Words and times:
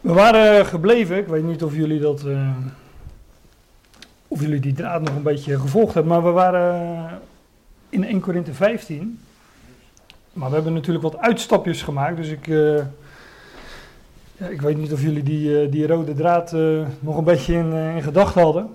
We 0.00 0.12
waren 0.12 0.66
gebleven, 0.66 1.16
ik 1.16 1.26
weet 1.26 1.44
niet 1.44 1.62
of 1.62 1.74
jullie 1.74 2.00
dat. 2.00 2.24
eh, 2.24 2.50
of 4.28 4.40
jullie 4.40 4.60
die 4.60 4.72
draad 4.72 5.02
nog 5.02 5.14
een 5.16 5.22
beetje 5.22 5.58
gevolgd 5.60 5.94
hebben, 5.94 6.12
maar 6.12 6.24
we 6.24 6.30
waren 6.30 7.08
in 7.88 8.04
1 8.04 8.20
Korinthe 8.20 8.54
15. 8.54 9.20
Maar 10.32 10.48
we 10.48 10.54
hebben 10.54 10.72
natuurlijk 10.72 11.04
wat 11.04 11.18
uitstapjes 11.18 11.82
gemaakt, 11.82 12.16
dus 12.16 12.28
ik. 12.28 12.48
eh, 12.48 12.76
ja, 14.36 14.46
ik 14.46 14.60
weet 14.60 14.76
niet 14.76 14.92
of 14.92 15.02
jullie 15.02 15.22
die, 15.22 15.62
eh, 15.62 15.70
die 15.70 15.86
rode 15.86 16.14
draad 16.14 16.52
nog 17.00 17.16
een 17.16 17.24
beetje 17.24 17.54
in, 17.54 17.72
in 17.72 18.02
gedachten 18.02 18.42
hadden. 18.42 18.68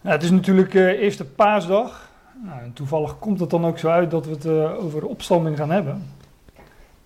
Ja, 0.00 0.10
het 0.10 0.22
is 0.22 0.30
natuurlijk 0.30 0.74
eerste 0.74 1.24
paasdag. 1.24 2.08
Nou, 2.44 2.62
en 2.62 2.72
toevallig 2.72 3.18
komt 3.18 3.40
het 3.40 3.50
dan 3.50 3.64
ook 3.66 3.78
zo 3.78 3.88
uit 3.88 4.10
dat 4.10 4.26
we 4.26 4.30
het 4.32 4.46
over 4.78 5.06
opstanding 5.06 5.56
gaan 5.56 5.70
hebben. 5.70 6.02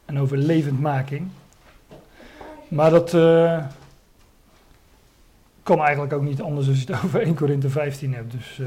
En 0.04 0.20
over 0.20 0.36
levendmaking. 0.38 1.28
Maar 2.68 2.90
dat 2.90 3.14
eh, 3.14 3.64
kan 5.62 5.78
eigenlijk 5.78 6.12
ook 6.12 6.22
niet 6.22 6.42
anders 6.42 6.68
als 6.68 6.82
je 6.82 6.92
het 6.92 7.02
over 7.04 7.20
1 7.20 7.34
Korinthe 7.34 7.68
15 7.68 8.14
hebt. 8.14 8.32
Dus 8.32 8.58
eh, 8.60 8.66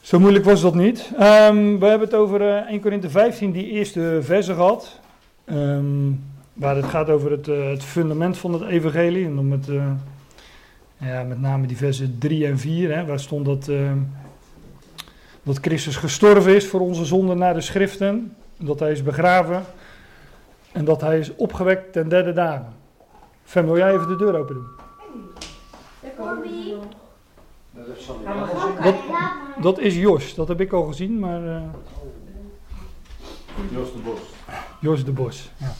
zo 0.00 0.18
moeilijk 0.20 0.44
was 0.44 0.60
dat 0.60 0.74
niet. 0.74 1.10
Ehm, 1.18 1.78
we 1.78 1.86
hebben 1.86 2.08
het 2.08 2.14
over 2.14 2.48
eh 2.48 2.70
1 2.70 2.80
Korinthe 2.80 3.10
15, 3.10 3.52
die 3.52 3.70
eerste 3.70 4.18
verse 4.22 4.54
gehad. 4.54 5.00
Ehm, 5.44 6.10
waar 6.52 6.76
het 6.76 6.84
gaat 6.86 7.08
over 7.08 7.30
het, 7.30 7.46
het 7.46 7.84
fundament 7.84 8.38
van 8.38 8.52
het 8.52 8.62
evangelie. 8.62 9.24
En 9.24 9.34
dan 9.34 9.48
met, 9.48 9.68
ja, 11.04 11.22
met 11.22 11.40
name 11.40 11.66
die 11.66 11.76
versen 11.76 12.16
3 12.18 12.46
en 12.46 12.58
4. 12.58 12.96
Hè, 12.96 13.04
waar 13.04 13.20
stond 13.20 13.44
dat, 13.44 13.68
eh, 13.68 13.92
dat 15.42 15.58
Christus 15.60 15.96
gestorven 15.96 16.54
is 16.54 16.66
voor 16.66 16.80
onze 16.80 17.04
zonden 17.04 17.38
naar 17.38 17.54
de 17.54 17.60
schriften. 17.60 18.36
Dat 18.56 18.80
hij 18.80 18.92
is 18.92 19.02
begraven. 19.02 19.62
En 20.72 20.84
dat 20.84 21.00
hij 21.00 21.18
is 21.18 21.34
opgewekt 21.36 21.92
ten 21.92 22.08
derde 22.08 22.32
dagen. 22.32 22.72
Fem, 23.44 23.64
wil 23.64 23.76
jij 23.76 23.94
even 23.94 24.08
de 24.08 24.16
deur 24.16 24.38
open 24.38 24.54
doen? 24.54 24.66
Dat, 28.82 28.94
dat 29.60 29.78
is 29.78 29.96
Jos, 29.96 30.34
dat 30.34 30.48
heb 30.48 30.60
ik 30.60 30.72
al 30.72 30.82
gezien, 30.82 31.18
maar 31.18 31.46
eh, 31.46 31.62
Jos 33.70 33.92
de 33.92 33.98
Bos. 33.98 34.20
Jos 34.80 35.04
de 35.04 35.12
Bos. 35.12 35.50
Ja. 35.56 35.72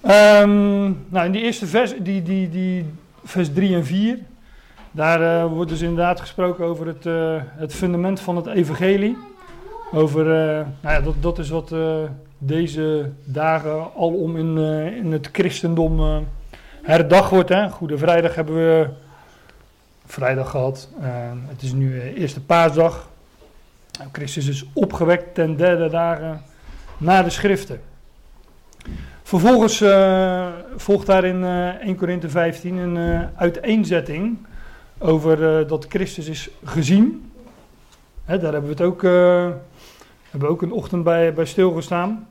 Ehm, 0.00 0.92
nou, 1.08 1.26
in 1.26 1.32
die 1.32 1.42
eerste 1.42 1.66
vers, 1.66 1.94
die, 1.98 2.22
die, 2.22 2.48
die, 2.48 2.94
vers 3.24 3.52
3 3.52 3.74
en 3.74 3.84
4, 3.84 4.18
daar 4.90 5.42
eh, 5.42 5.52
wordt 5.52 5.70
dus 5.70 5.80
inderdaad 5.80 6.20
gesproken 6.20 6.64
over 6.64 6.86
het, 6.86 7.06
eh, 7.06 7.42
het 7.42 7.74
fundament 7.74 8.20
van 8.20 8.36
het 8.36 8.46
evangelie. 8.46 9.16
Over, 9.92 10.20
eh, 10.20 10.66
nou 10.80 10.94
ja, 10.94 11.00
dat, 11.00 11.14
dat 11.20 11.38
is 11.38 11.48
wat 11.48 11.72
eh, 11.72 12.02
deze 12.38 13.10
dagen 13.24 13.88
alom 13.96 14.36
in, 14.36 14.58
eh, 14.58 14.96
in 14.96 15.12
het 15.12 15.28
christendom 15.32 16.00
eh, 16.00 16.18
herdacht 16.82 17.30
wordt. 17.30 17.48
Hè. 17.48 17.70
Goede 17.70 17.98
Vrijdag 17.98 18.34
hebben 18.34 18.54
we 18.54 18.88
vrijdag 20.06 20.50
gehad. 20.50 20.88
Eh, 21.00 21.08
het 21.46 21.62
is 21.62 21.72
nu 21.72 22.00
eh, 22.00 22.20
eerste 22.20 22.40
paasdag. 22.40 23.08
Christus 24.12 24.48
is 24.48 24.64
opgewekt 24.72 25.34
ten 25.34 25.56
derde 25.56 25.88
dagen 25.88 26.42
na 26.98 27.22
de 27.22 27.30
schriften. 27.30 27.80
Vervolgens 29.22 29.76
volgt 30.76 31.06
daar 31.06 31.24
in 31.24 31.44
eh 31.44 31.68
1 31.68 31.96
Korinthe 31.96 32.28
15 32.28 32.76
een 32.76 33.28
uiteenzetting 33.36 34.46
over 34.98 35.66
dat 35.66 35.86
Christus 35.88 36.28
is 36.28 36.48
gezien. 36.64 37.32
Hè, 38.24 38.38
daar 38.38 38.52
hebben 38.52 38.76
we 38.76 38.82
het 38.82 38.86
ook, 38.92 39.02
hebben 40.36 40.56
we 40.56 40.62
ook 40.62 40.70
een 40.70 40.78
ochtend 40.78 41.04
bij, 41.04 41.32
bij 41.32 41.44
stilgestaan. 41.44 42.28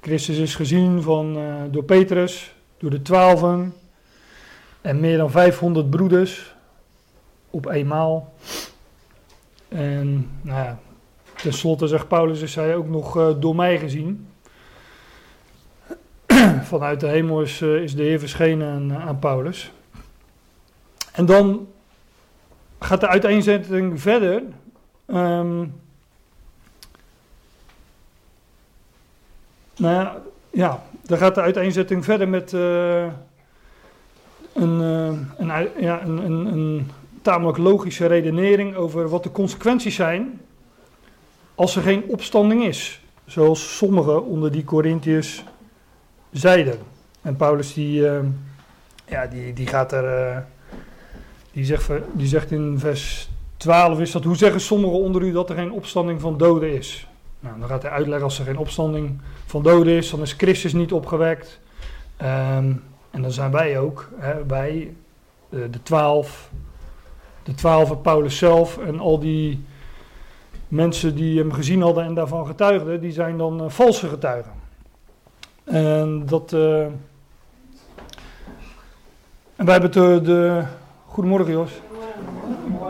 Christus 0.00 0.38
is 0.38 0.54
gezien 0.54 1.02
van, 1.02 1.36
eh, 1.36 1.54
door 1.70 1.84
Petrus, 1.84 2.54
door 2.78 2.90
de 2.90 3.02
twaalfen 3.02 3.74
en 4.80 5.00
meer 5.00 5.16
dan 5.16 5.30
500 5.30 5.90
broeders 5.90 6.54
op 7.50 7.66
eenmaal. 7.66 8.32
En 9.68 10.30
nou 10.42 10.58
ja, 10.58 10.78
tenslotte 11.36 11.86
zegt 11.86 12.08
Paulus, 12.08 12.40
is 12.40 12.54
hij 12.54 12.76
ook 12.76 12.88
nog 12.88 13.16
eh, 13.16 13.30
door 13.38 13.56
mij 13.56 13.78
gezien. 13.78 14.28
Vanuit 16.72 17.00
de 17.00 17.08
hemel 17.08 17.42
is, 17.42 17.60
eh, 17.60 17.82
is 17.82 17.94
de 17.94 18.02
Heer 18.02 18.18
verschenen 18.18 19.00
aan, 19.00 19.18
Paulus. 19.18 19.72
En 21.12 21.26
dan 21.26 21.68
gaat 22.78 23.00
de 23.00 23.08
uiteenzetting 23.08 24.00
verder. 24.00 24.42
Ehm, 25.06 25.64
nou 29.76 29.94
ja, 29.94 30.22
ja, 30.50 30.82
dan 31.02 31.18
gaat 31.18 31.34
de 31.34 31.40
uiteenzetting 31.40 32.04
verder 32.04 32.28
met 32.28 32.52
eh, 32.52 33.06
een, 34.52 34.80
eh, 34.80 35.18
een, 35.36 35.68
ja, 35.78 36.02
een, 36.02 36.18
een, 36.18 36.46
een 36.46 36.90
tamelijk 37.22 37.58
logische 37.58 38.06
redenering 38.06 38.76
over 38.76 39.08
wat 39.08 39.22
de 39.22 39.32
consequenties 39.32 39.94
zijn 39.94 40.40
als 41.54 41.76
er 41.76 41.82
geen 41.82 42.04
opstanding 42.08 42.64
is. 42.64 43.02
Zoals 43.26 43.76
sommigen 43.76 44.24
onder 44.24 44.52
die 44.52 44.64
Corinthiërs 44.64 45.44
zeiden. 46.30 46.78
En 47.22 47.36
Paulus 47.36 47.74
die, 47.74 48.08
eh, 48.08 48.18
ja, 49.06 49.26
die, 49.26 49.52
die 49.52 49.66
gaat 49.66 49.92
er, 49.92 50.46
die, 51.52 51.64
zegt, 51.64 51.90
die 52.12 52.26
zegt 52.26 52.50
in 52.50 52.78
vers 52.78 53.28
12 53.56 54.00
is 54.00 54.12
dat, 54.12 54.24
hoe 54.24 54.36
zeggen 54.36 54.60
sommigen 54.60 54.98
onder 54.98 55.22
u 55.22 55.32
dat 55.32 55.50
er 55.50 55.56
geen 55.56 55.72
opstanding 55.72 56.20
van 56.20 56.38
doden 56.38 56.72
is? 56.72 57.06
Nou, 57.44 57.58
dan 57.58 57.68
gaat 57.68 57.82
hij 57.82 57.90
uitleggen 57.90 58.24
als 58.24 58.38
er 58.38 58.44
geen 58.44 58.58
opstanding 58.58 59.20
van 59.46 59.62
doden 59.62 59.92
is, 59.92 60.10
dan 60.10 60.20
is 60.20 60.32
Christus 60.32 60.72
niet 60.72 60.92
opgewekt. 60.92 61.60
Ehm, 62.16 62.72
en 63.10 63.22
dan 63.22 63.30
zijn 63.30 63.50
wij 63.50 63.78
ook, 63.78 64.08
hè, 64.16 64.46
wij, 64.46 64.94
eh, 65.48 65.58
de 65.70 65.82
twaalf, 65.82 66.50
de 67.42 67.54
twaalf, 67.54 68.00
Paulus 68.02 68.38
zelf 68.38 68.78
en 68.78 68.98
al 69.00 69.18
die 69.18 69.64
mensen 70.68 71.14
die 71.14 71.38
hem 71.38 71.52
gezien 71.52 71.82
hadden 71.82 72.04
en 72.04 72.14
daarvan 72.14 72.46
getuigden, 72.46 73.00
die 73.00 73.12
zijn 73.12 73.38
dan 73.38 73.60
eh, 73.60 73.68
valse 73.68 74.08
getuigen. 74.08 74.52
En 75.64 76.26
dat. 76.26 76.52
eh, 76.52 76.82
en 79.56 79.64
wij 79.64 79.72
hebben 79.72 79.92
de, 79.92 80.20
de. 80.22 80.62
Goedemorgen, 81.06 81.52
Jos. 81.52 81.70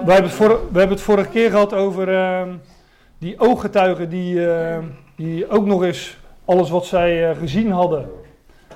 Wij 0.05 0.15
hebben, 0.15 0.31
het 0.31 0.39
we 0.39 0.79
hebben 0.79 0.89
het 0.89 1.01
vorige 1.01 1.29
keer 1.29 1.51
gehad 1.51 1.73
over 1.73 2.09
eh, 2.09 2.43
die 3.25 3.41
ooggetuigen 3.41 4.09
die, 4.09 4.47
eh, 4.47 4.79
die 5.17 5.49
ook 5.49 5.67
nog 5.67 5.85
eens 5.85 6.17
alles 6.45 6.71
wat 6.71 6.87
zij 6.87 7.31
eh, 7.31 7.39
gezien 7.39 7.71
hadden 7.71 8.11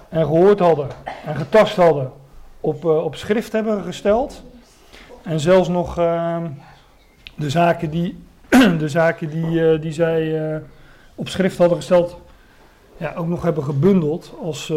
en 0.09 0.25
gehoord 0.25 0.59
hadden 0.59 0.89
en 1.25 1.37
getast 1.37 1.77
hadden 1.77 2.13
op, 2.61 2.85
eh, 2.85 3.05
op 3.05 3.15
schrift 3.15 3.53
hebben 3.53 3.83
gesteld. 3.83 4.43
En 5.23 5.41
zelfs 5.41 5.69
nog 5.69 5.99
eh, 5.99 6.45
de 7.35 7.51
zaken 7.51 7.91
die, 7.91 8.25
de 8.79 8.89
zaken 8.89 9.31
die, 9.31 9.79
die 9.79 9.93
zij 9.93 10.63
op 11.15 11.29
schrift 11.29 11.59
hadden 11.59 11.77
gesteld, 11.77 12.21
ja, 12.97 13.15
ook 13.15 13.27
nog 13.27 13.43
hebben 13.43 13.65
gebundeld 13.65 14.33
als, 14.43 14.73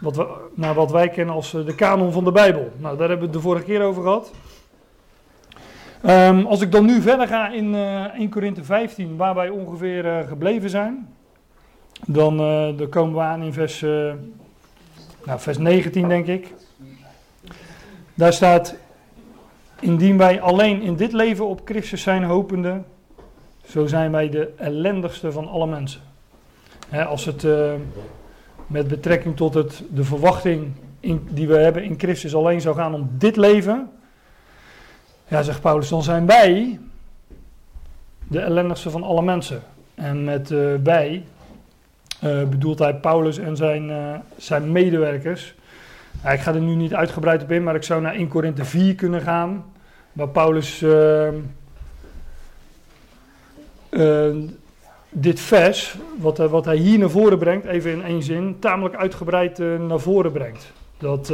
wat 0.00 0.16
we, 0.16 0.26
naar 0.54 0.74
wat 0.74 0.90
wij 0.90 1.08
kennen 1.08 1.34
als 1.34 1.50
de 1.50 1.74
kanon 1.74 2.12
van 2.12 2.24
de 2.24 2.32
Bijbel. 2.32 2.70
Nou, 2.76 2.96
daar 2.96 3.08
hebben 3.08 3.26
we 3.28 3.32
het 3.32 3.42
de 3.42 3.48
vorige 3.48 3.64
keer 3.64 3.82
over 3.82 4.02
gehad. 4.02 4.30
Ehm, 6.02 6.44
als 6.44 6.60
ik 6.60 6.72
dan 6.72 6.84
nu 6.84 7.00
verder 7.00 7.26
ga 7.26 7.48
in 7.48 7.74
eh 7.74 8.04
1 8.18 8.28
Korinthe 8.28 8.64
15, 8.64 9.16
waar 9.16 9.34
wij 9.34 9.48
ongeveer 9.48 10.06
eh, 10.06 10.28
gebleven 10.28 10.70
zijn, 10.70 11.08
dan, 12.06 12.40
eh, 12.40 12.68
dan 12.76 12.88
komen 12.88 13.14
we 13.14 13.20
aan 13.20 13.42
in 13.42 13.52
vers, 13.52 13.80
nou, 15.24 15.40
vers 15.40 15.58
19, 15.58 16.08
denk 16.08 16.26
ik. 16.26 16.54
Daar 18.14 18.32
staat, 18.32 18.76
indien 19.80 20.18
wij 20.18 20.40
alleen 20.40 20.82
in 20.82 20.96
dit 20.96 21.12
leven 21.12 21.46
op 21.46 21.60
Christus 21.64 22.02
zijn 22.02 22.24
hopende, 22.24 22.82
zo 23.66 23.86
zijn 23.86 24.12
wij 24.12 24.28
de 24.28 24.52
ellendigste 24.56 25.32
van 25.32 25.48
alle 25.48 25.66
mensen. 25.66 26.00
Hè, 26.88 27.04
als 27.04 27.24
het 27.24 27.46
met 28.66 28.88
betrekking 28.88 29.36
tot 29.36 29.54
het, 29.54 29.82
de 29.90 30.04
verwachting 30.04 30.72
in, 31.00 31.28
die 31.30 31.48
we 31.48 31.56
hebben 31.56 31.84
in 31.84 31.98
Christus 31.98 32.34
alleen 32.34 32.60
zou 32.60 32.76
gaan 32.76 32.94
om 32.94 33.10
dit 33.18 33.36
leven, 33.36 33.90
ja, 35.28 35.42
zegt 35.42 35.60
Paulus, 35.60 35.88
dan 35.88 36.02
zijn 36.02 36.26
wij 36.26 36.78
de 38.28 38.40
ellendigste 38.40 38.90
van 38.90 39.02
alle 39.02 39.22
mensen. 39.22 39.62
En 39.94 40.24
met 40.24 40.50
eh, 40.50 40.58
wij 40.82 41.24
eh, 42.20 42.42
bedoelt 42.42 42.78
hij 42.78 42.94
Paulus 42.94 43.38
en 43.38 43.56
zijn, 43.56 43.90
eh, 43.90 44.14
zijn 44.36 44.72
medewerkers. 44.72 45.54
Ik 46.32 46.40
ga 46.40 46.54
er 46.54 46.60
nu 46.60 46.74
niet 46.74 46.94
uitgebreid 46.94 47.42
op 47.42 47.50
in, 47.50 47.62
maar 47.62 47.74
ik 47.74 47.82
zou 47.82 48.00
naar 48.00 48.14
1 48.14 48.28
Korinthe 48.28 48.64
4 48.64 48.94
kunnen 48.94 49.20
gaan, 49.20 49.64
waar 50.12 50.28
Paulus 50.28 50.84
dit 55.10 55.40
vers, 55.40 55.96
wat, 56.18 56.38
wat 56.38 56.64
hij 56.64 56.76
hier 56.76 56.98
naar 56.98 57.10
voren 57.10 57.38
brengt, 57.38 57.66
even 57.66 57.90
in 57.90 58.02
één 58.02 58.22
zin, 58.22 58.56
tamelijk 58.58 58.96
uitgebreid 58.96 59.58
naar 59.58 60.00
voren 60.00 60.32
brengt. 60.32 60.72
Dat 60.98 61.32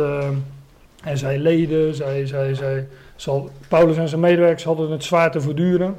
en 1.05 1.19
zij 1.19 1.39
leden, 1.39 1.95
zij, 1.95 2.27
zij, 2.27 2.55
zij, 2.55 2.89
zal, 3.17 3.51
Paulus 3.69 3.97
en 3.97 4.09
zijn 4.09 4.21
medewerkers 4.21 4.65
hadden 4.65 4.91
het 4.91 5.05
zwaar 5.05 5.31
te 5.31 5.41
verduren. 5.41 5.97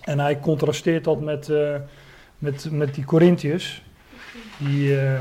En 0.00 0.18
hij 0.18 0.40
contrasteert 0.40 1.04
dat 1.04 1.20
met, 1.20 1.48
eh, 1.48 1.74
met, 2.38 2.70
met 2.70 2.94
die 2.94 3.04
Corinthiërs. 3.04 3.82
die, 4.58 5.00
eh, 5.00 5.20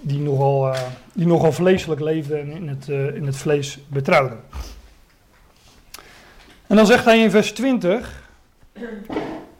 die, 0.00 0.18
nogal, 0.18 0.74
eh, 0.74 0.82
die 1.12 1.26
nogal 1.26 1.52
vleeselijk 1.52 2.00
leefden 2.00 2.40
en 2.40 2.50
in 2.50 2.68
het, 2.68 2.88
in 3.14 3.26
het 3.26 3.36
vlees 3.36 3.78
betrouwden. 3.88 4.40
En 6.66 6.76
dan 6.76 6.86
zegt 6.86 7.04
hij 7.04 7.22
in 7.22 7.30
vers 7.30 7.52
20, 7.52 8.28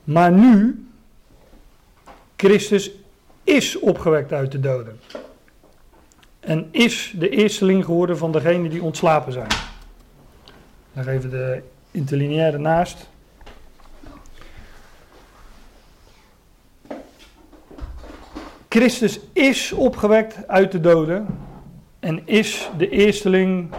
maar 0.04 0.32
nu, 0.32 0.86
Christus 2.36 2.90
is 3.44 3.78
opgewekt 3.78 4.32
uit 4.32 4.52
de 4.52 4.60
doden. 4.60 5.00
En 6.42 6.68
is 6.70 7.14
de 7.18 7.28
eersteling 7.28 7.84
geworden 7.84 8.18
van 8.18 8.32
degenen 8.32 8.70
die 8.70 8.82
ontslapen 8.82 9.32
zijn. 9.32 9.50
Dan 10.92 11.06
even 11.06 11.30
de 11.30 11.62
interlineaire 11.90 12.58
naast. 12.58 13.10
Christus 18.68 19.20
is 19.32 19.72
opgewekt 19.72 20.48
uit 20.48 20.72
de 20.72 20.80
doden 20.80 21.26
en 22.00 22.26
is 22.26 22.70
de 22.76 22.88
eersteling 22.88 23.74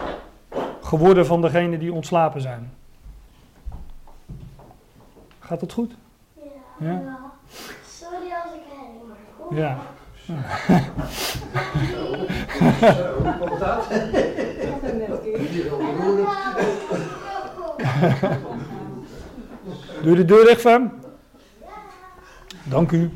geworden 0.82 1.26
van 1.26 1.42
degenen 1.42 1.80
die 1.80 1.94
ontslapen 1.94 2.42
zijn. 2.42 2.74
Gaat 5.40 5.60
dat 5.60 5.74
goed? 5.74 5.94
Ja. 6.78 6.90
Ja? 6.90 7.32
Sorry 7.88 8.32
als 8.44 8.54
ik 8.54 8.62
herrie 8.70 9.02
maak. 9.08 9.58
Ja. 9.60 9.78
Zo, 10.26 10.34
hoe 13.22 13.36
komt 13.40 13.60
dat? 13.60 13.88
Hier 15.50 15.70
wel 15.70 15.78
beroeren. 15.78 16.28
Doe 20.02 20.12
je 20.12 20.16
de 20.16 20.26
deur 20.26 20.46
dicht, 20.46 20.62
Fem? 20.62 20.92
Dank 22.64 22.92
u. 22.92 23.12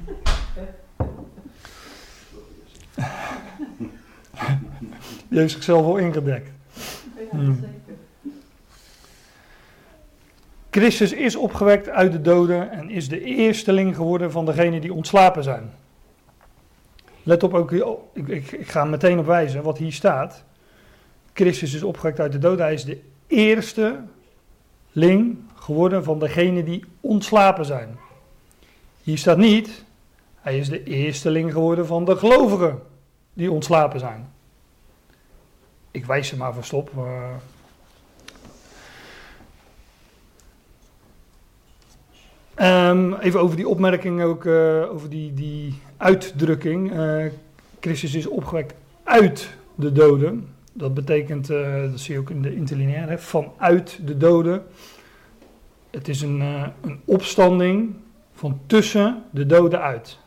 Die 5.27 5.39
heeft 5.39 5.53
zichzelf 5.53 5.85
al 5.85 5.97
ingedekt. 5.97 6.49
Hmm. 7.29 7.65
Christus 10.69 11.11
is 11.11 11.35
opgewekt 11.35 11.89
uit 11.89 12.11
de 12.11 12.21
doden 12.21 12.71
en 12.71 12.89
is 12.89 13.09
de 13.09 13.23
eersteling 13.23 13.95
geworden 13.95 14.31
van 14.31 14.45
degenen 14.45 14.81
die 14.81 14.93
ontslapen 14.93 15.43
zijn. 15.43 15.71
Let 17.27 17.43
op 17.43 17.53
ook, 17.53 17.71
oh, 17.71 17.99
ik, 18.13 18.27
ik, 18.27 18.51
ik 18.51 18.67
ga 18.67 18.85
meteen 18.85 19.19
op 19.19 19.25
wijzen 19.25 19.63
wat 19.63 19.77
hier 19.77 19.91
staat. 19.91 20.43
Christus 21.33 21.73
is 21.73 21.83
opgewekt 21.83 22.19
uit 22.19 22.31
de 22.31 22.37
doden, 22.37 22.65
hij 22.65 22.73
is 22.73 22.85
de 22.85 23.01
eersteling 23.27 25.37
geworden 25.55 26.03
van 26.03 26.19
degenen 26.19 26.65
die 26.65 26.85
ontslapen 27.01 27.65
zijn. 27.65 27.97
Hier 29.03 29.17
staat 29.17 29.37
niet, 29.37 29.83
hij 30.35 30.57
is 30.57 30.69
de 30.69 30.83
eersteling 30.83 31.51
geworden 31.51 31.87
van 31.87 32.05
de 32.05 32.17
gelovigen 32.17 32.79
die 33.33 33.51
ontslapen 33.51 33.99
zijn. 33.99 34.29
Ik 35.91 36.05
wijs 36.05 36.27
ze 36.27 36.37
maar 36.37 36.53
vast 36.53 36.73
op. 36.73 36.91
eh. 36.97 37.29
Ehm, 42.55 43.13
even 43.13 43.39
over 43.39 43.55
die 43.55 43.67
opmerking 43.67 44.23
ook, 44.23 44.45
eh, 44.45 44.91
over 44.91 45.09
die, 45.09 45.33
die 45.33 45.81
uitdrukking. 45.97 46.91
Eh, 46.91 47.25
Christus 47.79 48.15
is 48.15 48.27
opgewekt 48.27 48.73
uit 49.03 49.49
de 49.75 49.91
doden. 49.91 50.47
Dat 50.73 50.93
betekent, 50.93 51.49
eh, 51.49 51.81
dat 51.81 51.99
zie 51.99 52.13
je 52.13 52.19
ook 52.19 52.29
in 52.29 52.41
de 52.41 52.55
interlineaire, 52.55 53.17
vanuit 53.17 53.99
de 54.05 54.17
doden. 54.17 54.65
Het 55.89 56.07
is 56.07 56.21
een, 56.21 56.41
eh, 56.41 56.67
een 56.81 56.99
opstanding 57.05 57.95
van 58.33 58.59
tussen 58.65 59.23
de 59.29 59.45
doden 59.45 59.81
uit. 59.81 60.17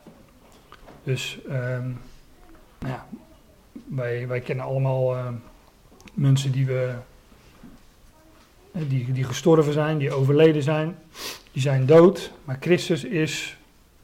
Dus 1.02 1.38
ehm, 1.48 1.88
nou 2.78 2.92
ja, 2.92 3.06
wij, 3.86 4.28
wij 4.28 4.40
kennen 4.40 4.64
allemaal 4.64 5.16
eh, 5.16 5.28
mensen 6.14 6.52
die, 6.52 6.66
we, 6.66 6.94
die, 8.72 9.12
die 9.12 9.24
gestorven 9.24 9.72
zijn, 9.72 9.98
die 9.98 10.12
overleden 10.12 10.62
zijn. 10.62 10.98
Die 11.52 11.62
zijn 11.62 11.86
dood, 11.86 12.32
maar 12.44 12.56
Christus 12.60 13.04
is 13.04 13.58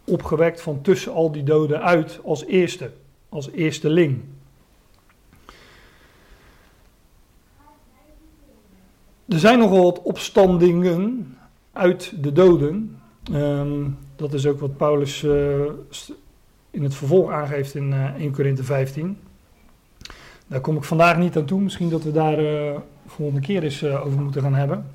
opgewekt 0.06 0.61
van 0.61 0.81
tussen 0.81 1.12
al 1.12 1.32
die 1.32 1.43
doden 1.43 1.82
uit 1.82 2.20
als 2.25 2.44
eerste, 2.44 2.91
als 3.29 3.50
eersteling. 3.50 4.23
Er 9.29 9.38
zijn 9.38 9.58
nogal 9.58 9.82
wat 9.82 10.03
opstandingen 10.03 11.37
uit 11.73 12.12
de 12.23 12.32
doden. 12.32 13.00
Ehm, 13.32 13.88
dat 14.17 14.32
is 14.32 14.47
ook 14.47 14.61
wat 14.61 14.76
Paulus 14.76 15.23
eh, 15.23 15.64
in 16.70 16.82
het 16.82 16.94
vervolg 16.94 17.31
aangeeft 17.31 17.75
in 17.75 17.93
eh 17.93 18.14
1 18.20 18.32
Korinthe 18.32 18.64
15. 18.64 19.19
Daar 20.47 20.61
kom 20.61 20.76
ik 20.76 20.85
vandaag 20.85 21.19
niet 21.19 21.37
aan 21.37 21.44
toe. 21.44 21.61
Misschien 21.61 21.88
dat 21.88 22.02
we 22.02 22.12
daar 22.12 22.38
eh 22.38 22.81
volgende 23.06 23.41
keer 23.41 23.62
eens 23.62 23.82
eh, 23.82 24.06
over 24.06 24.20
moeten 24.20 24.43
gaan 24.43 24.55
hebben. 24.55 24.87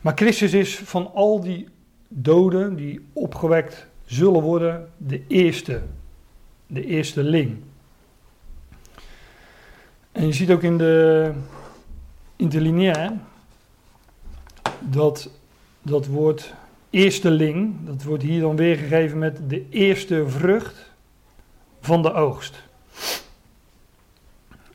Maar 0.00 0.12
Christus 0.16 0.52
is 0.52 0.78
van 0.78 1.10
al 1.14 1.40
die 1.40 1.68
doden 2.08 2.76
die 2.76 3.06
opgewekt 3.12 3.86
zullen 4.04 4.42
worden, 4.42 4.88
de 4.96 5.22
eerste. 5.26 5.82
De 6.66 6.84
eerste 6.84 7.22
ling. 7.22 7.62
En 10.12 10.26
je 10.26 10.32
ziet 10.32 10.50
ook 10.50 10.62
in 10.62 10.78
de 10.78 11.32
interlineair 12.36 13.12
dat 14.80 15.30
dat 15.82 16.06
woord 16.06 16.54
eersteling, 16.90 17.74
dat 17.84 18.02
wordt 18.02 18.22
hier 18.22 18.40
dan 18.40 18.56
weergegeven 18.56 19.18
met 19.18 19.40
de 19.48 19.68
eerste 19.70 20.28
vrucht 20.28 20.92
van 21.80 22.02
de 22.02 22.12
oogst. 22.12 22.62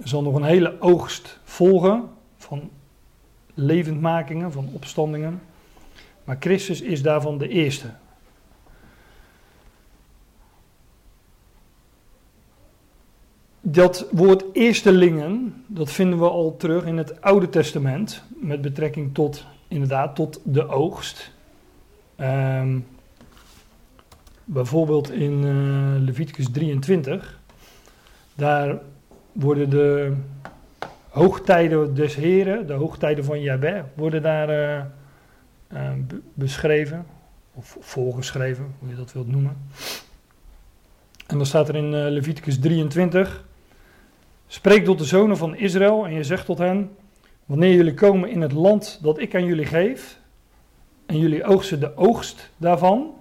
Er 0.02 0.08
zal 0.08 0.22
nog 0.22 0.36
een 0.36 0.44
hele 0.44 0.82
oogst 0.82 1.40
volgen 1.44 2.10
van 2.38 2.70
levendmakingen, 3.54 4.52
van 4.52 4.70
opstandingen. 4.74 5.42
Maar 6.24 6.38
Christus 6.40 6.82
is 6.82 7.02
daarvan 7.02 7.38
de 7.38 7.48
eerste. 7.48 7.88
Dat 13.62 14.08
woord 14.12 14.44
eerstelingen, 14.54 15.64
dat 15.68 15.92
vinden 15.92 16.20
we 16.20 16.30
al 16.30 16.58
terug 16.58 16.86
in 16.86 16.98
het 16.98 17.22
Oude 17.22 17.50
Testament. 17.50 18.24
Met 18.30 18.62
betrekking 18.62 19.14
tot, 19.14 19.46
inderdaad, 19.68 20.16
tot 20.16 20.42
de 20.44 20.68
oogst. 20.68 21.32
Ehm, 22.16 22.80
bijvoorbeeld 24.46 25.12
in 25.12 25.44
eh, 25.44 26.04
Leviticus 26.06 26.52
23. 26.52 27.40
Daar 28.36 28.80
worden 29.32 29.70
de 29.70 30.14
hoogtijden 31.10 31.96
des 31.96 32.16
Heren, 32.16 32.68
de 32.68 32.74
hoogtijden 32.74 33.24
van 33.24 33.42
Jahweh, 33.42 33.84
worden 33.94 34.22
daar 34.22 34.50
eh, 34.50 34.86
eh, 35.74 35.92
be- 36.08 36.22
beschreven. 36.34 37.06
Of 37.54 37.78
voorgeschreven, 37.80 38.76
hoe 38.80 38.90
je 38.90 38.96
dat 38.96 39.14
wilt 39.14 39.28
noemen. 39.28 39.58
En 41.28 41.38
dan 41.38 41.46
staat 41.46 41.70
er 41.70 41.76
in 41.76 41.94
eh, 41.94 42.12
Leviticus 42.12 42.60
23. 42.60 43.44
Spreek 44.48 44.86
tot 44.86 44.98
de 44.98 45.06
zonen 45.06 45.38
van 45.38 45.56
Israël 45.56 46.06
en 46.06 46.14
je 46.14 46.24
zegt 46.24 46.46
tot 46.46 46.58
hen: 46.58 46.96
Wanneer 47.46 47.76
jullie 47.76 47.94
komen 47.94 48.30
in 48.30 48.42
het 48.42 48.52
land 48.52 49.00
dat 49.02 49.20
ik 49.20 49.36
aan 49.36 49.46
jullie 49.46 49.66
geef, 49.66 50.20
en 51.06 51.18
jullie 51.18 51.44
oogsten 51.44 51.80
de 51.80 51.98
oogst 51.98 52.50
daarvan. 52.58 53.14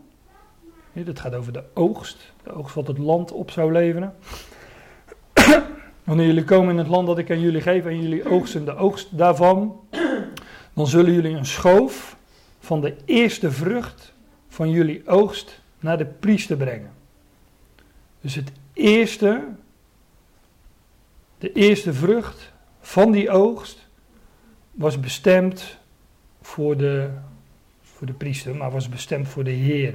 Dit 0.92 1.20
gaat 1.20 1.34
over 1.34 1.52
de 1.52 1.64
oogst, 1.74 2.32
de 2.42 2.52
oogst 2.52 2.74
wat 2.74 2.86
het 2.86 2.98
land 2.98 3.32
op 3.32 3.50
zou 3.50 3.72
leveren. 3.72 4.14
Wanneer 6.04 6.26
jullie 6.26 6.44
komen 6.44 6.70
in 6.70 6.78
het 6.78 6.88
land 6.88 7.06
dat 7.06 7.18
ik 7.18 7.30
aan 7.30 7.40
jullie 7.40 7.60
geef 7.60 7.84
en 7.84 8.02
jullie 8.02 8.28
oogsten 8.28 8.64
de 8.64 8.76
oogst 8.76 9.18
daarvan, 9.18 9.80
dan 10.74 10.86
zullen 10.86 11.12
jullie 11.12 11.36
een 11.36 11.46
schoof 11.46 12.16
van 12.60 12.80
de 12.80 12.96
eerste 13.04 13.50
vrucht 13.50 14.12
van 14.48 14.70
jullie 14.70 15.08
oogst 15.08 15.60
naar 15.80 15.98
de 15.98 16.06
priester 16.06 16.56
brengen. 16.56 16.92
Dus 18.20 18.34
het 18.34 18.52
eerste, 18.72 19.48
de 21.38 21.52
eerste 21.52 21.92
vrucht 21.92 22.52
van 22.80 23.10
die 23.12 23.30
oogst 23.30 23.88
was 24.70 25.00
bestemd 25.00 25.78
voor 26.40 26.76
de, 26.76 27.10
voor 27.82 28.06
de 28.06 28.12
priester, 28.12 28.56
maar 28.56 28.70
was 28.70 28.88
bestemd 28.88 29.28
voor 29.28 29.44
de 29.44 29.50
Heer. 29.50 29.94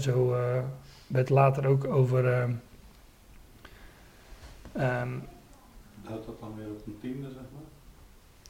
Zo 0.00 0.34
eh, 0.34 0.62
werd 1.06 1.28
later 1.28 1.66
ook 1.66 1.84
over. 1.84 2.48
ehm, 4.72 5.18
Houdt 6.04 6.26
dat 6.26 6.40
dan 6.40 6.56
weer 6.56 6.66
op 6.70 6.86
een 6.86 6.98
tiende, 7.00 7.28
zeg 7.28 7.36
maar? 7.52 7.62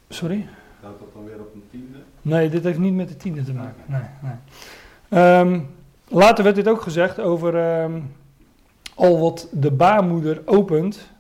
sorry? 0.09 0.47
Houdt 0.85 0.99
dat 0.99 1.13
dan 1.13 1.25
weer 1.25 1.41
op 1.41 1.55
een 1.55 1.65
tiende? 1.71 1.99
Nee, 2.23 2.49
dit 2.49 2.65
heeft 2.65 2.79
niet 2.79 2.95
met 2.95 3.09
de 3.09 3.17
tiende 3.17 3.43
te 3.43 3.53
maken. 3.53 3.83
Nee, 3.87 4.01
nee. 4.23 4.35
Ehm, 5.09 5.61
later 6.09 6.45
werd 6.45 6.57
dit 6.57 6.69
ook 6.69 6.81
gezegd 6.81 7.21
over 7.21 7.57
ehm, 7.57 8.01
al 8.95 9.21
wat 9.21 9.49
de 9.53 9.71
baarmoeder 9.71 10.43
opent, 10.45 11.11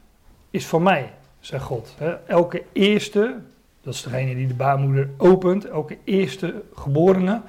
is 0.51 0.67
van 0.67 0.83
mij, 0.83 1.13
zegt 1.41 1.65
God. 1.65 1.95
Elke 2.27 2.63
eerste, 2.73 3.37
dat 3.83 3.95
is 3.95 4.03
degene 4.03 4.35
die 4.35 4.47
de 4.47 4.55
baarmoeder 4.55 5.09
opent, 5.17 5.65
elke 5.65 5.99
eerste 6.05 6.63
geborene, 6.75 7.41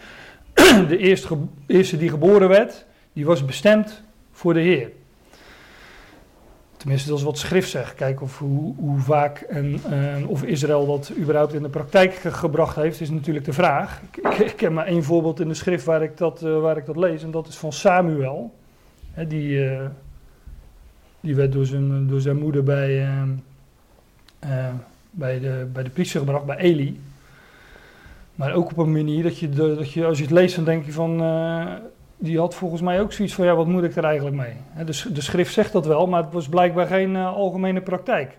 de 0.88 0.98
eerste, 0.98 1.38
eerste 1.68 1.98
die 1.98 2.10
geboren 2.10 2.48
werd, 2.48 2.86
die 3.14 3.26
was 3.26 3.46
bestemd 3.46 4.04
voor 4.32 4.54
de 4.54 4.60
Heer. 4.60 4.92
Tenminste, 6.86 7.10
dat 7.10 7.20
is 7.20 7.26
wat 7.26 7.38
schrift 7.38 7.70
zegt. 7.70 7.96
Kijk 7.96 8.22
of 8.22 8.40
hoe, 8.40 8.76
hoe 8.78 9.00
vaak 9.00 9.40
en 9.40 9.80
of 10.28 10.44
Israël 10.44 10.86
dat 10.86 11.12
überhaupt 11.18 11.54
in 11.54 11.62
de 11.62 11.70
praktijk 11.70 12.14
ge- 12.14 12.32
gebracht 12.32 12.76
heeft, 12.76 13.02
is 13.02 13.10
natuurlijk 13.10 13.46
de 13.46 13.54
vraag. 13.54 14.02
Ik, 14.12 14.38
ik, 14.38 14.60
heb 14.60 14.72
maar 14.72 14.86
één 14.86 15.04
voorbeeld 15.04 15.40
in 15.40 15.48
de 15.48 15.54
schrift 15.54 15.86
waar 15.86 16.04
ik 16.04 16.18
dat, 16.18 16.44
eh, 16.44 16.60
waar 16.60 16.78
ik 16.78 16.86
dat 16.86 16.96
lees, 16.96 17.24
en 17.24 17.32
dat 17.32 17.48
is 17.48 17.58
van 17.58 17.74
Samuel. 17.74 18.54
Hè, 19.12 19.28
die, 19.28 19.70
eh, 19.70 19.86
die 21.20 21.36
werd 21.36 21.52
door 21.52 21.66
zijn, 21.66 22.08
door 22.08 22.22
zijn 22.22 22.38
moeder 22.38 22.64
bij, 22.64 23.02
eh, 24.40 24.68
bij, 25.12 25.40
de, 25.40 25.68
bij 25.74 25.84
de 25.84 25.90
priester 25.90 26.20
gebracht, 26.20 26.46
bij 26.46 26.58
Eli. 26.58 27.00
Maar 28.36 28.54
ook 28.54 28.72
op 28.72 28.78
een 28.78 28.92
manier 28.92 29.24
dat 29.24 29.38
je, 29.38 29.50
dat 29.50 29.92
je 29.92 30.06
als 30.06 30.18
je 30.18 30.24
het 30.24 30.34
leest, 30.34 30.56
dan 30.56 30.66
denk 30.66 30.86
je 30.86 30.92
van. 30.92 31.22
Die 32.18 32.40
had 32.40 32.56
volgens 32.56 32.82
mij 32.82 33.02
ook 33.02 33.14
zoiets 33.14 33.34
van: 33.34 33.46
ja, 33.46 33.56
wat 33.56 33.68
moet 33.68 33.84
ik 33.84 33.96
er 33.96 34.04
eigenlijk 34.04 34.36
mee? 34.36 34.86
De, 34.86 35.14
de 35.14 35.22
schrift 35.22 35.54
zegt 35.54 35.72
dat 35.72 35.86
wel, 35.86 36.08
maar 36.08 36.24
het 36.24 36.34
was 36.34 36.50
blijkbaar 36.50 36.88
geen 36.88 37.16
eh, 37.16 37.34
algemene 37.34 37.82
praktijk. 37.82 38.38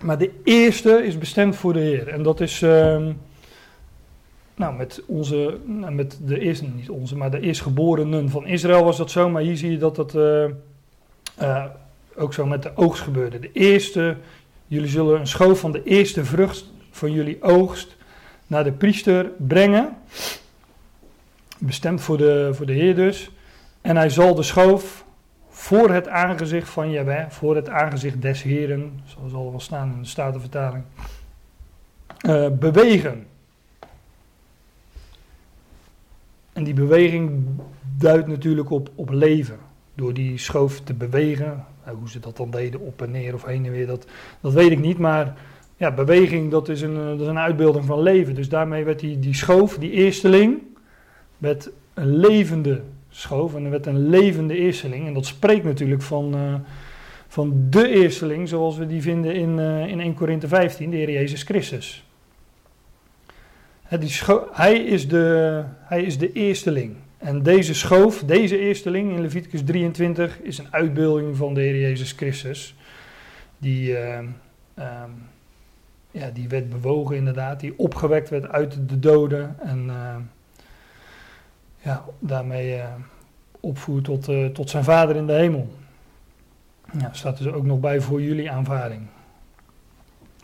Maar 0.00 0.18
de 0.18 0.40
eerste 0.44 1.04
is 1.04 1.18
bestemd 1.18 1.56
voor 1.56 1.72
de 1.72 1.78
Heer. 1.78 2.08
En 2.08 2.22
dat 2.22 2.40
is. 2.40 2.62
ehm, 2.62 3.12
nou, 4.54 4.76
met 4.76 5.02
onze. 5.06 5.58
nou, 5.64 5.92
met 5.92 6.18
de 6.22 6.38
eerste, 6.38 6.64
niet 6.64 6.90
onze, 6.90 7.16
maar 7.16 7.30
de 7.30 7.40
eerstgeborenen 7.40 8.30
van 8.30 8.46
Israël 8.46 8.84
was 8.84 8.96
dat 8.96 9.10
zo. 9.10 9.28
Maar 9.28 9.42
hier 9.42 9.56
zie 9.56 9.70
je 9.70 9.78
dat 9.78 9.96
dat. 9.96 10.14
eh, 10.14 10.44
eh, 11.36 11.64
ook 12.16 12.34
zo 12.34 12.46
met 12.46 12.62
de 12.62 12.70
oogst 12.74 13.02
gebeurde. 13.02 13.38
De 13.38 13.52
eerste. 13.52 14.16
Jullie 14.66 14.88
zullen 14.88 15.20
een 15.20 15.26
schoof 15.26 15.60
van 15.60 15.72
de 15.72 15.82
eerste 15.82 16.24
vrucht 16.24 16.64
van 16.90 17.12
jullie 17.12 17.42
oogst 17.42 17.96
naar 18.46 18.64
de 18.64 18.72
priester 18.72 19.30
brengen. 19.36 19.96
Bestemd 21.58 22.00
voor 22.00 22.16
de, 22.16 22.50
voor 22.52 22.66
de 22.66 22.72
Heer 22.72 22.94
dus. 22.94 23.30
En 23.80 23.96
hij 23.96 24.10
zal 24.10 24.34
de 24.34 24.42
schoof 24.42 25.04
voor 25.48 25.90
het 25.90 26.08
aangezicht 26.08 26.68
van 26.68 26.90
Jahweh, 26.90 27.28
voor 27.28 27.56
het 27.56 27.68
aangezicht 27.68 28.22
des 28.22 28.42
Heren, 28.42 29.00
zoals 29.04 29.32
al 29.32 29.50
wel 29.50 29.60
staan 29.60 29.92
in 29.92 30.02
de 30.02 30.08
Statenvertaling, 30.08 30.84
eh 32.20 32.48
bewegen. 32.50 33.26
En 36.52 36.64
die 36.64 36.74
beweging 36.74 37.46
duidt 37.98 38.26
natuurlijk 38.26 38.70
op, 38.70 38.90
op 38.94 39.10
leven. 39.10 39.58
Door 39.94 40.14
die 40.14 40.38
schoof 40.38 40.80
te 40.80 40.94
bewegen. 40.94 41.64
Nou, 41.84 41.96
hoe 41.96 42.08
ze 42.08 42.20
dat 42.20 42.36
dan 42.36 42.50
deden, 42.50 42.80
op 42.80 43.02
en 43.02 43.10
neer 43.10 43.34
of 43.34 43.44
heen 43.44 43.64
en 43.64 43.70
weer, 43.70 43.86
dat, 43.86 44.06
dat 44.40 44.52
weet 44.52 44.70
ik 44.70 44.78
niet. 44.78 44.98
Maar 44.98 45.34
ja, 45.76 45.90
beweging, 45.90 46.50
dat 46.50 46.68
is, 46.68 46.80
een, 46.80 46.96
eh, 46.96 47.06
dat 47.06 47.20
is 47.20 47.26
een 47.26 47.38
uitbeelding 47.38 47.84
van 47.84 48.02
leven. 48.02 48.34
Dus 48.34 48.48
daarmee 48.48 48.84
werd 48.84 49.00
die, 49.00 49.18
die 49.18 49.34
schoof, 49.34 49.78
die 49.78 49.90
eersteling, 49.90 50.62
werd 51.38 51.70
een 51.94 52.16
levende 52.16 52.82
schoof. 53.10 53.54
En 53.54 53.64
er 53.64 53.70
werd 53.70 53.86
een 53.86 54.08
levende 54.08 54.56
eersteling. 54.56 55.06
En 55.06 55.14
dat 55.14 55.26
spreekt 55.26 55.64
natuurlijk 55.64 56.02
van, 56.02 56.34
eh, 56.34 56.54
van 57.28 57.66
de 57.70 57.88
eersteling, 57.88 58.48
zoals 58.48 58.76
we 58.76 58.86
die 58.86 59.02
vinden 59.02 59.34
in, 59.34 59.58
eh, 59.58 59.86
in 59.86 60.00
1 60.00 60.14
Korinthe 60.14 60.48
15, 60.48 60.90
de 60.90 60.96
Heer 60.96 61.10
Jezus 61.10 61.42
Christus. 61.42 62.06
Die 64.00 64.12
hij, 64.52 64.74
is 64.74 65.08
de, 65.08 65.64
hij 65.80 66.02
is 66.02 66.18
de 66.18 66.32
eersteling. 66.32 66.96
En 67.18 67.42
deze 67.42 67.74
schoof, 67.74 68.22
deze 68.24 68.58
eersteling 68.58 69.12
in 69.12 69.20
Leviticus 69.20 69.64
23, 69.64 70.40
is 70.40 70.58
een 70.58 70.66
uitbeelding 70.70 71.36
van 71.36 71.54
de 71.54 71.60
Heer 71.60 71.80
Jezus 71.80 72.12
Christus. 72.12 72.74
Die, 73.58 73.96
eh, 73.96 74.18
ehm, 74.74 75.10
ja, 76.10 76.30
die 76.30 76.48
werd 76.48 76.68
bewogen 76.70 77.16
inderdaad, 77.16 77.60
die 77.60 77.78
opgewekt 77.78 78.28
werd 78.28 78.48
uit 78.48 78.88
de 78.88 78.98
doden. 78.98 79.56
En 79.60 79.90
ja, 81.78 82.04
daarmee 82.18 82.74
eh, 82.74 82.88
opvoert 83.60 84.04
tot, 84.04 84.28
eh, 84.28 84.46
tot 84.46 84.70
zijn 84.70 84.84
vader 84.84 85.16
in 85.16 85.26
de 85.26 85.32
hemel. 85.32 85.68
Ja, 86.98 87.12
staat 87.12 87.38
dus 87.38 87.46
ook 87.46 87.64
nog 87.64 87.80
bij 87.80 88.00
voor 88.00 88.22
jullie 88.22 88.50
aanvaarding. 88.50 89.02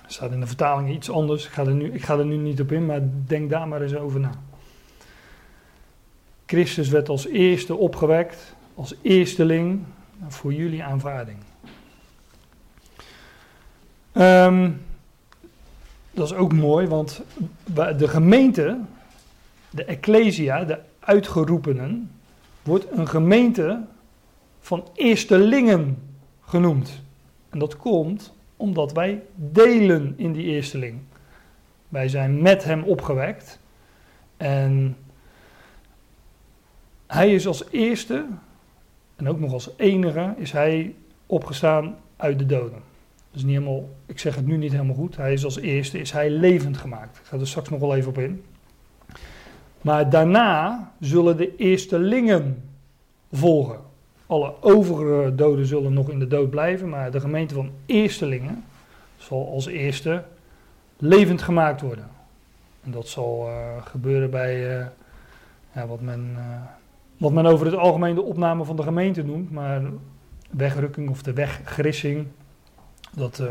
Staat 0.07 0.33
in 0.33 0.41
de 0.41 0.47
vertaling 0.47 0.91
iets 0.95 1.11
anders. 1.11 1.47
Ik 1.47 1.53
ga, 1.53 1.62
er 1.64 1.75
nu, 1.75 1.93
ik 1.93 2.05
ga 2.05 2.19
er 2.19 2.26
nu 2.26 2.37
niet 2.37 2.61
op 2.61 2.73
in, 2.73 2.87
maar 2.87 3.00
denk 3.26 3.50
daar 3.50 3.69
maar 3.69 3.83
eens 3.83 3.95
over 3.95 4.21
na. 4.21 4.31
Christus 6.47 6.88
werd 6.88 7.09
als 7.09 7.26
eerste 7.26 7.76
opgewekt, 7.76 8.55
als 8.75 8.95
eersteling 9.03 9.85
voor 10.29 10.53
jullie 10.53 10.83
aanvaarding. 10.85 11.38
Ehm, 14.12 14.71
dat 16.11 16.26
is 16.31 16.35
ook 16.35 16.53
mooi, 16.53 16.87
want 16.87 17.21
wa- 17.64 17.93
de 17.93 18.09
gemeente, 18.09 18.81
de 19.71 19.85
Ecclesia, 19.85 20.64
de 20.64 20.79
uitgeroepenen, 21.05 22.11
wordt 22.63 22.87
een 22.91 23.09
gemeente 23.09 23.81
van 24.61 24.89
eerstelingen 24.95 25.99
genoemd. 26.41 27.03
En 27.51 27.59
dat 27.59 27.77
komt 27.77 28.33
omdat 28.57 28.93
wij 28.93 29.23
delen 29.35 30.15
in 30.17 30.33
die 30.33 30.45
eersteling. 30.45 30.99
Wij 31.89 32.09
zijn 32.09 32.43
met 32.43 32.65
hem 32.65 32.83
opgewekt. 32.83 33.59
En 34.37 34.97
hij 37.07 37.35
is 37.35 37.47
als 37.47 37.65
eerste, 37.71 38.27
en 39.17 39.29
ook 39.29 39.41
nog 39.41 39.53
als 39.53 39.71
enige, 39.77 40.35
is 40.37 40.53
hij 40.53 40.95
opgestaan 41.27 41.97
uit 42.17 42.39
de 42.39 42.47
doden. 42.47 42.83
Dat 43.31 43.43
niet 43.43 43.53
helemaal, 43.53 43.89
ik 44.07 44.19
zeg 44.19 44.35
het 44.35 44.47
nu 44.47 44.57
niet 44.57 44.73
helemaal 44.73 44.95
goed. 44.95 45.17
Hij 45.17 45.33
is 45.33 45.45
als 45.45 45.59
eerste, 45.59 45.99
is 45.99 46.13
hij 46.13 46.31
levend 46.31 46.77
gemaakt. 46.77 47.19
Ik 47.19 47.25
ga 47.25 47.39
er 47.39 47.47
straks 47.47 47.69
nog 47.69 47.81
wel 47.81 47.95
even 47.95 48.09
op 48.09 48.19
in. 48.19 48.45
Maar 49.85 50.11
daarna 50.11 50.93
zullen 51.00 51.37
de 51.37 51.57
eerstelingen 51.57 52.71
volgen. 53.33 53.79
Alle 54.26 54.55
overige 54.61 55.35
doden 55.35 55.67
zullen 55.67 55.93
nog 55.93 56.11
in 56.11 56.19
de 56.19 56.26
dood 56.26 56.50
blijven, 56.50 56.88
maar 56.88 57.11
de 57.11 57.21
gemeente 57.21 57.55
van 57.55 57.71
eerstelingen 57.87 58.64
zal 59.17 59.50
als 59.53 59.67
eerste 59.67 60.25
levend 60.97 61.43
gemaakt 61.43 61.81
worden. 61.81 62.09
En 62.85 62.91
dat 62.91 63.09
zal 63.09 63.49
eh, 63.49 63.87
gebeuren 63.87 64.31
bij 64.31 64.79
eh, 64.79 64.87
ja, 65.75 65.87
wat, 65.87 66.00
men, 66.00 66.31
eh, 66.37 66.62
wat 67.17 67.33
men 67.33 67.47
over 67.47 67.67
het 67.67 67.75
algemeen 67.75 68.14
de 68.14 68.23
opname 68.23 68.64
van 68.64 68.76
de 68.76 68.83
gemeente 68.83 69.23
noemt, 69.23 69.50
maar 69.50 69.83
wegrukking 70.50 71.11
of 71.11 71.23
de 71.23 71.33
weggrissing, 71.33 72.26
dat 73.17 73.43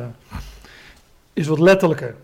is 1.34 1.48
wat 1.48 1.60
letterlijker. 1.60 2.16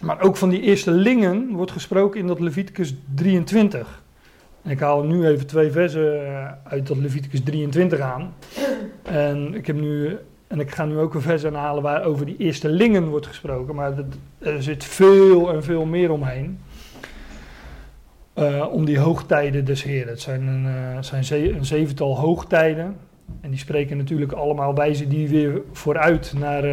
Maar 0.00 0.20
ook 0.22 0.36
van 0.36 0.48
die 0.48 0.60
eerstelingen 0.60 1.52
wordt 1.52 1.72
gesproken 1.72 2.20
in 2.20 2.26
dat 2.26 2.40
Leviticus 2.40 2.94
23. 3.14 4.02
En 4.62 4.70
ik 4.70 4.80
haal 4.80 5.02
nu 5.02 5.26
even 5.26 5.46
twee 5.46 5.70
versen 5.70 6.26
eh, 6.26 6.52
uit 6.64 6.86
dat 6.86 6.96
Leviticus 6.96 7.42
23 7.42 8.00
aan. 8.00 8.34
En 9.02 9.54
ik, 9.54 9.66
heb 9.66 9.76
nu, 9.76 10.16
en 10.46 10.60
ik 10.60 10.70
ga 10.70 10.84
nu 10.84 10.98
ook 10.98 11.14
een 11.14 11.20
vers 11.20 11.44
aanhalen 11.44 11.82
waar 11.82 12.04
over 12.04 12.26
die 12.26 12.36
eerstelingen 12.36 13.08
wordt 13.08 13.26
gesproken. 13.26 13.74
Maar 13.74 13.92
er 14.38 14.62
zit 14.62 14.84
veel 14.84 15.52
en 15.52 15.64
veel 15.64 15.84
meer 15.84 16.10
omheen. 16.10 16.58
Eh, 18.32 18.66
om 18.70 18.84
die 18.84 18.98
hoogtijden 18.98 19.64
des 19.64 19.82
Heren. 19.82 20.08
Het 20.08 20.20
zijn, 20.20 20.46
een, 20.46 20.66
eh, 20.66 21.02
zijn 21.22 21.54
een 21.56 21.64
zevental 21.64 22.18
hoogtijden. 22.18 22.96
En 23.40 23.50
die 23.50 23.58
spreken 23.58 23.96
natuurlijk 23.96 24.32
allemaal 24.32 24.74
wijzen 24.74 25.08
die 25.08 25.28
weer 25.28 25.60
vooruit 25.72 26.32
naar... 26.36 26.64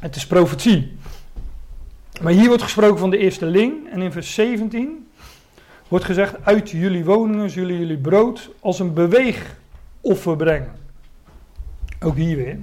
het 0.00 0.16
is 0.16 0.26
profetie. 0.26 0.96
Maar 2.22 2.32
hier 2.32 2.48
wordt 2.48 2.62
gesproken 2.62 2.98
van 2.98 3.10
de 3.10 3.18
eerste 3.18 3.46
ling. 3.46 3.90
En 3.90 4.02
in 4.02 4.12
vers 4.12 4.34
17 4.34 5.08
wordt 5.88 6.04
gezegd: 6.04 6.44
Uit 6.44 6.70
jullie 6.70 7.04
woningen 7.04 7.50
zullen 7.50 7.78
jullie 7.78 7.98
brood 7.98 8.50
als 8.60 8.78
een 8.78 8.94
beweegoffer 8.94 10.36
brengen. 10.36 10.72
Ook 12.00 12.14
hier 12.14 12.36
weer. 12.36 12.58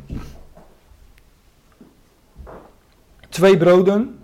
Twee 3.29 3.57
broden. 3.57 4.19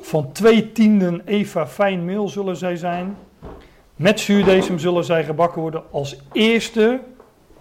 Van 0.00 0.32
twee 0.32 0.72
tienden 0.72 1.22
eva 1.24 1.66
fijn 1.66 2.04
meel 2.04 2.28
zullen 2.28 2.56
zij 2.56 2.76
zijn. 2.76 3.16
Met 3.96 4.20
zuurdesem 4.20 4.78
zullen 4.78 5.04
zij 5.04 5.24
gebakken 5.24 5.60
worden 5.60 5.82
als 5.90 6.16
eerste 6.32 7.00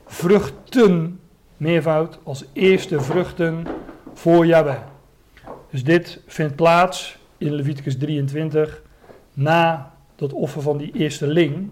vruchten, 0.05 1.19
meervoud, 1.57 2.19
als 2.23 2.45
eerste 2.53 3.01
vruchten 3.01 3.67
voor 4.15 4.45
Jahweh. 4.45 4.79
Dus 5.69 5.83
dit 5.83 6.21
vindt 6.27 6.55
plaats 6.55 7.17
in 7.37 7.53
Leviticus 7.53 7.97
23 7.97 8.81
na 9.33 9.93
dat 10.15 10.33
offer 10.33 10.61
van 10.61 10.77
die 10.77 10.91
eerste 10.93 11.27
ling. 11.27 11.69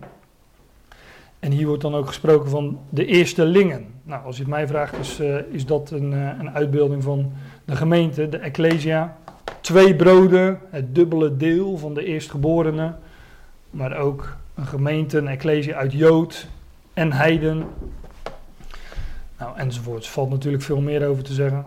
En 1.40 1.52
hier 1.52 1.68
wordt 1.68 1.82
dan 1.82 1.96
ook 1.96 2.08
gesproken 2.08 2.50
van 2.50 2.80
de 2.90 3.06
eerste 3.06 3.46
lingen. 3.46 3.86
Nou, 4.04 4.26
als 4.26 4.36
je 4.36 4.42
het 4.42 4.52
mij 4.52 4.68
vraagt, 4.68 4.98
is, 4.98 5.20
eh, 5.20 5.38
is 5.52 5.66
dat 5.66 5.92
een, 5.92 6.14
eh, 6.14 6.30
een 6.40 6.50
uitbeelding 6.50 7.04
van 7.04 7.32
de 7.66 7.76
gemeente, 7.76 8.30
de 8.30 8.38
Ecclesia. 8.38 9.18
Twee 9.62 9.96
broden, 9.96 10.60
het 10.70 10.96
dubbele 10.96 11.38
deel 11.38 11.78
van 11.78 11.94
de 11.94 12.06
eerstgeborenen. 12.06 13.00
Maar 13.70 13.98
ook 13.98 14.38
een 14.56 14.66
gemeente, 14.66 15.18
een 15.18 15.28
Ecclesia 15.28 15.76
uit 15.76 15.94
Jood 15.94 16.48
en 16.94 17.12
Heiden. 17.12 17.66
Nou, 19.40 19.58
enzovoorts. 19.58 20.10
Valt 20.10 20.30
natuurlijk 20.30 20.64
veel 20.64 20.82
meer 20.82 21.08
over 21.08 21.24
te 21.24 21.34
zeggen. 21.34 21.66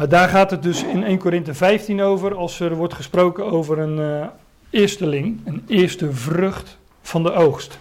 Maar 0.00 0.08
daar 0.08 0.28
gaat 0.28 0.50
het 0.50 0.62
dus 0.62 0.82
in 0.82 1.04
1 1.04 1.18
Korinthe 1.18 1.54
15 1.54 2.00
over, 2.00 2.34
als 2.34 2.60
er 2.60 2.74
wordt 2.74 2.94
gesproken 2.94 3.44
over 3.44 3.78
een 3.78 3.98
uh, 3.98 4.26
eersteling, 4.70 5.40
een 5.44 5.64
eerste 5.66 6.12
vrucht 6.12 6.78
van 7.02 7.22
de 7.22 7.32
oogst. 7.32 7.78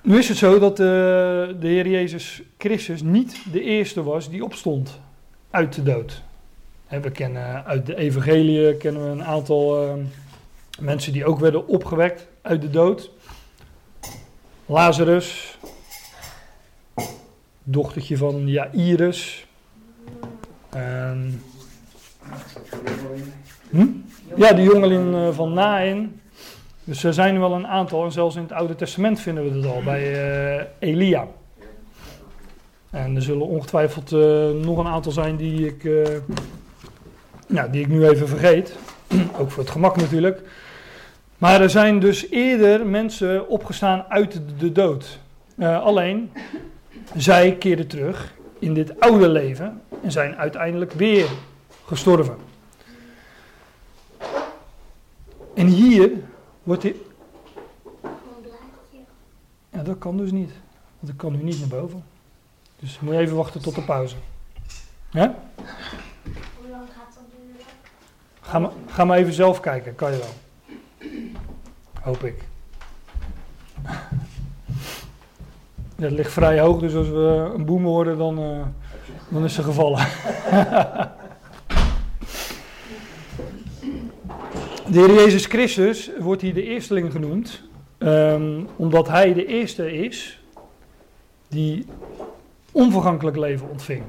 Nu 0.00 0.18
is 0.18 0.28
het 0.28 0.36
zo 0.36 0.58
dat 0.58 0.80
uh, 0.80 0.86
de 0.86 1.56
Heer 1.60 1.88
Jezus 1.88 2.42
Christus 2.58 3.02
niet 3.02 3.52
de 3.52 3.60
eerste 3.60 4.02
was 4.02 4.30
die 4.30 4.44
opstond 4.44 5.00
uit 5.50 5.74
de 5.74 5.82
dood. 5.82 6.22
we 6.88 7.10
kennen 7.10 7.64
uit 7.64 7.86
de 7.86 7.96
evangelie 7.96 8.76
kennen 8.76 9.04
we 9.04 9.08
een 9.08 9.24
aantal 9.24 9.86
uh, 9.86 9.92
mensen 10.80 11.12
die 11.12 11.24
ook 11.24 11.38
werden 11.38 11.68
opgewekt 11.68 12.26
uit 12.42 12.60
de 12.60 12.70
dood. 12.70 13.10
Lazarus, 14.66 15.58
dochtertje 17.64 18.16
van 18.16 18.48
Jairus. 18.48 19.46
En, 20.70 21.42
hm? 23.70 23.86
Ja, 24.36 24.52
de 24.52 24.62
jongeling 24.62 25.14
uh, 25.14 25.28
van 25.30 25.52
Nain. 25.52 26.20
Dus 26.84 27.04
er 27.04 27.14
zijn 27.14 27.40
wel 27.40 27.52
een 27.52 27.66
aantal, 27.66 28.04
en 28.04 28.12
zelfs 28.12 28.36
in 28.36 28.42
het 28.42 28.52
Oude 28.52 28.74
Testament 28.74 29.20
vinden 29.20 29.44
we 29.44 29.56
het 29.56 29.66
al, 29.66 29.82
bij 29.82 30.12
uh, 30.58 30.64
Elia. 30.78 31.26
En 32.90 33.16
er 33.16 33.22
zullen 33.22 33.46
ongetwijfeld 33.46 34.12
uh, 34.12 34.20
nog 34.50 34.78
een 34.78 34.86
aantal 34.86 35.12
zijn 35.12 35.36
die 35.36 35.66
ik, 35.66 35.90
nou, 37.46 37.70
die 37.70 37.80
ik 37.80 37.88
nu 37.88 38.08
even 38.08 38.28
vergeet. 38.28 38.76
Ook 39.38 39.50
voor 39.50 39.62
het 39.62 39.72
gemak 39.72 39.96
natuurlijk. 39.96 40.42
Maar 41.38 41.60
er 41.60 41.70
zijn 41.70 42.00
dus 42.00 42.30
eerder 42.30 42.86
mensen 42.86 43.48
opgestaan 43.48 44.04
uit 44.08 44.40
de 44.58 44.72
dood. 44.72 45.18
alleen, 45.58 46.30
zij 47.16 47.56
keren 47.56 47.86
terug 47.86 48.34
in 48.58 48.74
dit 48.74 49.00
oude 49.00 49.28
leven 49.28 49.82
en 50.02 50.12
zijn 50.12 50.36
uiteindelijk 50.36 50.92
weer 50.92 51.28
gestorven. 51.84 52.36
En 55.54 55.66
hier 55.66 56.10
wordt 56.62 56.82
dit. 56.82 56.96
Ja, 59.70 59.82
dat 59.82 59.98
kan 59.98 60.16
dus 60.16 60.30
niet. 60.30 60.50
Want 60.98 61.12
ik 61.12 61.18
kan 61.18 61.32
nu 61.32 61.42
niet 61.42 61.58
naar 61.58 61.80
boven. 61.80 62.04
Dus 62.78 63.00
moet 63.00 63.14
je 63.14 63.20
even 63.20 63.36
wachten 63.36 63.62
tot 63.62 63.74
de 63.74 63.82
pauze. 63.82 64.16
Ja? 65.10 65.34
Hoe 66.60 66.70
lang 66.70 66.86
gaat 66.96 67.14
dat 67.14 67.24
duren? 67.30 67.66
Ga 68.40 68.58
maar, 68.58 68.70
ga 68.86 69.04
maar 69.04 69.18
even 69.18 69.32
zelf 69.32 69.60
kijken, 69.60 69.94
kan 69.94 70.12
je 70.12 70.18
wel. 70.18 70.34
Hoop 72.00 72.24
ik. 72.24 72.42
Het 75.96 76.12
ligt 76.12 76.32
vrij 76.32 76.60
hoog, 76.60 76.80
dus 76.80 76.94
als 76.94 77.08
we 77.08 77.50
een 77.54 77.64
boem 77.64 77.84
horen, 77.84 78.18
dan, 78.18 78.38
uh, 78.38 78.60
dan 79.28 79.44
is 79.44 79.54
ze 79.54 79.62
gevallen. 79.62 80.06
De 84.90 85.00
Heer 85.00 85.14
Jezus 85.14 85.46
Christus 85.46 86.10
wordt 86.18 86.42
hier 86.42 86.54
de 86.54 86.62
eersteling 86.62 87.12
genoemd, 87.12 87.62
um, 87.98 88.68
omdat 88.76 89.08
hij 89.08 89.32
de 89.32 89.46
eerste 89.46 89.92
is 89.92 90.40
die 91.48 91.86
onvergankelijk 92.72 93.36
leven 93.36 93.70
ontving. 93.70 94.02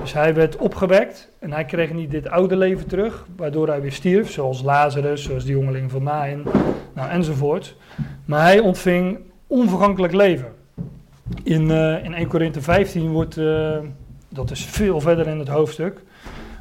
Dus 0.00 0.12
hij 0.12 0.34
werd 0.34 0.56
opgewekt 0.56 1.28
en 1.38 1.52
hij 1.52 1.64
kreeg 1.64 1.92
niet 1.92 2.10
dit 2.10 2.28
oude 2.28 2.56
leven 2.56 2.86
terug, 2.86 3.26
waardoor 3.36 3.68
hij 3.68 3.80
weer 3.80 3.92
stierf, 3.92 4.30
zoals 4.30 4.62
Lazarus, 4.62 5.22
zoals 5.22 5.44
de 5.44 5.52
jongeling 5.52 5.90
van 5.90 6.02
Nain, 6.02 6.42
nou, 6.92 7.10
enzovoort. 7.10 7.76
Maar 8.24 8.42
hij 8.42 8.58
ontving 8.58 9.18
onvergankelijk 9.46 10.12
leven. 10.12 10.54
In, 11.42 11.62
uh, 11.62 12.04
in 12.04 12.14
1 12.14 12.28
Korinthe 12.28 12.62
15 12.62 13.10
wordt, 13.10 13.36
uh, 13.36 13.78
dat 14.28 14.50
is 14.50 14.64
veel 14.64 15.00
verder 15.00 15.26
in 15.26 15.38
het 15.38 15.48
hoofdstuk, 15.48 16.02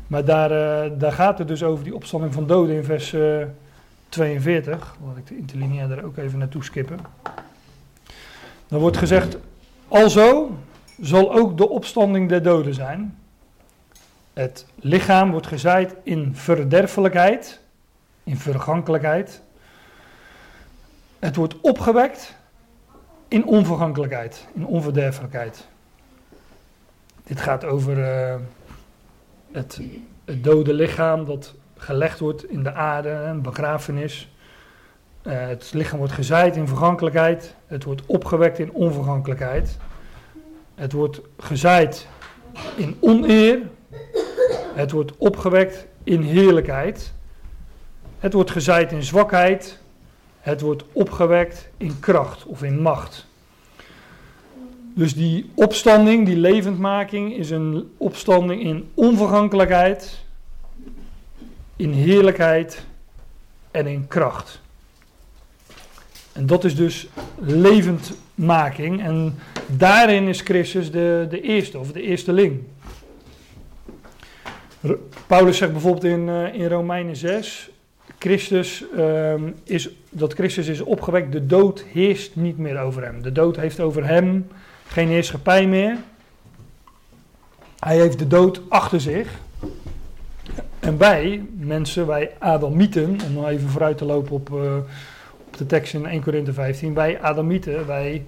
maar 0.08 0.26
daar, 0.26 0.52
uh, 0.52 0.92
daar 1.00 1.12
gaat 1.12 1.38
het 1.38 1.48
dus 1.48 1.64
over 1.64 1.84
die 1.84 1.96
opstanding 1.96 2.34
van 2.34 2.48
doden 2.48 2.76
in 2.76 2.84
vers 2.84 3.16
42. 4.10 4.96
Laat 5.06 5.18
ik 5.18 5.28
de 5.28 5.38
interlineair 5.38 5.88
daar 5.88 6.04
ook 6.04 6.18
even 6.18 6.40
naartoe 6.40 6.64
skippen. 6.64 7.00
Dan 8.68 8.80
wordt 8.80 8.98
gezegd, 8.98 9.38
alzo 9.88 10.58
zal 11.02 11.34
ook 11.34 11.58
de 11.58 11.70
opstanding 11.70 12.30
der 12.30 12.44
doden 12.44 12.74
zijn. 12.74 13.18
Het 14.34 14.66
lichaam 14.76 15.32
wordt 15.32 15.48
gezaaid 15.48 15.96
in 16.04 16.36
verderfelijkheid, 16.36 17.60
in 18.24 18.38
vergankelijkheid. 18.38 19.42
Het 21.20 21.36
wordt 21.36 21.62
opgewekt 21.62 22.38
in 23.30 23.46
onvergankelijkheid, 23.46 24.48
in 24.54 24.66
onverderfelijkheid. 24.66 25.68
Dit 27.24 27.42
gaat 27.42 27.66
over 27.66 27.98
uh, 27.98 28.36
het, 29.52 29.82
het, 30.26 30.44
dode 30.44 30.74
lichaam 30.74 31.26
dat 31.26 31.54
gelegd 31.78 32.20
wordt 32.20 32.50
in 32.50 32.64
de 32.64 32.74
aarde, 32.74 33.10
een 33.10 33.42
begrafenis. 33.42 34.30
Uh, 35.24 35.48
het 35.48 35.74
lichaam 35.74 35.98
wordt 35.98 36.14
gezaaid 36.14 36.56
in 36.56 36.68
vergankelijkheid, 36.68 37.56
het 37.68 37.84
wordt 37.84 38.02
opgewekt 38.06 38.60
in 38.60 38.72
onvergankelijkheid. 38.72 39.78
Het 40.76 40.92
wordt 40.92 41.22
gezaaid 41.38 42.08
in 42.76 42.98
oneer, 43.00 43.60
het 44.74 44.92
wordt 44.92 45.18
opgewekt 45.18 45.86
in 46.04 46.22
heerlijkheid. 46.22 47.14
Het 48.20 48.34
wordt 48.34 48.52
gezaaid 48.52 48.92
in 48.92 49.04
zwakheid, 49.04 49.80
het 50.50 50.62
wordt 50.62 50.84
opgewekt 50.92 51.70
in 51.78 52.00
kracht 52.00 52.46
of 52.46 52.64
in 52.64 52.82
macht. 52.82 53.28
Dus 54.94 55.14
die 55.14 55.50
opstanding, 55.54 56.26
die 56.26 56.38
levendmaking, 56.38 57.36
is 57.36 57.50
een 57.50 57.92
opstanding 57.98 58.62
in 58.62 58.90
onvergankelijkheid, 58.94 60.20
in 61.76 61.92
heerlijkheid 61.92 62.86
en 63.72 63.88
in 63.88 64.08
kracht. 64.08 64.62
En 66.32 66.46
dat 66.46 66.64
is 66.64 66.76
dus 66.76 67.08
levendmaking. 67.40 69.02
En 69.02 69.40
daarin 69.68 70.28
is 70.28 70.42
Christus 70.42 70.92
de, 70.92 71.28
de 71.30 71.42
eerste 71.42 71.80
of 71.80 71.92
de 71.92 72.02
eersteling. 72.02 72.64
Paulus 75.28 75.58
zegt 75.58 75.72
bijvoorbeeld 75.72 76.04
in, 76.04 76.28
uh, 76.28 76.54
in 76.54 76.68
Romeinen 76.68 77.16
6: 77.16 77.70
Christus, 78.20 78.84
um, 78.98 79.56
is, 79.64 79.90
dat 80.10 80.34
Christus 80.34 80.68
is 80.68 80.82
opgewekt, 80.82 81.32
de 81.32 81.46
dood 81.46 81.84
heerst 81.92 82.36
niet 82.36 82.58
meer 82.58 82.80
over 82.80 83.04
hem. 83.04 83.22
De 83.22 83.32
dood 83.32 83.56
heeft 83.56 83.80
over 83.80 84.06
hem 84.06 84.48
geen 84.88 85.08
heerschappij 85.08 85.68
meer. 85.68 85.98
Hij 87.80 87.98
heeft 87.98 88.20
de 88.20 88.28
dood 88.28 88.62
achter 88.70 89.02
zich. 89.02 89.40
En 90.80 90.98
wij, 90.98 91.46
mensen, 91.58 92.08
wij 92.08 92.32
Adamieten, 92.40 93.18
om 93.26 93.34
nog 93.34 93.48
even 93.48 93.70
vooruit 93.70 93.98
te 93.98 94.06
lopen 94.06 94.32
op, 94.32 94.50
uh, 94.50 94.76
op 95.48 95.58
de 95.58 95.66
tekst 95.66 95.94
in 95.94 96.06
1 96.06 96.22
Korinthe 96.22 96.54
15, 96.54 96.94
wij 96.94 97.22
Adamieten, 97.22 97.88
wij, 97.88 98.26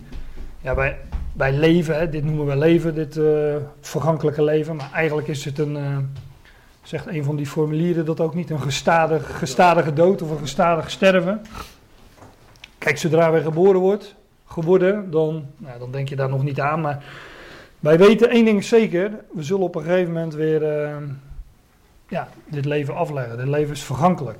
ja, 0.62 0.76
wij, 0.76 0.98
wij 1.34 1.54
leven, 1.54 2.12
dit 2.12 2.24
noemen 2.24 2.46
we 2.46 2.58
leven, 2.58 2.96
dit 2.96 3.16
uh, 3.16 3.56
vergankelijke 3.82 4.44
leven, 4.44 4.76
maar 4.76 4.92
eigenlijk 4.94 5.28
is 5.28 5.46
het 5.46 5.60
een, 5.60 5.76
uh, 5.76 5.98
zegt 6.82 7.08
een 7.08 7.24
van 7.24 7.36
die 7.36 7.46
formulieren 7.46 8.06
dat 8.06 8.20
ook 8.20 8.34
niet, 8.34 8.50
een 8.50 8.62
gestadig, 8.62 9.38
gestadige 9.38 9.94
dood 9.94 10.22
of 10.22 10.30
een 10.30 10.39
gestadig 10.39 10.91
sterven. 10.91 11.41
Kijk, 12.78 12.98
zodra 12.98 13.32
wij 13.32 13.41
geboren 13.41 13.80
wordt, 13.80 14.15
geworden, 14.46 15.12
dan, 15.12 15.46
nou, 15.58 15.80
dan 15.80 15.91
denk 15.91 16.10
je 16.10 16.15
daar 16.15 16.30
nog 16.30 16.44
niet 16.44 16.60
aan, 16.60 16.82
maar 16.82 17.04
wij 17.80 17.98
weten 17.98 18.30
één 18.30 18.46
ding 18.46 18.63
zeker, 18.63 19.12
we 19.32 19.44
zullen 19.44 19.63
op 19.63 19.76
een 19.76 19.84
gegeven 19.84 20.13
moment 20.13 20.34
weer 20.34 20.62
uh, 20.62 20.98
ja, 22.08 22.30
dit 22.46 22.65
leven 22.65 22.96
afleggen. 22.96 23.38
Dit 23.38 23.48
leven 23.48 23.74
is 23.74 23.84
vergankelijk. 23.84 24.39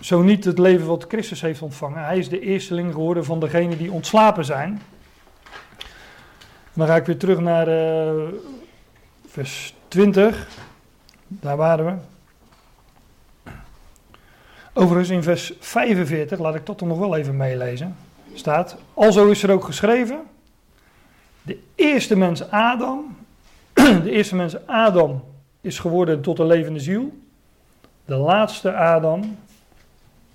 Zo 0.00 0.22
niet 0.22 0.44
het 0.44 0.58
leven 0.58 0.86
wat 0.86 1.04
Christus 1.08 1.40
heeft 1.40 1.62
ontvangen. 1.62 2.04
Hij 2.04 2.18
is 2.18 2.28
de 2.28 2.40
eersteling 2.40 2.92
geworden 2.92 3.24
van 3.24 3.40
degenen 3.40 3.78
die 3.78 3.92
ontslapen 3.92 4.44
zijn. 4.44 4.82
Dan 6.72 6.86
ga 6.86 6.96
ik 6.96 7.06
weer 7.06 7.18
terug 7.18 7.40
naar 7.40 7.68
uh, 7.68 8.22
vers 9.26 9.74
20. 9.88 10.48
Daar 11.40 11.56
waren 11.56 11.84
we. 11.84 11.92
Overigens 14.72 15.10
in 15.10 15.22
vers 15.22 15.52
45, 15.60 16.38
laat 16.38 16.54
ik 16.54 16.66
dat 16.66 16.80
er 16.80 16.86
nog 16.86 16.98
wel 16.98 17.16
even 17.16 17.36
meelezen. 17.36 17.96
Staat, 18.34 18.76
alzo 18.94 19.30
is 19.30 19.42
er 19.42 19.50
ook 19.50 19.64
geschreven. 19.64 20.20
De 21.42 21.58
eerste 21.74 22.16
mens 22.16 22.50
Adam, 22.50 23.16
de 24.04 24.10
eerste 24.10 24.34
mens 24.34 24.66
Adam 24.66 25.24
is 25.60 25.78
geworden 25.78 26.20
tot 26.20 26.38
een 26.38 26.46
levende 26.46 26.80
ziel. 26.80 27.18
De 28.04 28.16
laatste 28.16 28.74
Adam 28.74 29.36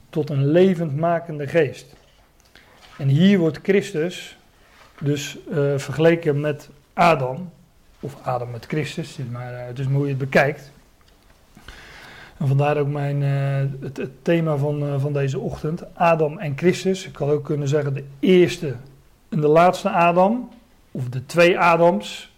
tot 0.09 0.29
een 0.29 0.47
levendmakende 0.47 1.47
geest. 1.47 1.95
En 2.97 3.07
hier 3.07 3.39
wordt 3.39 3.59
Christus 3.63 4.37
dus 4.99 5.37
uh, 5.49 5.77
vergeleken 5.77 6.39
met 6.39 6.69
Adam, 6.93 7.51
of 7.99 8.15
Adam 8.21 8.49
met 8.49 8.65
Christus, 8.65 9.17
maar 9.31 9.53
uh, 9.53 9.65
het 9.65 9.79
is 9.79 9.85
hoe 9.85 10.03
je 10.03 10.09
het 10.09 10.17
bekijkt. 10.17 10.71
En 12.37 12.47
vandaar 12.47 12.77
ook 12.77 12.87
mijn, 12.87 13.21
uh, 13.21 13.91
het, 13.93 14.09
thema 14.21 14.57
van, 14.57 14.99
van 14.99 15.13
deze 15.13 15.39
ochtend, 15.39 15.95
Adam 15.95 16.37
en 16.37 16.57
Christus. 16.57 17.07
Ik 17.07 17.15
had 17.15 17.29
ook 17.29 17.45
kunnen 17.45 17.67
zeggen 17.67 17.93
de 17.93 18.05
eerste 18.19 18.75
en 19.29 19.41
de 19.41 19.47
laatste 19.47 19.89
Adam. 19.89 20.49
of 20.91 21.09
de 21.09 21.25
twee 21.25 21.59
Adams. 21.59 22.35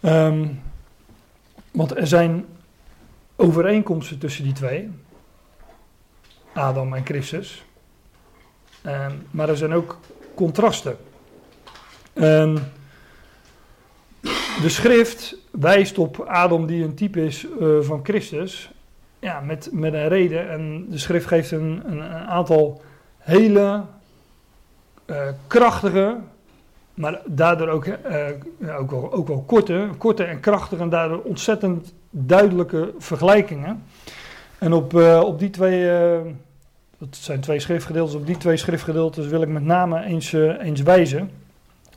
Ehm, 0.00 0.46
want 1.70 1.96
er 1.96 2.06
zijn 2.06 2.44
overeenkomsten 3.36 4.18
tussen 4.18 4.44
die 4.44 4.52
twee, 4.52 4.90
Adam 6.52 6.94
en 6.94 7.04
Christus. 7.04 7.64
Ehm, 8.82 9.12
maar 9.30 9.48
er 9.48 9.56
zijn 9.56 9.72
ook 9.72 9.98
contrasten. 10.34 10.96
Ehm, 12.12 12.58
de 14.60 14.68
schrift 14.68 15.36
wijst 15.50 15.98
op 15.98 16.20
Adam 16.20 16.66
die 16.66 16.84
een 16.84 16.94
type 16.94 17.24
is 17.24 17.46
eh, 17.60 17.66
van 17.80 18.00
Christus. 18.02 18.72
Ja, 19.18 19.40
met, 19.40 19.68
met 19.72 19.92
een 19.92 20.08
reden. 20.08 20.50
En 20.50 20.86
de 20.90 20.98
schrift 20.98 21.26
geeft 21.26 21.50
een, 21.50 21.82
een, 21.86 22.02
aantal 22.12 22.82
hele 23.18 23.82
eh, 25.04 25.16
krachtige, 25.46 26.16
maar 26.94 27.20
daardoor 27.24 27.68
ook, 27.68 27.84
eh, 27.86 28.26
ook, 28.78 28.90
wel, 28.90 29.12
ook 29.12 29.28
wel 29.28 29.44
korte, 29.46 29.88
korte 29.98 30.24
en 30.24 30.40
krachtige 30.40 30.82
en 30.82 30.88
daardoor 30.88 31.20
ontzettend 31.22 31.94
duidelijke 32.10 32.92
vergelijkingen. 32.98 33.82
En 34.58 34.72
op, 34.72 34.94
op 35.24 35.38
die 35.38 35.50
twee, 35.50 35.86
dat 36.98 37.16
zijn 37.16 37.40
twee 37.40 37.60
schriftgedeeltes, 37.60 38.14
op 38.14 38.26
die 38.26 38.36
twee 38.36 38.56
schriftgedeeltes 38.56 39.26
wil 39.26 39.42
ik 39.42 39.48
met 39.48 39.64
name 39.64 40.04
eens, 40.04 40.32
eens 40.32 40.82
wijzen. 40.82 41.30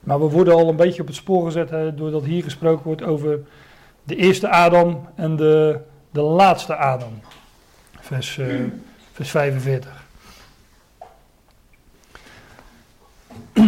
Maar 0.06 0.20
we 0.20 0.28
worden 0.28 0.54
al 0.54 0.68
een 0.68 0.76
beetje 0.76 1.00
op 1.00 1.06
het 1.06 1.16
spoor 1.16 1.44
gezet 1.44 1.96
doordat 1.96 2.24
hier 2.24 2.42
gesproken 2.42 2.84
wordt 2.84 3.02
over 3.02 3.40
de 4.02 4.16
eerste 4.16 4.48
Adam 4.48 5.08
en 5.14 5.36
de, 5.36 5.78
de 6.10 6.20
laatste 6.20 6.76
Adam. 6.76 7.20
Vers, 8.00 8.38
eh, 8.38 8.54
vers 9.12 9.30
45. 9.30 10.04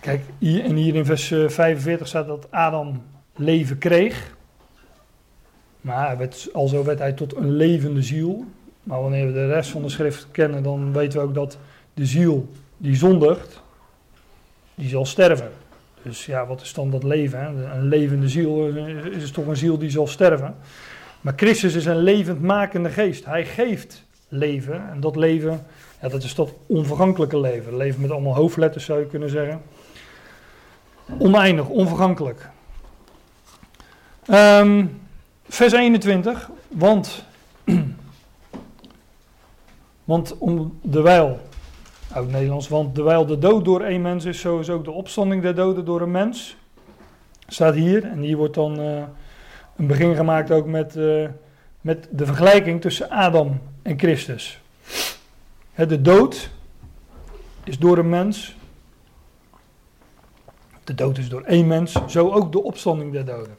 Kijk, 0.00 0.22
hier, 0.38 0.64
en 0.64 0.74
hier 0.74 0.94
in 0.94 1.04
vers 1.04 1.30
eh, 1.30 1.48
45 1.48 2.06
staat 2.06 2.26
dat 2.26 2.50
Adam 2.50 3.02
leven 3.34 3.78
kreeg. 3.78 4.36
Maar 5.80 6.16
hij 6.16 6.30
alzo 6.52 6.84
werd 6.84 6.98
hij 6.98 7.12
tot 7.12 7.36
een 7.36 7.50
levende 7.50 8.02
ziel. 8.02 8.44
Maar 8.82 9.00
wanneer 9.00 9.26
we 9.26 9.32
de 9.32 9.46
rest 9.46 9.70
van 9.70 9.82
de 9.82 9.88
schrift 9.88 10.26
kennen, 10.30 10.62
dan 10.62 10.92
weten 10.92 11.18
we 11.18 11.24
ook 11.24 11.34
dat 11.34 11.58
de 11.94 12.06
ziel 12.06 12.48
die 12.76 12.96
zondigt, 12.96 13.64
die 14.76 14.88
zal 14.88 15.06
sterven. 15.06 15.50
Dus 16.02 16.26
ja, 16.26 16.46
wat 16.46 16.60
is 16.60 16.72
dan 16.72 16.90
dat 16.90 17.02
leven? 17.02 17.70
Een 17.74 17.88
levende 17.88 18.28
ziel 18.28 18.66
is 19.10 19.30
toch 19.30 19.46
een 19.46 19.56
ziel 19.56 19.78
die 19.78 19.90
zal 19.90 20.06
sterven. 20.06 20.54
Maar 21.20 21.32
Christus 21.36 21.74
is 21.74 21.86
een 21.86 21.98
levendmakende 21.98 22.90
geest. 22.90 23.24
Hij 23.24 23.44
geeft 23.44 24.04
leven. 24.28 24.88
En 24.90 25.00
dat 25.00 25.16
leven, 25.16 25.66
ja, 26.00 26.08
dat 26.08 26.22
is 26.22 26.34
dat 26.34 26.52
onvergankelijke 26.66 27.40
leven. 27.40 27.76
Leven 27.76 28.00
met 28.00 28.10
allemaal 28.10 28.34
hoofdletters 28.34 28.84
zou 28.84 29.00
je 29.00 29.06
kunnen 29.06 29.30
zeggen. 29.30 29.62
Oneindig, 31.18 31.68
onvergankelijk. 31.68 32.48
Ehm, 34.26 34.86
vers 35.48 35.72
21. 35.72 36.50
Want, 36.68 37.24
want 40.04 40.38
om 40.38 40.78
dewijl, 40.82 41.40
oud 42.16 42.30
Nederlands, 42.30 42.68
want 42.68 42.94
dewijl 42.94 43.26
de 43.26 43.38
dood 43.38 43.64
door 43.64 43.80
één 43.80 44.02
mens 44.02 44.24
is, 44.24 44.40
zo 44.40 44.58
is 44.58 44.70
ook 44.70 44.84
de 44.84 44.90
opstanding 44.90 45.42
der 45.42 45.54
doden 45.54 45.84
door 45.84 46.00
een 46.00 46.10
mens. 46.10 46.56
Staat 47.48 47.74
hier. 47.74 48.04
En 48.04 48.18
hier 48.18 48.36
wordt 48.36 48.54
dan 48.54 48.80
eh, 48.80 49.02
een 49.76 49.86
begin 49.86 50.14
gemaakt 50.14 50.50
ook 50.50 50.66
met, 50.66 50.96
eh, 50.96 51.28
met 51.80 52.08
de 52.10 52.26
vergelijking 52.26 52.80
tussen 52.80 53.10
Adam 53.10 53.60
en 53.82 53.98
Christus. 53.98 54.60
Hè, 55.72 55.86
de 55.86 56.02
dood 56.02 56.50
is 57.64 57.78
door 57.78 57.98
een 57.98 58.08
mens. 58.08 58.56
De 60.84 60.94
dood 60.94 61.18
is 61.18 61.28
door 61.28 61.42
één 61.42 61.66
mens, 61.66 61.96
zo 62.06 62.30
ook 62.30 62.52
de 62.52 62.62
opstanding 62.62 63.12
der 63.12 63.24
doden. 63.24 63.56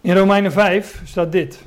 In 0.00 0.16
Romeinen 0.16 0.52
5 0.52 1.02
staat 1.04 1.32
dit. 1.32 1.62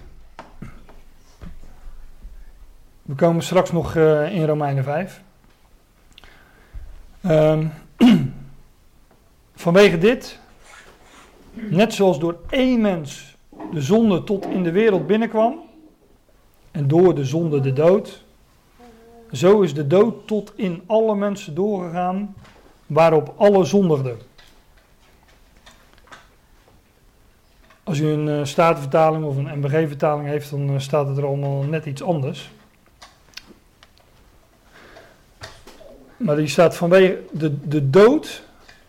We 3.08 3.16
komen 3.16 3.44
straks 3.44 3.72
nog 3.72 3.96
uh, 3.96 4.36
in 4.36 4.46
Romeinen 4.46 4.84
5. 4.84 5.22
Um, 7.26 7.72
vanwege 9.56 9.98
dit, 9.98 10.40
net 11.54 11.94
zoals 11.94 12.20
door 12.20 12.38
één 12.50 12.82
mens 12.82 13.38
de 13.72 13.82
zonde 13.82 14.24
tot 14.24 14.46
in 14.46 14.64
de 14.64 14.72
wereld 14.72 15.08
binnenkwam, 15.08 15.60
en 16.72 16.88
door 16.88 17.16
de 17.16 17.26
zonde 17.26 17.60
de 17.60 17.74
dood, 17.74 18.24
zo 19.32 19.62
is 19.62 19.74
de 19.74 19.88
dood 19.88 20.28
tot 20.28 20.54
in 20.56 20.84
alle 20.86 21.16
mensen 21.16 21.56
doorgegaan, 21.56 22.36
waarop 22.86 23.34
alle 23.38 23.66
zondigden. 23.66 24.18
Als 27.84 28.00
u 28.00 28.08
een 28.08 28.28
uh, 28.28 28.46
statenvertaling 28.46 29.26
of 29.26 29.38
een 29.38 29.60
MBG-vertaling 29.60 30.28
heeft, 30.28 30.50
dan 30.50 30.70
uh, 30.70 30.80
staat 30.80 31.08
het 31.08 31.18
er 31.18 31.26
allemaal 31.26 31.64
net 31.64 31.86
iets 31.86 32.04
anders. 32.04 32.56
Maar 36.18 36.36
die 36.36 36.48
staat 36.48 36.76
vanwege 36.76 37.20
de, 37.32 37.68
de 37.68 37.90
dood, 37.90 38.44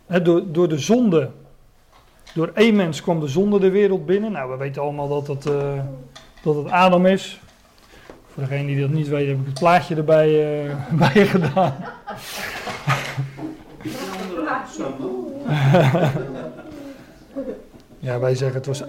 hè, 0.07 0.23
door, 0.23 0.43
door 0.53 0.69
de 0.69 0.79
zonde, 0.79 1.31
door 2.35 2.51
één 2.55 2.77
mens 2.77 3.01
kwam 3.01 3.21
de 3.21 3.29
zonde 3.29 3.59
de 3.59 3.71
wereld 3.71 4.07
binnen. 4.07 4.33
Nou, 4.33 4.51
we 4.51 4.57
weten 4.57 4.83
allemaal 4.83 5.09
dat 5.09 5.27
het, 5.27 5.47
uh, 5.47 5.81
dat 6.43 6.55
het 6.55 6.69
Adam 6.71 7.07
is. 7.07 7.41
Voor 8.33 8.43
degene 8.43 8.67
die 8.67 8.81
dat 8.81 8.91
niet 8.91 9.09
weet, 9.09 9.29
heb 9.29 9.39
ik 9.39 9.47
het 9.47 9.59
plaatje 9.59 9.95
erbij 9.95 10.65
uh, 10.65 10.75
bij 11.13 11.27
gedaan. 11.27 11.75
ja, 17.99 18.19
wij 18.19 18.35
zeggen 18.35 18.57
het 18.57 18.67
was, 18.67 18.83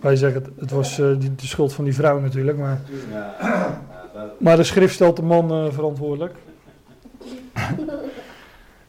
wij 0.00 0.16
zeggen 0.16 0.42
het, 0.42 0.50
het 0.58 0.70
was 0.70 0.98
uh, 0.98 1.18
die, 1.18 1.34
de 1.34 1.46
schuld 1.46 1.72
van 1.72 1.84
die 1.84 1.94
vrouw 1.94 2.20
natuurlijk. 2.20 2.58
Maar, 2.58 2.80
maar 4.38 4.56
de 4.56 4.64
schrift 4.64 4.94
stelt 4.94 5.16
de 5.16 5.22
man 5.22 5.72
verantwoordelijk. 5.72 6.34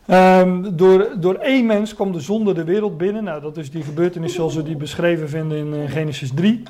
Um, 0.08 0.78
door, 0.78 1.10
door 1.20 1.36
één 1.36 1.66
mens 1.66 1.94
kwam 1.94 2.12
de 2.12 2.20
zonde 2.20 2.54
de 2.54 2.64
wereld 2.64 2.98
binnen. 2.98 3.24
Nou, 3.24 3.42
dat 3.42 3.58
is 3.58 3.72
die 3.72 3.84
gebeurtenis 3.84 4.34
zoals 4.34 4.56
we 4.56 4.64
die 4.64 4.76
beschreven 4.76 5.30
vinden 5.30 5.58
in 5.58 5.74
uh, 5.74 5.92
Genesis 5.92 6.32
3. 6.36 6.64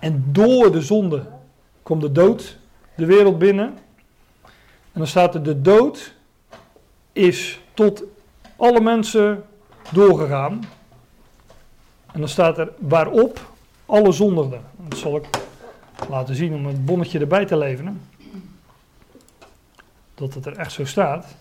En 0.00 0.24
door 0.32 0.72
de 0.72 0.82
zonde 0.82 1.22
komt 1.82 2.00
de 2.00 2.12
dood 2.12 2.58
de 2.94 3.06
wereld 3.06 3.38
binnen. 3.38 3.66
En 4.92 5.04
dan 5.04 5.06
staat 5.06 5.34
er: 5.34 5.42
de 5.42 5.60
dood 5.60 6.14
is 7.12 7.60
tot 7.74 8.02
alle 8.56 8.80
mensen 8.80 9.44
doorgegaan. 9.92 10.64
En 12.12 12.20
dan 12.20 12.28
staat 12.28 12.58
er 12.58 12.72
waarop 12.78 13.50
alle 13.86 14.12
zondigden. 14.12 14.60
Dat 14.88 14.98
zal 14.98 15.16
ik 15.16 15.24
laten 16.08 16.34
zien 16.34 16.54
om 16.54 16.66
het 16.66 16.84
bonnetje 16.84 17.18
erbij 17.18 17.44
te 17.44 17.56
leveren. 17.56 18.00
Dat 20.18 20.34
het 20.34 20.46
er 20.46 20.56
echt 20.56 20.72
zo 20.72 20.84
staat. 20.84 21.36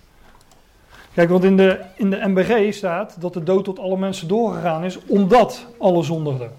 Kijk, 1.13 1.29
want 1.29 1.43
in 1.43 1.57
de, 1.57 1.79
in 1.95 2.09
de 2.09 2.27
MBG 2.27 2.73
staat 2.73 3.21
dat 3.21 3.33
de 3.33 3.43
dood 3.43 3.63
tot 3.63 3.79
alle 3.79 3.97
mensen 3.97 4.27
doorgegaan 4.27 4.83
is 4.83 4.99
omdat 5.05 5.65
alle 5.77 6.03
zondigden. 6.03 6.51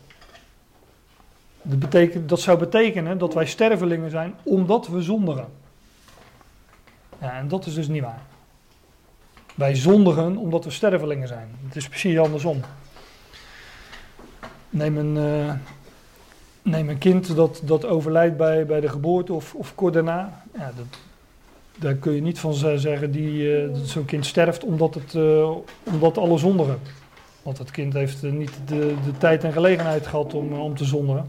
Dat, 1.63 1.79
betekent, 1.79 2.29
dat 2.29 2.41
zou 2.41 2.59
betekenen 2.59 3.19
dat 3.19 3.35
wij 3.35 3.47
stervelingen 3.47 4.11
zijn 4.11 4.35
omdat 4.43 4.89
we 4.89 5.03
zondigen. 5.03 5.47
Ja, 7.21 7.33
en 7.33 7.49
dat 7.49 7.67
is 7.67 7.75
dus 7.75 7.89
niet 7.89 8.03
waar. 8.03 8.23
Wij 9.55 9.75
zondigen 9.75 10.37
omdat 10.37 10.65
we 10.65 10.71
stervelingen 10.71 11.29
zijn. 11.29 11.49
Het 11.67 11.77
is 11.77 11.89
precies 11.89 12.19
andersom. 12.19 12.61
Neem 14.71 14.97
een, 14.97 15.17
uh, 15.17 15.53
neem 16.63 16.89
een 16.89 16.99
kind 16.99 17.37
dat, 17.37 17.61
dat 17.65 17.85
overlijdt 17.85 18.37
bij, 18.37 18.67
bij 18.67 18.81
de 18.81 18.89
geboorte 18.89 19.33
of, 19.33 19.55
of 19.55 19.75
kort 19.75 19.95
daarna. 19.95 20.43
Ja, 20.55 20.73
dat, 20.77 20.99
daar 21.79 21.95
kun 21.95 22.13
je 22.13 22.21
niet 22.21 22.39
van 22.39 22.55
zeggen 22.55 23.11
die, 23.11 23.63
uh, 23.63 23.75
dat 23.75 23.87
zo'n 23.87 24.05
kind 24.05 24.27
sterft 24.27 24.65
omdat, 24.65 24.95
het, 24.95 25.15
uh, 25.15 25.51
omdat 25.83 26.19
alle 26.19 26.39
zondigen. 26.39 26.79
Want 27.43 27.59
het 27.59 27.71
kind 27.71 27.93
heeft 27.93 28.23
niet 28.23 28.53
de, 28.67 28.95
de 29.05 29.19
tijd 29.19 29.45
en 29.45 29.53
gelegenheid 29.53 30.07
gehad 30.07 30.35
om, 30.35 30.53
om 30.53 30.77
te 30.77 30.85
zondigen. 30.85 31.27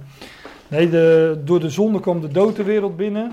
Nee, 0.68 0.90
de, 0.90 1.40
door 1.46 1.60
de 1.60 1.70
zonde 1.70 2.00
kwam 2.00 2.22
de 2.22 2.28
dood 2.28 2.64
wereld 2.64 2.98
binnen. 2.98 3.32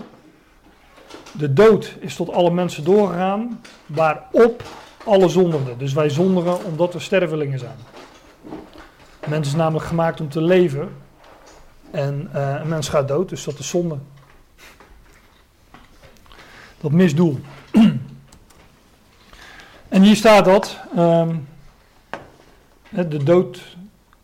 De 1.32 1.52
dood 1.52 1.96
is 2.00 2.16
tot 2.16 2.32
alle 2.32 2.50
mensen 2.50 2.84
doorgegaan, 2.84 3.60
waarop 3.86 4.62
alle 5.04 5.28
zondigden. 5.28 5.78
Dus 5.78 5.92
wij 5.92 6.10
zondigen 6.10 6.64
omdat 6.64 6.92
we 6.92 6.98
stervelingen 6.98 7.58
zijn. 7.58 7.76
Een 9.20 9.30
mens 9.30 9.48
is 9.48 9.54
namelijk 9.54 9.84
gemaakt 9.84 10.20
om 10.20 10.28
te 10.28 10.42
leven. 10.42 10.88
En 11.90 12.28
een 12.32 12.68
mens 12.68 12.88
gaat 12.88 13.08
dood, 13.08 13.28
dus 13.28 13.44
dat 13.44 13.58
is 13.58 13.68
zonde 13.68 13.96
dat 16.86 16.94
misdoel. 16.94 17.38
en 19.88 20.02
hier 20.02 20.16
staat 20.16 20.44
dat. 20.44 20.78
Ehm, 20.96 21.36
de 22.88 23.22
dood 23.24 23.76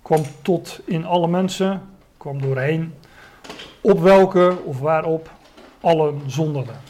kwam 0.03 0.23
tot 0.43 0.81
in 0.85 1.05
alle 1.05 1.29
mensen, 1.29 1.83
kwam 2.17 2.41
doorheen, 2.41 2.95
op 3.81 4.01
welke 4.01 4.59
of 4.65 4.81
waarop 4.81 5.31
allen 5.81 6.23
zonderden. 6.27 6.81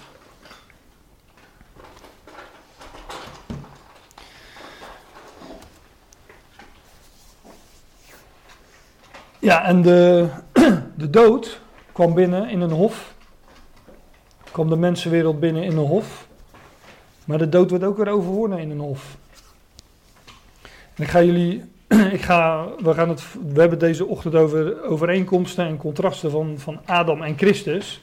Ja, 9.39 9.65
en 9.65 9.83
de, 9.83 10.29
de 11.03 11.11
dood 11.11 11.61
kwam 11.93 12.15
binnen 12.15 12.49
in 12.49 12.61
een 12.61 12.71
hof 12.71 13.12
Kwam 14.53 14.69
de 14.69 14.77
mensenwereld 14.77 15.41
binnen 15.41 15.63
in 15.63 15.77
een 15.77 15.87
hof. 15.87 16.27
Maar 17.25 17.39
de 17.39 17.49
dood 17.49 17.71
werd 17.71 17.85
ook 17.85 17.97
weer 17.97 18.09
overwonnen 18.09 18.59
in 18.59 18.71
een 18.71 18.79
hof. 18.79 19.17
En 20.95 21.03
ik 21.03 21.09
ga 21.09 21.23
jullie, 21.23 21.65
ik 22.17 22.23
ga, 22.23 22.69
we, 22.83 22.95
gaan 22.95 23.09
het, 23.09 23.25
we 23.53 23.61
hebben 23.61 23.79
deze 23.79 24.07
ochtend 24.07 24.35
over 24.35 24.85
overeenkomsten 24.85 25.67
en 25.67 25.77
contrasten 25.77 26.31
van, 26.31 26.55
van 26.59 26.81
Adam 26.85 27.23
en 27.23 27.37
Christus. 27.37 28.03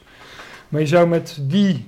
Maar 0.70 0.82
je 0.82 0.88
zou 0.88 1.08
met 1.08 1.40
die 1.42 1.86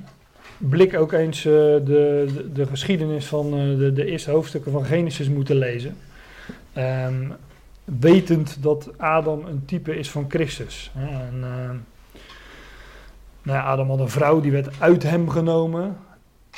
blik 0.57 0.95
ook 0.95 1.11
eens 1.11 1.37
eh, 1.37 1.51
de, 1.51 1.81
de, 1.83 2.49
de 2.53 2.65
geschiedenis 2.65 3.25
van 3.25 3.45
eh, 3.45 3.77
de, 3.77 3.93
de 3.93 4.05
eerste 4.05 4.31
hoofdstukken 4.31 4.71
van 4.71 4.85
Genesis 4.85 5.29
moeten 5.29 5.55
lezen. 5.55 5.97
Ehm, 6.73 7.29
wetend 7.83 8.63
dat 8.63 8.89
Adam 8.97 9.45
een 9.45 9.65
type 9.65 9.97
is 9.97 10.09
van 10.09 10.25
Christus. 10.29 10.91
En, 10.95 11.39
ehm, 11.43 11.75
nou 13.41 13.57
ja, 13.57 13.63
Adam 13.63 13.89
had 13.89 13.99
een 13.99 14.09
vrouw, 14.09 14.39
die 14.39 14.51
werd 14.51 14.79
uit 14.79 15.03
hem 15.03 15.29
genomen. 15.29 15.97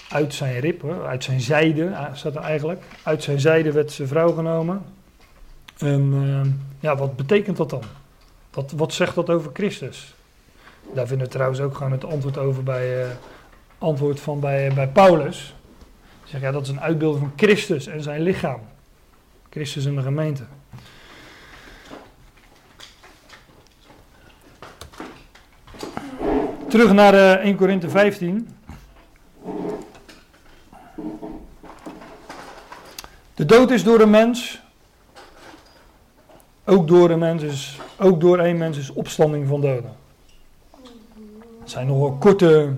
Uit 0.10 0.34
zijn 0.34 0.78
hè, 0.82 1.06
uit 1.08 1.24
zijn 1.24 1.42
zijde 1.42 1.86
eh, 1.86 2.06
staat 2.14 2.36
er 2.36 2.42
eigenlijk. 2.42 2.84
Uit 3.04 3.24
zijn 3.24 3.40
zijde 3.40 3.72
werd 3.72 3.92
zijn 3.92 4.08
vrouw 4.08 4.32
genomen. 4.32 4.82
En 5.78 6.14
ehm, 6.14 6.50
ja, 6.80 6.96
wat 6.96 7.16
betekent 7.16 7.58
dat 7.58 7.70
dan? 7.70 7.84
Wat, 8.52 8.72
wat 8.72 8.94
zegt 8.94 9.16
dat 9.16 9.30
over 9.30 9.50
Christus? 9.54 10.16
Daar 10.94 11.08
vinden 11.08 11.28
we 11.28 11.34
trouwens 11.34 11.60
ook 11.60 11.76
gewoon 11.76 11.92
het 11.92 12.06
antwoord 12.06 12.38
over 12.38 12.64
bij, 12.64 13.04
eh, 13.04 13.10
antwoord 13.78 14.20
van 14.20 14.40
bij, 14.40 14.74
bij 14.74 14.88
Paulus. 14.88 15.56
Zegt 16.24 16.44
ja, 16.44 16.52
dat 16.52 16.62
is 16.62 16.70
een 16.70 16.82
uitbeelding 16.82 17.24
van 17.24 17.34
Christus 17.36 17.88
en 17.88 18.02
zijn 18.02 18.22
lichaam. 18.22 18.60
Christus 19.50 19.86
en 19.86 19.96
de 19.96 20.02
gemeente. 20.02 20.44
Terug 26.74 26.94
naar 26.94 27.14
eh, 27.14 27.46
1 27.46 27.56
Korinthe 27.56 27.90
15. 27.90 28.48
De 33.34 33.46
dood 33.46 33.72
is 33.72 33.84
door 33.84 34.00
een 34.00 34.10
mens. 34.10 34.62
Ook 36.66 36.88
door 36.88 37.10
een 37.10 37.20
mens 37.20 37.44
is, 37.44 37.80
ook 37.98 38.22
door 38.22 38.40
één 38.40 38.58
mens 38.58 38.78
is 38.78 38.90
opstanding 38.90 39.48
van 39.48 39.62
doden. 39.62 39.92
Het 41.60 41.70
zijn 41.70 41.88
nogal 41.88 42.12
korte, 42.12 42.74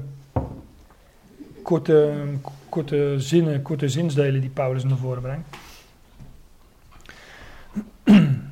korte, 1.61 2.13
korte 2.69 3.13
zinnen, 3.17 3.61
korte 3.61 3.89
zinsdelen 3.89 4.41
die 4.41 4.49
Paulus 4.49 4.83
naar 4.83 4.97
voren 4.97 5.21
brengt. 5.21 5.47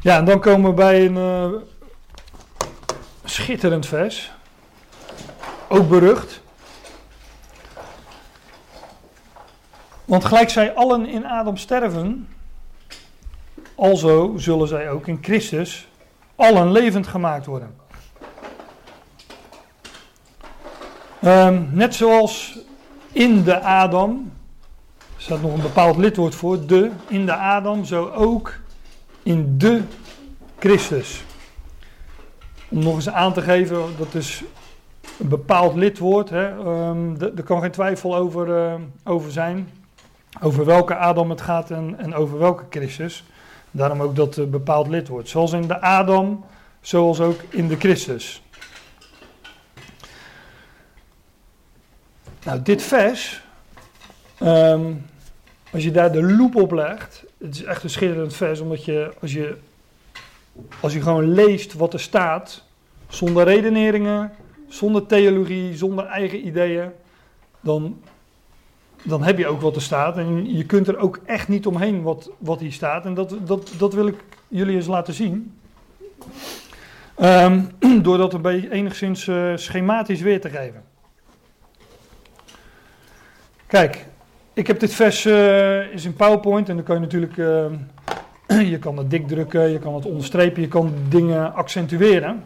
Ja, 0.00 0.18
en 0.18 0.24
dan 0.24 0.40
komen 0.40 0.70
we 0.70 0.76
bij 0.76 1.06
een 1.06 1.16
eh, 1.16 1.50
schitterend 3.30 3.86
vers. 3.86 4.32
Ook 5.68 5.88
berucht. 5.88 6.40
Want 10.04 10.24
gelijk 10.24 10.50
zij 10.50 10.74
allen 10.74 11.06
in 11.06 11.26
Adam 11.26 11.56
sterven, 11.56 12.28
alzo 13.74 14.34
zullen 14.36 14.68
zij 14.68 14.90
ook 14.90 15.06
in 15.06 15.18
Christus 15.22 15.88
allen 16.36 16.72
levend 16.72 17.06
gemaakt 17.06 17.46
worden. 17.46 17.76
Ehm, 21.20 21.62
net 21.70 21.94
zoals 21.94 22.58
in 23.12 23.42
de 23.42 23.60
Adam, 23.60 24.32
er 25.16 25.22
staat 25.22 25.42
nog 25.42 25.54
een 25.54 25.62
bepaald 25.62 25.96
lidwoord 25.96 26.34
voor, 26.34 26.66
de, 26.66 26.90
in 27.08 27.26
de 27.26 27.34
Adam, 27.34 27.84
zo 27.84 28.10
ook 28.10 28.54
in 29.22 29.58
de 29.58 29.82
Christus. 30.58 31.24
Om 32.68 32.78
nog 32.82 32.94
eens 32.94 33.08
aan 33.08 33.32
te 33.32 33.42
geven, 33.42 33.82
dat 33.98 34.14
is 34.14 34.42
een 35.20 35.28
bepaald 35.28 35.74
lidwoord, 35.74 36.30
hè, 36.30 36.48
d- 37.16 37.22
er 37.38 37.42
kan 37.44 37.60
geen 37.60 37.70
twijfel 37.70 38.16
over, 38.16 38.56
eh, 38.56 38.74
over 39.04 39.30
zijn, 39.32 39.68
over 40.42 40.64
welke 40.64 40.96
Adam 40.96 41.30
het 41.30 41.40
gaat 41.40 41.70
en, 41.70 41.94
en 41.98 42.14
over 42.14 42.38
welke 42.38 42.64
Christus. 42.70 43.24
Daarom 43.70 44.00
ook 44.02 44.16
dat 44.16 44.36
eh, 44.38 44.44
bepaald 44.44 44.88
lidwoord. 44.88 45.28
Zoals 45.28 45.52
in 45.52 45.66
de 45.66 45.80
Adam, 45.80 46.44
zoals 46.80 47.20
ook 47.20 47.40
in 47.48 47.68
de 47.68 47.76
Christus. 47.76 48.42
Nou, 52.44 52.62
dit 52.62 52.82
vers, 52.82 53.42
ehm, 54.38 54.92
als 55.72 55.82
je 55.82 55.90
daar 55.90 56.12
de 56.12 56.22
loep 56.22 56.54
op 56.56 56.72
legt, 56.72 57.24
het 57.38 57.54
is 57.54 57.62
echt 57.64 57.82
een 57.82 57.90
schitterend 57.90 58.34
vers, 58.34 58.60
omdat 58.60 58.84
je 58.84 59.12
als 59.20 59.32
je, 59.32 59.56
als 60.80 60.92
je 60.92 61.00
gewoon 61.00 61.32
leest 61.32 61.74
wat 61.74 61.92
er 61.92 62.00
staat, 62.00 62.64
zonder 63.08 63.44
redeneringen, 63.44 64.32
zonder 64.68 65.06
theologie, 65.06 65.76
zonder 65.76 66.04
eigen 66.06 66.46
ideeën, 66.46 66.90
dan, 67.60 68.00
dan 69.02 69.22
heb 69.22 69.38
je 69.38 69.46
ook 69.46 69.60
wat 69.60 69.76
er 69.76 69.82
staat. 69.82 70.16
En 70.16 70.56
je 70.56 70.64
kunt 70.64 70.88
er 70.88 70.98
ook 70.98 71.20
echt 71.24 71.48
niet 71.48 71.66
omheen 71.66 72.02
wat, 72.02 72.30
wat 72.38 72.60
hier 72.60 72.72
staat. 72.72 73.04
En 73.04 73.14
dat, 73.14 73.36
dat, 73.44 73.72
dat 73.78 73.94
wil 73.94 74.06
ik 74.06 74.24
jullie 74.48 74.76
eens 74.76 74.86
laten 74.86 75.14
zien. 75.14 75.58
Ehm, 77.16 77.60
door 78.02 78.18
dat 78.18 78.34
een 78.34 78.42
beetje 78.42 78.72
enigszins 78.72 79.28
eh, 79.28 79.52
schematisch 79.54 80.20
weer 80.20 80.40
te 80.40 80.50
geven. 80.50 80.84
Kijk, 83.66 84.06
ik 84.52 84.66
heb 84.66 84.80
dit 84.80 84.94
vers 84.94 85.24
eh, 85.24 85.92
is 85.92 86.04
in 86.04 86.14
PowerPoint 86.14 86.68
en 86.68 86.76
dan 86.76 86.84
kan 86.84 86.94
je 86.94 87.00
natuurlijk, 87.00 87.38
eh, 87.38 87.66
je 88.72 88.78
kan 88.78 88.96
het 88.96 89.10
dik 89.10 89.28
drukken, 89.28 89.70
je 89.70 89.78
kan 89.78 89.94
het 89.94 90.04
onderstrepen, 90.04 90.62
je 90.62 90.68
kan 90.68 90.94
dingen 91.08 91.54
accentueren. 91.54 92.44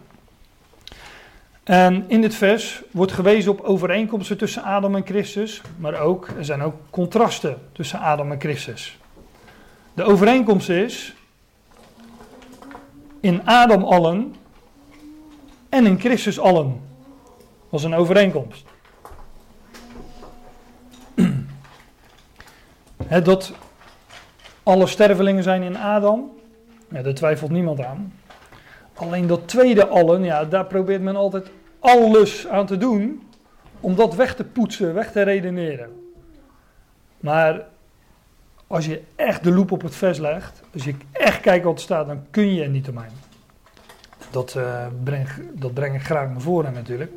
En 1.64 2.04
in 2.08 2.20
dit 2.20 2.34
vers 2.34 2.82
wordt 2.90 3.12
gewezen 3.12 3.52
op 3.52 3.60
overeenkomsten 3.60 4.38
tussen 4.38 4.62
Adam 4.62 4.94
en 4.94 5.06
Christus, 5.06 5.62
maar 5.76 6.00
ook, 6.00 6.28
er 6.36 6.44
zijn 6.44 6.62
ook 6.62 6.74
contrasten 6.90 7.58
tussen 7.72 7.98
Adam 7.98 8.32
en 8.32 8.40
Christus. 8.40 8.98
De 9.94 10.02
overeenkomst 10.02 10.68
is, 10.68 11.14
in 13.20 13.46
Adam 13.46 13.84
allen 13.84 14.34
en 15.68 15.86
in 15.86 16.00
Christus 16.00 16.38
allen. 16.38 16.80
Is 17.70 17.82
een 17.82 17.94
overeenkomst. 17.94 18.64
Hè, 23.06 23.22
dat 23.22 23.52
alle 24.70 24.86
stervelingen 24.86 25.42
zijn 25.42 25.62
in 25.62 25.76
Adam, 25.76 26.30
daar 26.88 27.14
twijfelt 27.14 27.50
niemand 27.50 27.84
aan. 27.84 28.12
Alleen 28.94 29.26
dat 29.26 29.48
tweede 29.48 29.86
allen, 29.86 30.24
ja, 30.24 30.44
daar 30.44 30.66
probeert 30.66 31.02
men 31.02 31.16
altijd 31.16 31.50
alles 31.78 32.48
aan 32.48 32.66
te 32.66 32.76
doen 32.76 33.22
om 33.80 33.94
dat 33.94 34.14
weg 34.14 34.34
te 34.34 34.44
poetsen, 34.44 34.94
weg 34.94 35.12
te 35.12 35.22
redeneren. 35.22 35.90
Maar 37.20 37.66
als 38.66 38.86
je 38.86 39.02
echt 39.16 39.44
de 39.44 39.52
loep 39.52 39.72
op 39.72 39.82
het 39.82 39.94
vers 39.94 40.18
legt, 40.18 40.62
als 40.72 40.84
je 40.84 40.94
echt 41.12 41.40
kijkt 41.40 41.64
wat 41.64 41.74
er 41.74 41.80
staat, 41.80 42.06
dan 42.06 42.22
kun 42.30 42.54
je 42.54 42.68
niet 42.68 42.88
omheen. 42.88 43.18
Dat, 44.30 44.54
eh, 44.54 44.86
breng, 45.04 45.28
dat 45.52 45.74
breng 45.74 45.94
ik 45.94 46.02
graag 46.02 46.28
naar 46.28 46.40
voren 46.40 46.72
natuurlijk. 46.72 47.12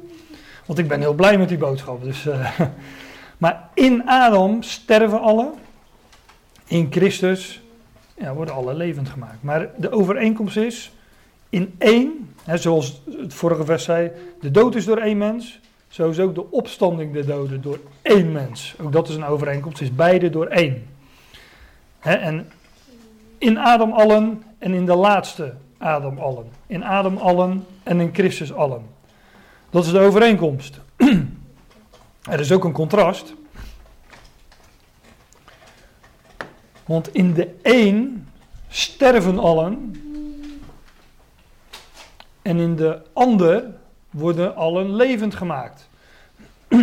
Want 0.65 0.79
ik 0.79 0.87
ben 0.87 0.99
heel 0.99 1.13
blij 1.13 1.37
met 1.37 1.49
die 1.49 1.57
boodschap. 1.57 2.03
Dus, 2.03 2.27
eh, 2.27 2.59
maar 3.37 3.69
in 3.73 4.03
Adam 4.05 4.63
sterven 4.63 5.21
alle. 5.21 5.51
In 6.65 6.87
Christus 6.91 7.61
ja, 8.17 8.33
worden 8.33 8.53
alle 8.53 8.73
levend 8.73 9.09
gemaakt. 9.09 9.43
Maar 9.43 9.69
de 9.77 9.91
overeenkomst 9.91 10.57
is, 10.57 10.91
in 11.49 11.75
één, 11.77 12.33
hè, 12.43 12.57
zoals 12.57 13.01
het 13.17 13.33
vorige 13.33 13.65
vers 13.65 13.83
zei, 13.83 14.11
de 14.41 14.51
dood 14.51 14.75
is 14.75 14.85
door 14.85 14.97
één 14.97 15.17
mens. 15.17 15.59
Zo 15.87 16.09
is 16.09 16.19
ook 16.19 16.35
de 16.35 16.51
opstanding 16.51 17.13
der 17.13 17.25
doden 17.25 17.61
door 17.61 17.79
één 18.01 18.31
mens. 18.31 18.75
Ook 18.81 18.91
dat 18.91 19.09
is 19.09 19.15
een 19.15 19.25
overeenkomst, 19.25 19.81
is 19.81 19.95
beide 19.95 20.29
door 20.29 20.45
één. 20.47 20.85
Hè, 21.99 22.13
en 22.13 22.51
in 23.37 23.57
Adam 23.57 23.91
allen 23.91 24.43
en 24.57 24.73
in 24.73 24.85
de 24.85 24.95
laatste 24.95 25.53
Adam 25.77 26.17
allen. 26.17 26.45
In 26.67 26.83
Adam 26.83 27.17
allen 27.17 27.65
en 27.83 27.99
in 27.99 28.09
Christus 28.13 28.53
allen. 28.53 28.81
Dat 29.69 29.85
is 29.85 29.91
de 29.91 29.99
overeenkomst. 29.99 30.79
er 32.31 32.39
is 32.39 32.51
ook 32.51 32.63
een 32.63 32.71
contrast. 32.71 33.33
Want 36.85 37.13
in 37.13 37.33
de 37.33 37.55
een 37.61 38.27
sterven 38.69 39.39
allen. 39.39 40.01
En 42.41 42.57
in 42.57 42.75
de 42.75 43.01
ander 43.13 43.65
worden 44.09 44.55
allen 44.55 44.95
levend 44.95 45.35
gemaakt. 45.35 45.89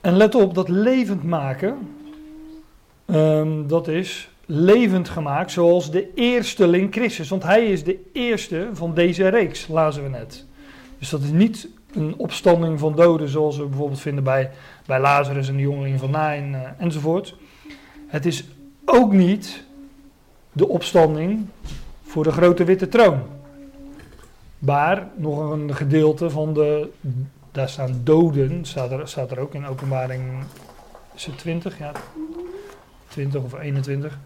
en 0.00 0.16
let 0.16 0.34
op, 0.34 0.54
dat 0.54 0.68
levend 0.68 1.22
maken, 1.22 1.96
ehm, 3.04 3.66
dat 3.66 3.88
is 3.88 4.28
levend 4.46 5.08
gemaakt 5.08 5.50
zoals 5.50 5.90
de 5.90 6.12
eersteling 6.14 6.92
Christus. 6.92 7.28
Want 7.28 7.42
hij 7.42 7.66
is 7.66 7.84
de 7.84 8.10
eerste 8.12 8.68
van 8.72 8.94
deze 8.94 9.28
reeks, 9.28 9.66
lazen 9.68 10.02
we 10.02 10.08
net. 10.08 10.44
Dus 10.98 11.08
dat 11.08 11.22
is 11.22 11.30
niet 11.30 11.68
een 11.94 12.14
opstanding 12.16 12.78
van 12.78 12.94
doden 12.94 13.28
zoals 13.28 13.56
we 13.56 13.64
bijvoorbeeld 13.64 14.00
vinden 14.00 14.24
bij, 14.24 14.50
bij 14.86 15.00
Lazarus 15.00 15.48
en 15.48 15.56
de 15.56 15.62
jongeling 15.62 15.98
van 16.00 16.10
Nain 16.10 16.52
uh, 16.52 16.60
enzovoort. 16.78 17.34
Het 18.06 18.26
is 18.26 18.44
ook 18.84 19.12
niet 19.12 19.64
de 20.52 20.68
opstanding 20.68 21.46
voor 22.02 22.24
de 22.24 22.32
grote 22.32 22.64
witte 22.64 22.88
troon. 22.88 23.18
Maar 24.58 25.08
nog 25.16 25.50
een 25.50 25.74
gedeelte 25.74 26.30
van 26.30 26.54
de, 26.54 26.88
daar 27.52 27.68
staan 27.68 28.00
doden, 28.02 28.64
staat 28.64 28.90
er, 28.90 29.08
staat 29.08 29.30
er 29.30 29.38
ook 29.38 29.54
in 29.54 29.66
openbaring, 29.66 30.22
is 31.14 31.26
het 31.26 31.38
20? 31.38 31.78
Ja, 31.78 31.92
20 33.08 33.42
of 33.42 33.60
21. 33.60 34.18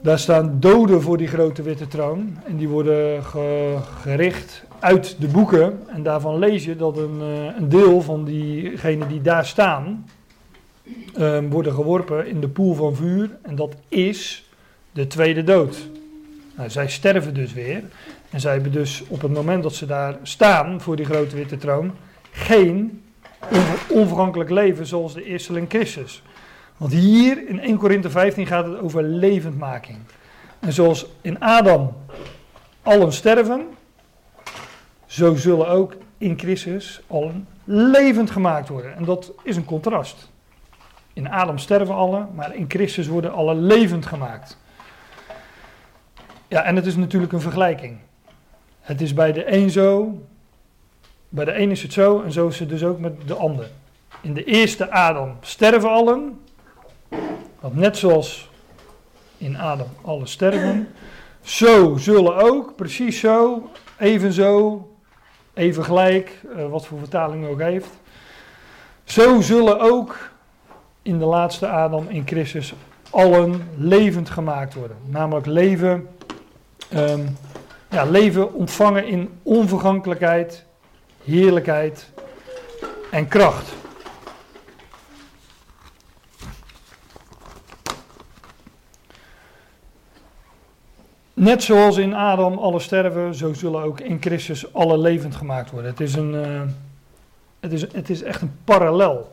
Daar 0.00 0.18
staan 0.18 0.56
doden 0.60 1.02
voor 1.02 1.16
die 1.16 1.26
grote 1.26 1.62
witte 1.62 1.88
troon. 1.88 2.38
En 2.46 2.56
die 2.56 2.68
worden 2.68 3.24
ge- 3.24 3.78
gericht 4.00 4.64
uit 4.82 5.16
de 5.20 5.26
boeken. 5.28 5.80
En 5.86 6.02
daarvan 6.02 6.38
lees 6.38 6.64
je 6.64 6.76
dat 6.76 6.96
een, 6.96 7.20
eh, 7.20 7.56
een 7.58 7.68
deel 7.68 8.00
van 8.02 8.24
diegenen 8.24 9.08
die 9.08 9.20
daar 9.22 9.46
staan. 9.46 10.06
ehm, 11.16 11.48
worden 11.48 11.72
geworpen 11.72 12.26
in 12.26 12.40
de 12.40 12.48
poel 12.48 12.74
van 12.74 12.94
vuur. 12.94 13.30
En 13.42 13.54
dat 13.56 13.74
is 13.88 14.50
de 14.92 15.06
tweede 15.06 15.44
dood. 15.44 15.88
Nou, 16.56 16.70
zij 16.70 16.88
sterven 16.88 17.34
dus 17.34 17.52
weer. 17.52 17.82
En 18.30 18.40
zij 18.40 18.52
hebben 18.52 18.72
dus 18.72 19.02
op 19.08 19.22
het 19.22 19.32
moment 19.32 19.62
dat 19.62 19.74
ze 19.74 19.86
daar 19.86 20.16
staan 20.22 20.80
voor 20.80 20.96
die 20.96 21.04
grote 21.04 21.36
witte 21.36 21.56
troon. 21.56 21.92
geen 22.30 23.02
onver- 23.50 23.96
onvergankelijk 23.96 24.50
leven 24.50 24.86
zoals 24.86 25.14
de 25.14 25.24
eersteling 25.24 25.68
Christus. 25.68 26.22
Want 26.76 26.92
hier 26.92 27.48
in 27.48 27.60
1 27.60 27.76
Korinthe 27.76 28.10
15 28.10 28.46
gaat 28.46 28.64
het 28.66 28.80
over 28.80 29.02
levendmaking. 29.02 29.98
En 30.60 30.72
zoals 30.72 31.06
in 31.20 31.40
Adam 31.40 31.92
allen 32.82 33.12
sterven, 33.12 33.66
zo 35.12 35.34
zullen 35.34 35.68
ook 35.68 35.94
in 36.18 36.38
Christus 36.38 37.00
allen 37.06 37.46
levend 37.64 38.30
gemaakt 38.30 38.68
worden. 38.68 38.96
En 38.96 39.04
dat 39.04 39.32
is 39.42 39.56
een 39.56 39.64
contrast. 39.64 40.30
In 41.12 41.30
Adam 41.30 41.58
sterven 41.58 41.94
allen, 41.94 42.28
maar 42.34 42.54
in 42.54 42.64
Christus 42.68 43.06
worden 43.06 43.32
allen 43.32 43.62
levend 43.62 44.06
gemaakt. 44.06 44.58
Ja, 46.48 46.62
en 46.62 46.76
het 46.76 46.86
is 46.86 46.96
natuurlijk 46.96 47.32
een 47.32 47.40
vergelijking. 47.40 47.98
Het 48.80 49.00
is 49.00 49.14
bij 49.14 49.32
de 49.32 49.52
een 49.52 49.70
zo, 49.70 50.18
bij 51.28 51.44
de 51.44 51.58
een 51.58 51.70
is 51.70 51.82
het 51.82 51.92
zo 51.92 52.22
en 52.22 52.32
zo 52.32 52.48
is 52.48 52.58
het 52.58 52.68
dus 52.68 52.84
ook 52.84 52.98
met 52.98 53.26
de 53.26 53.34
ander. 53.34 53.70
In 54.20 54.34
de 54.34 54.44
eerste 54.44 54.90
Adam 54.90 55.36
sterven 55.40 55.90
allen, 55.90 56.40
want 57.60 57.74
net 57.74 57.96
zoals 57.96 58.50
in 59.38 59.56
Adam 59.56 59.88
alle 60.02 60.26
sterven, 60.26 60.88
zo 61.42 61.96
zullen 61.96 62.36
ook, 62.36 62.76
precies 62.76 63.20
zo, 63.20 63.70
evenzo, 63.98 64.86
even 65.54 65.84
gelijk, 65.84 66.40
eh, 66.56 66.68
wat 66.70 66.86
voor 66.86 66.98
vertaling 66.98 67.46
ook 67.46 67.60
heeft. 67.60 67.90
Zo 69.04 69.40
zullen 69.40 69.80
ook 69.80 70.30
in 71.02 71.18
de 71.18 71.24
laatste 71.24 71.68
Adam, 71.68 72.08
in 72.08 72.26
Christus, 72.26 72.74
allen 73.10 73.68
levend 73.76 74.30
gemaakt 74.30 74.74
worden. 74.74 74.96
Namelijk 75.04 75.46
leven, 75.46 76.08
ehm, 76.88 77.26
ja, 77.90 78.04
leven 78.04 78.54
ontvangen 78.54 79.06
in 79.06 79.30
onvergankelijkheid, 79.42 80.64
heerlijkheid 81.24 82.10
en 83.10 83.28
kracht. 83.28 83.81
Net 91.34 91.62
zoals 91.62 91.96
in 91.96 92.14
Adam 92.14 92.58
alle 92.58 92.78
sterven, 92.80 93.34
zo 93.34 93.52
zullen 93.52 93.82
ook 93.82 94.00
in 94.00 94.16
Christus 94.20 94.72
alle 94.74 94.98
levend 94.98 95.34
gemaakt 95.34 95.70
worden. 95.70 95.90
Het 95.90 96.00
is, 96.00 96.14
een, 96.14 96.34
eh, 96.34 96.60
het 97.60 97.72
is, 97.72 97.92
het 97.92 98.10
is 98.10 98.22
echt 98.22 98.42
een 98.42 98.52
parallel. 98.64 99.32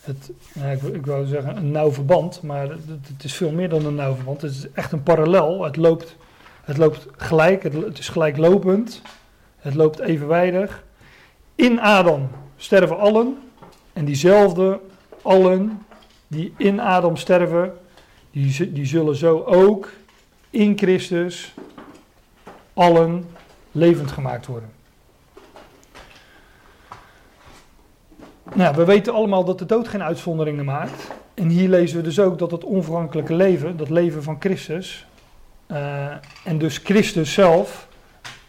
Het, 0.00 0.30
ja, 0.52 0.66
ik, 0.92 1.06
wou- 1.06 1.26
zeggen 1.26 1.56
een 1.56 1.70
nauw 1.70 1.92
verband, 1.92 2.42
maar 2.42 2.68
het, 2.68 2.80
het 3.14 3.24
is 3.24 3.34
veel 3.34 3.50
meer 3.52 3.68
dan 3.68 3.84
een 3.84 3.94
nauw 3.94 4.14
verband. 4.14 4.42
Het 4.42 4.50
is 4.50 4.70
echt 4.72 4.92
een 4.92 5.02
parallel. 5.02 5.64
Het 5.64 5.76
loopt, 5.76 6.16
het 6.64 6.76
loopt 6.76 7.06
gelijk, 7.16 7.62
het, 7.62 7.72
het 7.72 7.98
is 7.98 8.08
gelijklopend, 8.08 9.02
het 9.58 9.74
loopt 9.74 9.98
evenwijdig. 9.98 10.84
In 11.54 11.80
Adam 11.80 12.28
sterven 12.56 12.98
allen 12.98 13.38
en 13.92 14.04
diezelfde 14.04 14.80
allen 15.22 15.82
die 16.26 16.54
in 16.56 16.80
Adam 16.80 17.16
sterven, 17.16 17.72
die, 18.30 18.72
die 18.72 18.86
zullen 18.86 19.16
zo 19.16 19.42
ook 19.42 19.88
in 20.50 20.78
Christus 20.78 21.54
allen 22.74 23.28
levend 23.72 24.10
gemaakt 24.10 24.46
worden. 24.46 24.70
Nou, 28.54 28.76
we 28.76 28.84
weten 28.84 29.12
allemaal 29.12 29.44
dat 29.44 29.58
de 29.58 29.66
dood 29.66 29.88
geen 29.88 30.02
uitzonderingen 30.02 30.64
maakt. 30.64 31.10
En 31.34 31.48
hier 31.48 31.68
lezen 31.68 31.96
we 31.96 32.02
dus 32.02 32.18
ook 32.18 32.38
dat 32.38 32.50
het 32.50 32.64
onvergankelijke 32.64 33.34
leven, 33.34 33.76
dat 33.76 33.88
leven 33.88 34.22
van 34.22 34.36
Christus, 34.38 35.06
eh, 35.66 36.06
en 36.44 36.58
dus 36.58 36.78
Christus 36.78 37.32
zelf, 37.32 37.88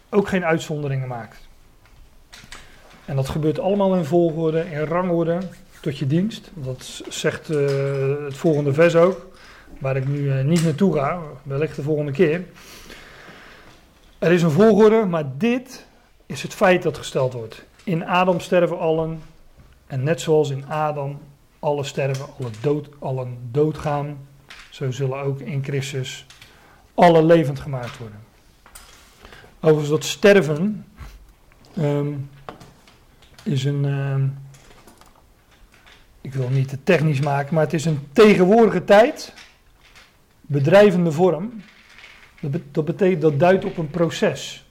ook 0.09 0.27
geen 0.27 0.45
uitzonderingen 0.45 1.07
maakt. 1.07 1.37
En 3.05 3.15
dat 3.15 3.29
gebeurt 3.29 3.59
allemaal 3.59 3.95
in 3.95 4.05
volgorde, 4.05 4.71
in 4.71 4.79
rangorde, 4.79 5.37
tot 5.81 5.97
je 5.97 6.07
dienst. 6.07 6.51
Dat 6.53 7.01
zegt 7.09 7.49
eh, 7.49 7.57
het 8.23 8.37
volgende 8.37 8.73
vers 8.73 8.95
ook, 8.95 9.30
waar 9.81 9.95
ik 9.95 10.07
nu 10.07 10.31
eh, 10.31 10.45
niet 10.45 10.63
naartoe 10.63 10.93
ga, 10.93 11.21
wellicht 11.43 11.75
de 11.75 11.81
volgende 11.81 12.11
keer. 12.11 12.43
Er 14.19 14.31
is 14.31 14.43
een 14.43 14.51
volgorde, 14.51 15.05
maar 15.05 15.25
dit 15.37 15.85
is 16.25 16.41
het 16.41 16.53
feit 16.53 16.83
dat 16.83 16.97
gesteld 16.97 17.33
wordt. 17.33 17.63
In 17.83 18.05
Adam 18.05 18.39
sterven 18.39 18.79
allen, 18.79 19.21
en 19.87 20.03
net 20.03 20.21
zoals 20.21 20.49
in 20.49 20.65
Adam 20.67 21.19
alle 21.59 21.83
sterven, 21.83 22.25
alle 22.39 22.49
dood, 22.61 22.89
allen 22.99 23.37
doodgaan, 23.51 24.17
zo 24.69 24.91
zullen 24.91 25.21
ook 25.21 25.39
in 25.39 25.63
Christus 25.63 26.25
alle 26.93 27.23
levend 27.23 27.59
gemaakt 27.59 27.97
worden. 27.97 28.19
Overigens 29.59 29.89
dat 29.89 30.03
sterven 30.03 30.85
ehm, 31.75 32.13
is 33.43 33.63
een, 33.63 33.85
ehm, 33.85 34.27
ik 36.21 36.33
wil 36.33 36.49
niet 36.49 36.69
te 36.69 36.83
technisch 36.83 37.19
maken, 37.21 37.53
maar 37.53 37.63
het 37.63 37.73
is 37.73 37.85
een 37.85 38.07
tegenwoordige 38.13 38.83
tijd, 38.83 39.33
bedrijvende 40.51 41.11
vorm. 41.11 41.61
Dat, 42.41 42.51
be- 42.51 42.71
dat 42.71 42.85
betekent, 42.85 43.21
dat 43.21 43.39
duidt 43.39 43.65
op 43.65 43.77
een 43.77 43.89
proces. 43.89 44.65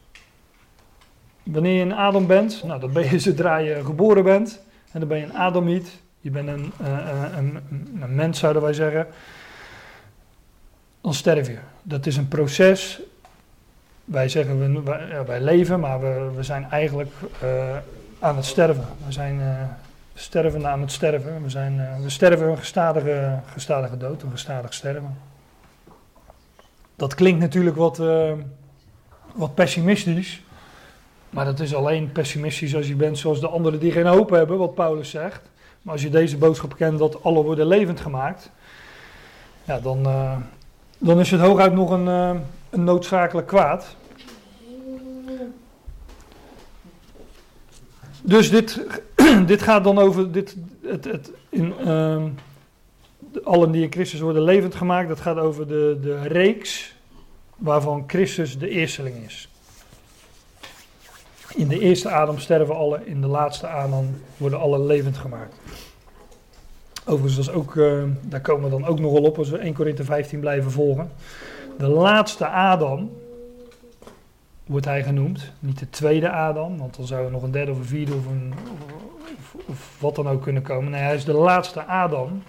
Wanneer 1.43 1.75
je 1.75 1.83
een 1.83 1.95
Adam 1.95 2.27
bent, 2.27 2.63
nou 2.65 2.81
dat 2.81 2.93
ben 2.93 3.11
je 3.11 3.19
zodra 3.29 3.57
je 3.57 3.85
geboren 3.85 4.25
bent, 4.25 4.61
en 4.93 5.01
dan 5.01 5.09
ben 5.09 5.19
je 5.19 5.25
een 5.25 5.35
Adamiet, 5.35 6.01
je 6.21 6.31
bent 6.31 6.49
een, 6.49 6.73
eh, 6.81 6.99
eh, 6.99 7.37
een, 7.37 7.61
een, 7.71 7.99
een 8.03 8.15
mens 8.15 8.39
zouden 8.39 8.63
wij 8.63 8.73
zeggen, 8.73 9.07
dan 11.01 11.15
sterf 11.15 11.47
je. 11.47 11.59
Dat 11.83 12.07
is 12.07 12.17
een 12.17 12.29
proces. 12.29 13.01
Wij 14.05 14.29
zeggen 14.29 14.83
we, 14.83 14.83
wij, 15.27 15.41
leven, 15.41 15.81
maar 15.81 16.01
we, 16.01 16.31
we 16.37 16.43
zijn 16.43 16.71
eigenlijk 16.71 17.13
eh, 17.41 17.77
aan 18.19 18.37
het 18.37 18.45
sterven. 18.45 18.85
We 19.07 19.13
zijn 19.13 19.41
stervende 20.15 20.67
aan 20.67 20.81
het 20.81 20.93
sterven. 20.93 21.43
We, 21.43 21.51
zijn, 21.51 22.03
we 22.03 22.11
sterven 22.11 22.49
een 22.49 22.59
gestadige, 22.59 23.39
gestadige 23.53 23.97
dood, 23.97 24.23
een 24.23 24.31
gestadig 24.31 24.75
sterven. 24.75 25.30
Dat 27.01 27.15
klinkt 27.15 27.41
natuurlijk 27.41 27.77
wat, 27.77 27.99
eh, 27.99 28.33
wat 29.35 29.55
pessimistisch. 29.55 30.43
Maar 31.31 31.45
dat 31.45 31.61
is 31.61 31.75
alleen 31.75 32.13
pessimistisch 32.13 32.75
als 32.75 32.87
je 32.89 32.95
bent 32.95 33.19
zoals 33.19 33.41
de 33.41 33.49
anderen 33.49 33.81
die 33.81 33.93
geen 33.93 34.07
hoop 34.07 34.31
hebben, 34.31 34.59
wat 34.59 34.75
Paulus 34.75 35.11
zegt. 35.11 35.51
Maar 35.83 35.93
als 35.93 36.03
je 36.03 36.11
deze 36.11 36.37
boodschap 36.37 36.77
kent 36.77 36.99
dat 36.99 37.23
alle 37.23 37.43
worden 37.43 37.67
levend 37.67 38.01
gemaakt, 38.01 38.51
ja, 39.65 39.81
dan, 39.81 40.07
eh, 40.07 40.37
dan 40.99 41.21
is 41.21 41.31
het 41.31 41.41
hooguit 41.41 41.73
nog 41.73 41.91
een, 41.91 42.09
eh, 42.09 42.41
een 42.71 42.85
noodzakelijk 42.85 43.47
kwaad. 43.47 43.97
Dus 48.23 48.51
dit, 48.51 48.87
dit 49.47 49.63
gaat 49.63 49.85
dan 49.85 49.99
over 49.99 50.33
dit, 50.33 50.57
het, 50.83 51.05
het, 51.05 51.31
in, 51.49 51.75
ehm, 51.79 52.29
allen 53.45 53.71
die 53.71 53.83
in 53.83 53.93
Christus 53.93 54.21
worden 54.21 54.43
levend 54.43 54.75
gemaakt. 54.75 55.09
Dat 55.09 55.21
gaat 55.21 55.37
over 55.37 55.69
de, 55.69 55.99
de 56.03 56.23
reeks 56.23 56.95
waarvan 57.57 58.05
Christus 58.07 58.59
de 58.59 58.69
eersteling 58.69 59.25
is. 59.27 59.49
In 61.55 61.69
de 61.69 61.79
eerste 61.79 62.09
adem 62.09 62.39
sterven 62.39 62.77
alle, 62.77 63.01
in 63.05 63.21
de 63.21 63.27
laatste 63.27 63.67
adem 63.67 64.23
worden 64.37 64.61
alle 64.61 64.81
levend 64.81 65.17
gemaakt. 65.17 65.55
Overigens, 67.05 67.37
dat 67.37 67.55
is 67.55 67.61
ook, 67.61 67.77
eh, 67.77 68.03
daar 68.21 68.41
komen 68.41 68.65
we 68.65 68.71
dan 68.71 68.87
ook 68.87 69.01
nog 69.01 69.13
wel 69.13 69.23
op 69.23 69.39
als 69.39 69.51
we 69.51 69.59
1 69.59 69.75
Korinthe 69.75 70.05
15 70.05 70.41
blijven 70.41 70.71
volgen. 70.71 71.11
De 71.79 71.89
laatste 71.89 72.47
Adam 72.47 73.11
wordt 74.67 74.87
hij 74.87 75.03
genoemd. 75.03 75.53
Niet 75.59 75.79
de 75.79 75.91
tweede 75.91 76.31
Adam, 76.31 76.79
want 76.79 76.97
dan 76.97 77.07
zou 77.07 77.25
er 77.25 77.31
nog 77.31 77.43
een 77.43 77.51
derde 77.51 77.71
of 77.71 77.79
een 77.79 77.85
vierde 77.85 78.15
of, 78.15 78.27
een, 78.27 78.55
of 79.67 79.97
wat 79.99 80.15
dan 80.15 80.29
ook 80.29 80.43
kunnen 80.43 80.63
komen. 80.63 80.91
Nee, 80.91 81.01
hij 81.01 81.15
is 81.15 81.25
de 81.25 81.33
laatste 81.33 81.85
Adam. 81.85 82.43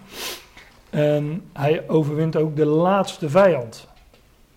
En 0.92 1.44
hij 1.52 1.88
overwint 1.88 2.36
ook 2.36 2.56
de 2.56 2.66
laatste 2.66 3.28
vijand. 3.28 3.88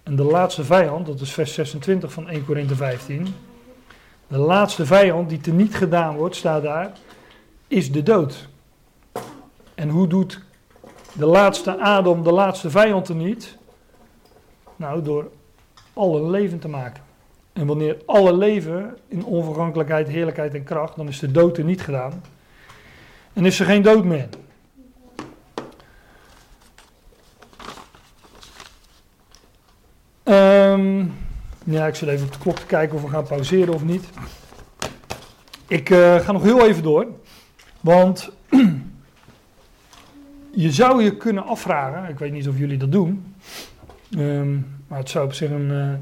En 0.04 0.16
de 0.16 0.24
laatste 0.24 0.64
vijand, 0.64 1.06
dat 1.06 1.22
is 1.22 1.34
vers 1.34 1.54
26 1.54 2.12
van 2.12 2.30
1 2.30 2.46
Korinthe 2.46 2.76
15. 2.76 3.28
De 4.28 4.38
laatste 4.38 4.86
vijand 4.86 5.30
die 5.30 5.42
teniet 5.42 5.76
gedaan 5.76 6.16
wordt, 6.16 6.36
staat 6.36 6.64
daar, 6.64 6.92
is 7.68 7.92
de 7.92 8.04
dood. 8.04 8.48
En 9.76 9.90
hoe 9.90 10.08
doet 10.08 10.42
de 11.14 11.26
laatste 11.26 11.80
Adam 11.80 12.24
de 12.24 12.32
laatste 12.32 12.70
vijand 12.70 13.06
teniet? 13.06 13.58
Nou, 14.76 15.02
door 15.02 15.32
alle 15.94 16.30
leven 16.30 16.60
te 16.60 16.68
maken. 16.68 17.04
En 17.54 17.66
wanneer 17.66 17.98
alle 18.06 18.34
leven 18.34 18.98
in 19.08 19.26
onvergankelijkheid, 19.26 20.08
heerlijkheid 20.08 20.54
en 20.54 20.64
kracht, 20.64 20.96
dan 20.96 21.08
is 21.08 21.20
de 21.20 21.32
dood 21.32 21.58
er 21.58 21.64
niet 21.64 21.82
gedaan. 21.82 22.24
En 23.34 23.46
is 23.46 23.60
er 23.60 23.66
geen 23.66 23.82
dood 23.82 24.04
meer. 24.04 24.28
Ehm, 30.76 31.06
ja, 31.64 31.88
ik 31.88 31.96
zit 31.96 32.10
even 32.10 32.26
op 32.26 32.34
de 32.34 32.40
klok 32.40 32.60
te 32.60 32.66
kijken 32.66 32.96
of 32.96 33.02
we 33.02 33.10
gaan 33.10 33.28
pauzeren 33.28 33.74
of 33.74 33.84
niet. 33.84 34.10
Ik 35.68 35.90
eh, 35.90 36.20
ga 36.20 36.32
nog 36.32 36.44
heel 36.44 36.68
even 36.68 36.84
door. 36.84 37.08
Want 37.82 38.32
je 40.64 40.72
zou 40.72 41.04
je 41.04 41.18
kunnen 41.18 41.46
afvragen, 41.46 42.10
ik 42.10 42.20
weet 42.20 42.32
niet 42.32 42.48
of 42.48 42.58
jullie 42.58 42.78
dat 42.78 42.92
doen, 42.92 43.36
ehm, 44.12 44.54
maar 44.88 45.00
het 45.00 45.10
zou 45.10 45.26
op 45.26 45.34
zich 45.34 45.50
een, 45.50 45.72
eh, 45.72 45.94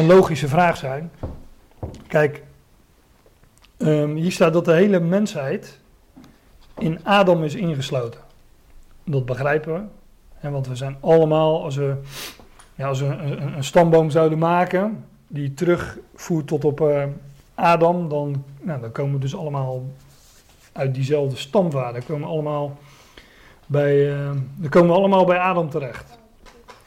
een 0.00 0.06
logische 0.06 0.48
vraag 0.48 0.76
zijn. 0.76 1.10
Kijk, 2.06 2.42
ehm, 3.76 4.14
hier 4.14 4.32
staat 4.32 4.52
dat 4.52 4.64
de 4.64 4.72
hele 4.72 5.00
mensheid 5.00 5.78
in 6.78 7.04
Adam 7.04 7.44
is 7.44 7.54
ingesloten. 7.54 8.20
Dat 9.04 9.26
begrijpen 9.26 9.74
we. 9.74 9.80
Hè, 10.34 10.50
want 10.50 10.66
we 10.66 10.76
zijn 10.76 10.96
allemaal, 11.00 11.62
als 11.62 11.76
we, 11.76 11.96
als 12.84 13.00
we 13.00 13.06
een, 13.06 13.56
een 13.56 13.64
stamboom 13.64 14.10
zouden 14.10 14.38
maken, 14.38 15.04
die 15.26 15.54
terugvoert 15.54 16.46
tot 16.46 16.64
op 16.64 16.80
uh, 16.80 17.04
Adam, 17.54 18.08
dan, 18.08 18.44
nou, 18.60 18.80
dan 18.80 18.92
komen 18.92 19.12
we 19.12 19.18
dus 19.18 19.36
allemaal 19.36 19.84
uit 20.72 20.94
diezelfde 20.94 21.36
stamvader. 21.36 21.92
Dan 21.92 22.04
komen 22.06 22.28
we 22.28 22.34
allemaal 22.34 22.78
bij, 23.66 23.96
uh, 23.96 24.30
komen 24.68 24.90
we 24.90 24.96
allemaal 24.96 25.24
bij 25.24 25.38
Adam 25.38 25.70
terecht. 25.70 26.18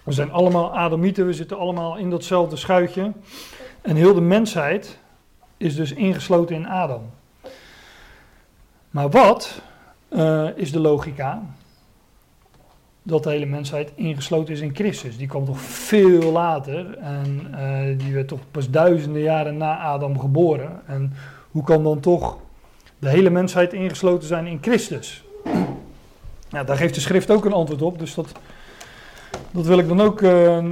We 0.03 0.11
zijn 0.11 0.31
allemaal 0.31 0.77
Adamieten, 0.77 1.25
we 1.25 1.33
zitten 1.33 1.57
allemaal 1.57 1.97
in 1.97 2.09
datzelfde 2.09 2.55
schuitje. 2.55 3.11
En 3.81 3.95
heel 3.95 4.13
de 4.13 4.21
mensheid 4.21 4.99
is 5.57 5.75
dus 5.75 5.93
ingesloten 5.93 6.55
in 6.55 6.67
Adam. 6.67 7.01
Maar 8.89 9.09
wat 9.09 9.61
uh, 10.09 10.47
is 10.55 10.71
de 10.71 10.79
logica? 10.79 11.41
Dat 13.09 13.23
de 13.23 13.29
hele 13.29 13.45
mensheid 13.45 13.91
ingesloten 13.95 14.53
is 14.53 14.59
in 14.59 14.75
Christus. 14.75 15.17
Die 15.17 15.27
kwam 15.27 15.45
toch 15.45 15.61
veel 15.61 16.31
later 16.31 16.97
en 16.97 17.47
uh, 17.51 17.99
die 17.99 18.13
werd 18.13 18.27
toch 18.27 18.39
pas 18.51 18.69
duizenden 18.69 19.21
jaren 19.21 19.57
na 19.57 19.77
Adam 19.77 20.19
geboren. 20.19 20.81
En 20.85 21.13
hoe 21.51 21.63
kan 21.63 21.83
dan 21.83 21.99
toch 21.99 22.37
de 22.99 23.09
hele 23.09 23.29
mensheid 23.29 23.73
ingesloten 23.73 24.27
zijn 24.27 24.47
in 24.47 24.57
Christus? 24.61 25.23
Ja, 26.51 26.63
daar 26.63 26.77
geeft 26.77 26.93
de 26.93 27.01
schrift 27.01 27.31
ook 27.31 27.45
een 27.45 27.53
antwoord 27.53 27.81
op, 27.81 27.99
dus 27.99 28.13
dat, 28.13 28.31
dat 29.51 29.65
wil 29.65 29.79
ik 29.79 29.87
dan 29.87 30.01
ook 30.01 30.21
uh, 30.21 30.65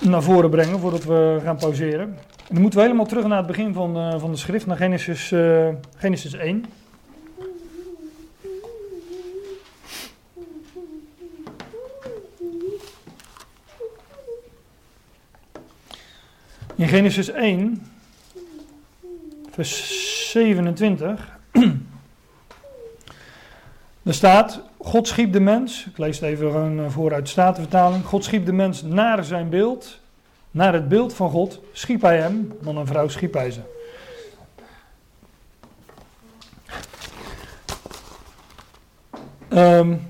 naar 0.00 0.22
voren 0.22 0.50
brengen 0.50 0.78
voordat 0.78 1.04
we 1.04 1.40
gaan 1.44 1.56
pauzeren. 1.56 2.00
En 2.00 2.16
dan 2.48 2.60
moeten 2.60 2.78
we 2.78 2.84
helemaal 2.84 3.06
terug 3.06 3.26
naar 3.26 3.38
het 3.38 3.46
begin 3.46 3.74
van, 3.74 3.96
uh, 3.96 4.18
van 4.18 4.30
de 4.30 4.36
schrift, 4.36 4.66
naar 4.66 4.76
Genesis, 4.76 5.34
Genesis 5.96 6.32
1. 6.32 6.64
In 16.80 16.88
Genesis 16.88 17.30
1, 17.30 17.86
vers 19.50 20.30
27, 20.30 21.38
er 24.02 24.14
staat, 24.14 24.60
God 24.78 25.08
schiep 25.08 25.32
de 25.32 25.40
mens, 25.40 25.86
ik 25.86 25.98
lees 25.98 26.20
het 26.20 26.28
even 26.28 26.50
gewoon 26.50 26.90
vooruit 26.90 27.24
de 27.24 27.30
Statenvertaling, 27.30 28.04
God 28.04 28.24
schiep 28.24 28.46
de 28.46 28.52
mens 28.52 28.82
naar 28.82 29.24
zijn 29.24 29.48
beeld, 29.48 30.00
naar 30.50 30.72
het 30.72 30.88
beeld 30.88 31.14
van 31.14 31.30
God, 31.30 31.60
schiep 31.72 32.02
hij 32.02 32.18
hem, 32.18 32.52
man 32.62 32.78
en 32.78 32.86
vrouw 32.86 33.08
schiep 33.08 33.34
hij 33.34 33.50
ze. 33.50 33.60
Um, 39.48 40.08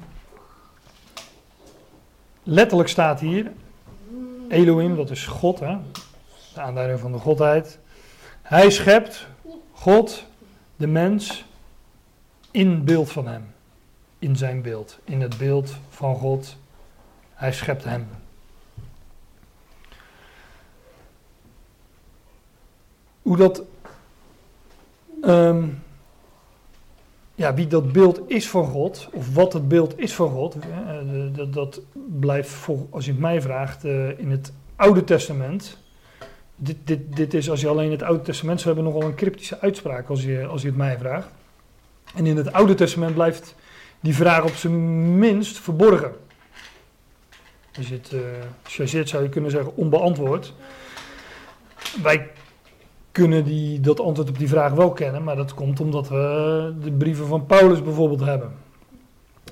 letterlijk 2.42 2.88
staat 2.88 3.20
hier, 3.20 3.52
Elohim, 4.48 4.96
dat 4.96 5.10
is 5.10 5.26
God, 5.26 5.60
hè? 5.60 5.76
De 6.54 6.60
aanduiding 6.60 7.00
van 7.00 7.12
de 7.12 7.18
Godheid. 7.18 7.78
Hij 8.42 8.70
schept, 8.70 9.26
God, 9.72 10.24
de 10.76 10.86
mens, 10.86 11.44
in 12.50 12.84
beeld 12.84 13.10
van 13.10 13.26
hem. 13.26 13.54
In 14.18 14.36
zijn 14.36 14.62
beeld, 14.62 14.98
in 15.04 15.20
het 15.20 15.38
beeld 15.38 15.76
van 15.88 16.16
God. 16.16 16.56
Hij 17.34 17.52
schept 17.52 17.84
hem. 17.84 18.08
Hoe 23.22 23.36
dat, 23.36 23.62
um, 25.22 25.82
ja, 27.34 27.54
wie 27.54 27.66
dat 27.66 27.92
beeld 27.92 28.20
is 28.26 28.48
van 28.48 28.66
God, 28.66 29.08
of 29.12 29.34
wat 29.34 29.52
het 29.52 29.68
beeld 29.68 29.98
is 29.98 30.14
van 30.14 30.30
God, 30.30 30.56
uh, 30.56 31.36
dat, 31.36 31.52
dat, 31.52 31.80
blijft, 32.20 32.48
voor, 32.48 32.86
als 32.90 33.04
je 33.04 33.10
het 33.10 33.20
mij 33.20 33.40
vraagt, 33.40 33.84
uh, 33.84 34.18
in 34.18 34.30
het 34.30 34.52
Oude 34.76 35.04
Testament 35.04 35.78
dit, 36.62 36.76
dit, 36.84 37.16
dit 37.16 37.34
is, 37.34 37.50
als 37.50 37.60
je 37.60 37.68
alleen 37.68 37.90
het 37.90 38.02
Oude 38.02 38.22
Testament 38.22 38.60
zou 38.60 38.74
hebben, 38.74 38.92
nogal 38.92 39.08
een 39.08 39.14
cryptische 39.14 39.60
uitspraak 39.60 40.08
als 40.08 40.22
je, 40.22 40.46
als 40.46 40.62
je 40.62 40.68
het 40.68 40.76
mij 40.76 40.98
vraagt. 40.98 41.28
En 42.14 42.26
in 42.26 42.36
het 42.36 42.52
Oude 42.52 42.74
Testament 42.74 43.14
blijft 43.14 43.54
die 44.00 44.14
vraag 44.14 44.44
op 44.44 44.54
zijn 44.54 45.18
minst 45.18 45.58
verborgen. 45.58 46.12
Als 47.76 47.88
het 47.88 48.12
uh, 48.12 49.04
zou 49.04 49.22
je 49.22 49.28
kunnen 49.28 49.50
zeggen 49.50 49.76
onbeantwoord. 49.76 50.52
Wij 52.02 52.30
kunnen 53.12 53.44
die, 53.44 53.80
dat 53.80 54.00
antwoord 54.00 54.28
op 54.28 54.38
die 54.38 54.48
vraag 54.48 54.72
wel 54.72 54.92
kennen, 54.92 55.24
maar 55.24 55.36
dat 55.36 55.54
komt 55.54 55.80
omdat 55.80 56.08
we 56.08 56.74
de 56.82 56.92
brieven 56.92 57.26
van 57.26 57.46
Paulus 57.46 57.82
bijvoorbeeld 57.82 58.20
hebben. 58.20 58.52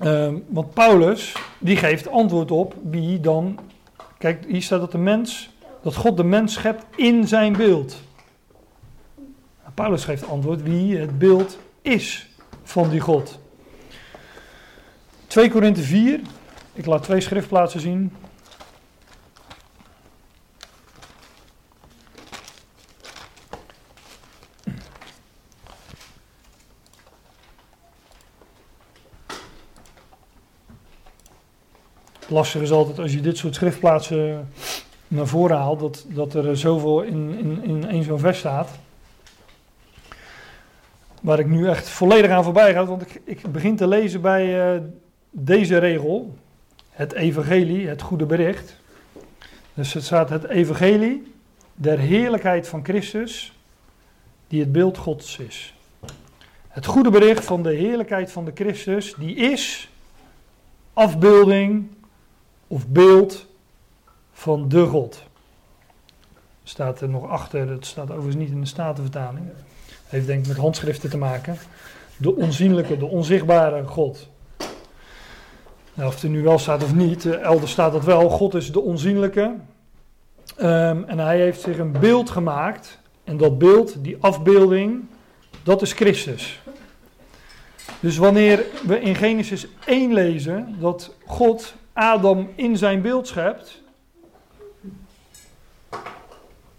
Uh, 0.02 0.32
want 0.48 0.74
Paulus, 0.74 1.36
die 1.58 1.76
geeft 1.76 2.08
antwoord 2.08 2.50
op 2.50 2.74
wie 2.82 3.20
dan... 3.20 3.58
Kijk, 4.18 4.44
hier 4.48 4.62
staat 4.62 4.80
dat 4.80 4.92
de 4.92 4.98
mens 4.98 5.50
dat 5.88 5.96
God 5.96 6.16
de 6.16 6.24
mens 6.24 6.52
schept 6.52 6.84
in 6.96 7.28
zijn 7.28 7.52
beeld. 7.52 7.96
Paulus 9.74 10.04
geeft 10.04 10.28
antwoord 10.28 10.62
wie 10.62 10.96
het 10.96 11.18
beeld 11.18 11.58
is 11.82 12.28
van 12.62 12.90
die 12.90 13.00
God. 13.00 13.38
2 15.26 15.50
Korinthe 15.50 15.82
4, 15.82 16.20
ik 16.72 16.86
laat 16.86 17.02
twee 17.02 17.20
schriftplaatsen 17.20 17.80
zien. 17.80 18.12
Lastig 32.26 32.60
is 32.62 32.70
altijd 32.70 32.98
als 32.98 33.12
je 33.12 33.20
dit 33.20 33.36
soort 33.36 33.54
schriftplaatsen 33.54 34.48
naar 35.08 35.26
voren 35.26 35.56
haalt, 35.56 35.80
dat, 35.80 36.04
dat 36.08 36.34
er 36.34 36.56
zoveel 36.56 37.02
in, 37.02 37.38
in, 37.38 37.64
in 37.64 37.88
één 37.88 38.04
zo'n 38.04 38.18
vers 38.18 38.38
staat. 38.38 38.70
Waar 41.22 41.38
ik 41.38 41.46
nu 41.46 41.68
echt 41.68 41.88
volledig 41.88 42.30
aan 42.30 42.44
voorbij 42.44 42.72
ga, 42.72 42.84
want 42.84 43.02
ik, 43.02 43.20
ik 43.24 43.52
begin 43.52 43.76
te 43.76 43.86
lezen 43.86 44.20
bij 44.20 44.74
uh, 44.74 44.80
deze 45.30 45.78
regel. 45.78 46.34
Het 46.90 47.12
evangelie, 47.12 47.88
het 47.88 48.02
goede 48.02 48.26
bericht. 48.26 48.76
Dus 49.74 49.92
het 49.92 50.04
staat 50.04 50.30
het 50.30 50.44
evangelie 50.44 51.32
der 51.74 51.98
heerlijkheid 51.98 52.68
van 52.68 52.84
Christus, 52.84 53.58
die 54.48 54.60
het 54.60 54.72
beeld 54.72 54.98
Gods 54.98 55.38
is. 55.38 55.74
Het 56.68 56.86
goede 56.86 57.10
bericht 57.10 57.44
van 57.44 57.62
de 57.62 57.74
heerlijkheid 57.74 58.32
van 58.32 58.44
de 58.44 58.50
Christus, 58.54 59.14
die 59.18 59.34
is 59.34 59.90
afbeelding 60.92 61.88
of 62.66 62.86
beeld 62.86 63.47
van 64.38 64.68
de 64.68 64.86
God. 64.86 65.22
Staat 66.62 67.00
er 67.00 67.08
nog 67.08 67.28
achter, 67.28 67.66
dat 67.66 67.86
staat 67.86 68.10
overigens 68.10 68.36
niet 68.36 68.50
in 68.50 68.60
de 68.60 68.66
Statenvertaling. 68.66 69.46
Heeft 70.06 70.26
denk 70.26 70.40
ik 70.40 70.48
met 70.48 70.56
handschriften 70.56 71.10
te 71.10 71.18
maken. 71.18 71.56
De 72.16 72.36
onzienlijke, 72.36 72.96
de 72.96 73.06
onzichtbare 73.06 73.84
God. 73.84 74.28
Nou, 75.94 76.08
of 76.08 76.14
het 76.14 76.22
er 76.22 76.28
nu 76.28 76.42
wel 76.42 76.58
staat 76.58 76.82
of 76.82 76.94
niet, 76.94 77.26
eh, 77.26 77.42
elders 77.42 77.72
staat 77.72 77.92
dat 77.92 78.04
wel. 78.04 78.30
God 78.30 78.54
is 78.54 78.72
de 78.72 78.80
onzienlijke. 78.80 79.54
Um, 80.60 81.04
en 81.04 81.18
hij 81.18 81.38
heeft 81.38 81.60
zich 81.60 81.78
een 81.78 81.92
beeld 81.92 82.30
gemaakt. 82.30 82.98
En 83.24 83.36
dat 83.36 83.58
beeld, 83.58 84.04
die 84.04 84.16
afbeelding, 84.20 85.04
dat 85.62 85.82
is 85.82 85.92
Christus. 85.92 86.60
Dus 88.00 88.16
wanneer 88.16 88.64
we 88.86 89.00
in 89.00 89.14
Genesis 89.14 89.66
1 89.86 90.12
lezen 90.12 90.76
dat 90.80 91.14
God 91.26 91.74
Adam 91.92 92.48
in 92.54 92.76
zijn 92.76 93.02
beeld 93.02 93.26
schept, 93.26 93.86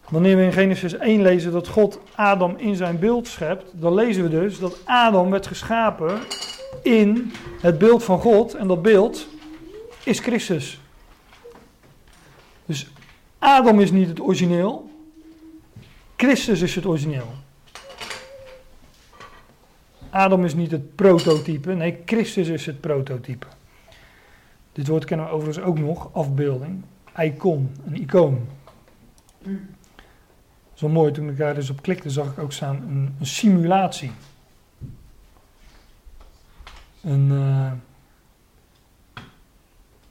Wanneer 0.10 0.36
we 0.36 0.44
in 0.44 0.54
Genesis 0.54 0.94
1 0.94 1.22
lezen 1.22 1.52
dat 1.52 1.68
God 1.68 2.00
Adam 2.16 2.58
in 2.58 2.76
zijn 2.76 3.00
beeld 3.00 3.28
schept, 3.28 3.72
dan 3.74 3.94
lezen 3.94 4.24
we 4.24 4.30
dus 4.30 4.60
dat 4.60 4.80
Adam 4.86 5.30
werd 5.30 5.48
geschapen 5.48 6.20
in 6.84 7.32
het 7.62 7.78
beeld 7.78 8.04
van 8.04 8.20
God. 8.20 8.54
En 8.54 8.68
dat 8.68 8.82
beeld 8.82 9.28
is 10.04 10.20
Christus. 10.20 10.80
Dus 12.66 12.92
Adam 13.40 13.80
is 13.80 13.92
niet 13.92 14.08
het 14.08 14.22
origineel. 14.22 14.90
Christus 16.16 16.62
is 16.62 16.76
het 16.76 16.86
origineel. 16.86 17.28
Adam 20.10 20.46
is 20.46 20.54
niet 20.54 20.72
het 20.72 20.96
prototype. 20.96 21.74
Nee, 21.74 22.02
Christus 22.06 22.48
is 22.48 22.66
het 22.66 22.80
prototype. 22.80 23.46
Dit 24.72 24.88
woord 24.88 25.06
kennen 25.06 25.26
we 25.26 25.32
overigens 25.32 25.66
ook 25.66 25.80
nog, 25.80 26.10
afbeelding. 26.14 26.84
Icon, 27.18 27.76
een 27.86 28.02
icoon. 28.02 28.48
Zo 30.80 30.90
mooi, 30.90 31.12
toen 31.12 31.30
ik 31.30 31.38
daar 31.38 31.56
dus 31.56 31.70
op 31.70 31.82
klikte, 31.82 32.10
zag 32.10 32.26
ik 32.26 32.40
ook 32.40 32.52
staan 32.52 32.76
een, 32.76 33.26
simulatie. 33.26 34.12
Een, 37.04 37.30
uh, 37.32 37.72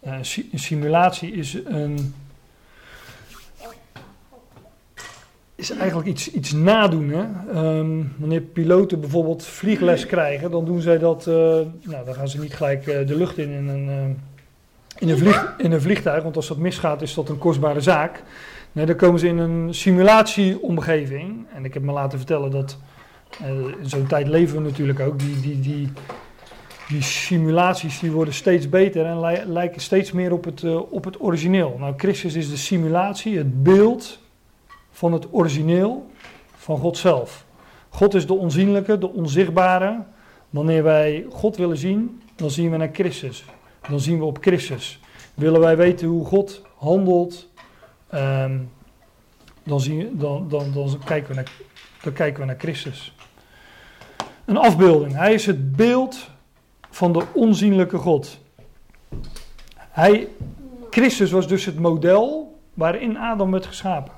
een, 0.01 0.25
een 0.53 0.59
simulatie 0.59 1.33
is 1.33 1.55
een 1.65 2.15
is 5.55 5.71
eigenlijk 5.71 6.09
iets, 6.09 6.31
iets 6.31 6.53
nadoen. 6.53 7.09
Hè? 7.09 7.25
Ehm, 7.53 8.03
wanneer 8.17 8.41
piloten 8.41 9.01
bijvoorbeeld 9.01 9.45
vliegles 9.45 10.07
krijgen, 10.07 10.51
dan 10.51 10.65
doen 10.65 10.81
zij 10.81 10.99
dat. 10.99 11.27
Uh, 11.27 11.35
nou, 11.35 12.05
dan 12.05 12.15
gaan 12.15 12.29
ze 12.29 12.41
niet 12.41 12.55
gelijk 12.55 12.85
de 12.85 13.17
lucht 13.17 13.39
in 13.39 13.51
in 13.51 13.69
een, 13.69 14.21
in, 14.99 15.09
een 15.09 15.19
vlieg, 15.19 15.55
in 15.59 15.73
een 15.73 15.81
vliegtuig, 15.81 16.23
want 16.23 16.37
als 16.37 16.49
dat 16.49 16.57
misgaat, 16.57 17.03
is 17.03 17.15
dat 17.15 17.29
een 17.29 17.39
kostbare 17.39 17.81
zaak. 17.81 18.23
Dan 18.87 18.97
komen 18.97 19.21
ze 19.21 19.27
in 19.27 19.39
een 19.39 19.75
simulatieomgeving. 19.75 21.47
En 21.55 21.65
ik 21.65 21.75
heb 21.75 21.83
me 21.83 21.93
laten 21.93 22.19
vertellen 22.19 22.51
dat. 22.51 22.79
in 23.81 23.89
zo'n 23.89 24.07
tijd 24.07 24.29
leven 24.29 24.57
we 24.57 24.69
natuurlijk 24.69 25.01
ook. 25.01 25.19
Die, 25.19 25.41
die, 25.41 25.61
die, 25.61 25.93
die 26.89 27.03
simulaties 27.03 27.99
die 27.99 28.11
worden 28.11 28.35
steeds 28.35 28.69
beter 28.69 29.07
en 29.07 29.21
li 29.21 29.45
lijken 29.47 29.81
steeds 29.81 30.13
meer 30.13 30.33
op 30.33 30.45
het, 30.45 30.65
op 30.91 31.05
het 31.05 31.21
origineel. 31.21 31.77
Nou, 31.79 31.95
Christus 31.97 32.35
is 32.35 32.51
de 32.51 32.57
simulatie, 32.57 33.39
het 33.39 33.63
beeld 33.63 34.19
van 34.91 35.13
het 35.13 35.27
origineel 35.31 36.11
van 36.57 36.79
God 36.79 36.97
zelf. 36.97 37.47
God 37.89 38.15
is 38.15 38.27
de 38.27 38.35
onzienlijke, 38.35 38.99
de 38.99 39.13
onzichtbare. 39.13 40.03
Wanneer 40.51 40.83
wij 40.83 41.27
God 41.31 41.57
willen 41.57 41.77
zien, 41.77 42.23
dan 42.37 42.51
zien 42.51 42.71
we 42.71 42.77
naar 42.77 42.91
Christus. 42.93 43.45
Dan 43.89 44.01
zien 44.01 44.19
we 44.19 44.25
op 44.25 44.39
Christus. 44.41 45.01
Willen 45.35 45.61
wij 45.61 45.77
weten 45.77 46.09
hoe 46.09 46.25
God 46.25 46.63
handelt, 46.77 47.49
um, 48.15 48.71
dan, 49.63 49.81
zien, 49.81 50.19
dan, 50.19 50.49
dan, 50.49 50.73
dan, 50.73 50.99
kijken 51.05 51.29
we 51.29 51.35
naar, 51.35 51.53
dan 52.03 52.13
kijken 52.13 52.41
we 52.41 52.47
naar 52.47 52.59
Christus. 52.59 53.15
Een 54.45 54.57
afbeelding. 54.57 55.15
Hij 55.15 55.35
is 55.35 55.47
het 55.47 55.77
beeld 55.77 56.31
van 56.91 57.13
de 57.13 57.25
onzienlijke 57.33 57.97
God. 57.97 58.39
Hij, 59.77 60.29
Christus 60.91 61.31
was 61.31 61.49
dus 61.49 61.65
het 61.65 61.79
model 61.79 62.59
waarin 62.75 63.19
Adam 63.19 63.51
werd 63.51 63.67
geschapen. 63.67 64.13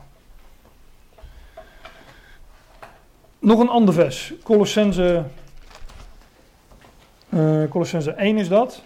Nog 3.38 3.60
een 3.60 3.68
ander 3.68 3.94
vers. 3.94 4.32
Colossense, 4.42 5.24
uh, 7.28 7.68
Colossense 7.70 8.10
1 8.10 8.38
is 8.38 8.48
dat. 8.48 8.82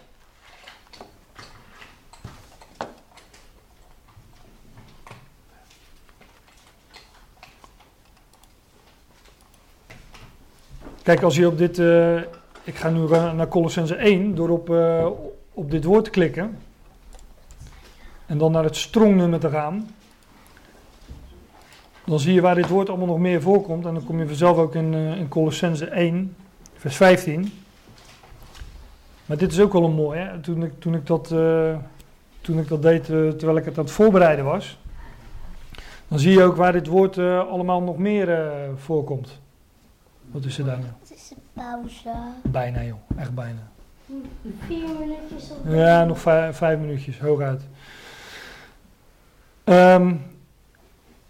Kijk, 11.05 11.23
als 11.23 11.37
je 11.37 11.47
op 11.47 11.59
dit. 11.59 11.79
Uh, 11.79 12.17
ik 12.65 12.75
ga 12.75 12.91
nu 12.91 13.09
naar 13.09 13.49
Colossense 13.49 13.95
1 13.95 14.35
door 14.35 14.49
op, 14.49 14.71
uh, 14.71 15.07
op 15.53 15.71
dit 15.71 15.85
woord 15.85 16.05
te 16.05 16.11
klikken. 16.11 16.59
En 18.27 18.39
dan 18.39 18.53
naar 18.53 18.65
het 18.65 18.77
strongnummer 18.77 19.41
te 19.41 19.51
gaan. 19.51 19.89
Dan 22.05 22.21
zie 22.21 22.35
je 22.35 22.41
waar 22.41 22.55
dit 22.55 22.69
woord 22.69 22.89
allemaal 22.89 23.07
nog 23.07 23.19
meer 23.19 23.43
voorkomt. 23.43 23.87
En 23.87 23.95
dan 23.95 24.05
kom 24.05 24.19
je 24.19 24.27
vanzelf 24.27 24.57
ook 24.57 24.75
in, 24.75 24.93
uh, 24.93 25.17
in 25.17 25.29
Colossense 25.29 25.87
1, 25.87 26.37
vers 26.75 26.97
15. 26.97 27.53
Maar 29.27 29.37
dit 29.37 29.53
is 29.53 29.61
ook 29.61 29.73
wel 29.73 29.85
een 29.85 29.95
mooi. 29.95 30.19
Hè? 30.19 30.41
Toen, 30.41 30.63
ik, 30.63 30.73
toen, 30.79 30.95
ik 30.95 31.07
dat, 31.07 31.29
toen 32.41 32.59
ik 32.59 32.69
dat 32.69 32.83
deed 32.83 33.05
terwijl 33.05 33.57
ik 33.57 33.65
het 33.65 33.79
aan 33.79 33.85
het 33.85 33.93
voorbereiden 33.93 34.45
was. 34.45 34.79
Dan 36.09 36.19
zie 36.19 36.33
je 36.33 36.43
ook 36.43 36.57
waar 36.57 36.73
dit 36.73 36.87
woord 36.87 37.19
allemaal 37.19 37.83
nog 37.83 37.99
meer 37.99 38.39
voorkomt. 38.77 39.43
Wat 40.35 40.45
is 40.45 40.59
er 40.59 40.65
dan? 40.65 40.79
Het 41.01 41.13
is 41.15 41.31
een 41.31 41.43
pauze. 41.53 42.11
Bijna 42.43 42.85
joh, 42.85 42.99
echt 43.17 43.35
bijna. 43.35 43.71
Vier 44.67 44.89
minuutjes 44.99 45.51
of 45.51 45.75
Ja, 45.75 46.05
nog 46.05 46.21
vijf, 46.21 46.57
vijf 46.57 46.79
minuutjes, 46.79 47.19
hooguit. 47.21 47.61
Um, 49.65 50.23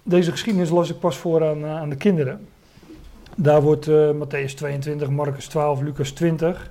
deze 0.03 0.31
geschiedenis 0.31 0.71
las 0.71 0.91
ik 0.91 0.99
pas 0.99 1.17
voor 1.17 1.49
aan, 1.49 1.65
aan 1.65 1.89
de 1.89 1.97
kinderen. 1.97 2.49
Daar 3.37 3.63
wordt 3.63 3.89
uh, 3.89 4.11
Matthäus 4.11 4.55
22, 4.55 5.11
Marcus 5.11 5.47
12, 5.47 5.81
Lucas 5.81 6.11
20. 6.11 6.71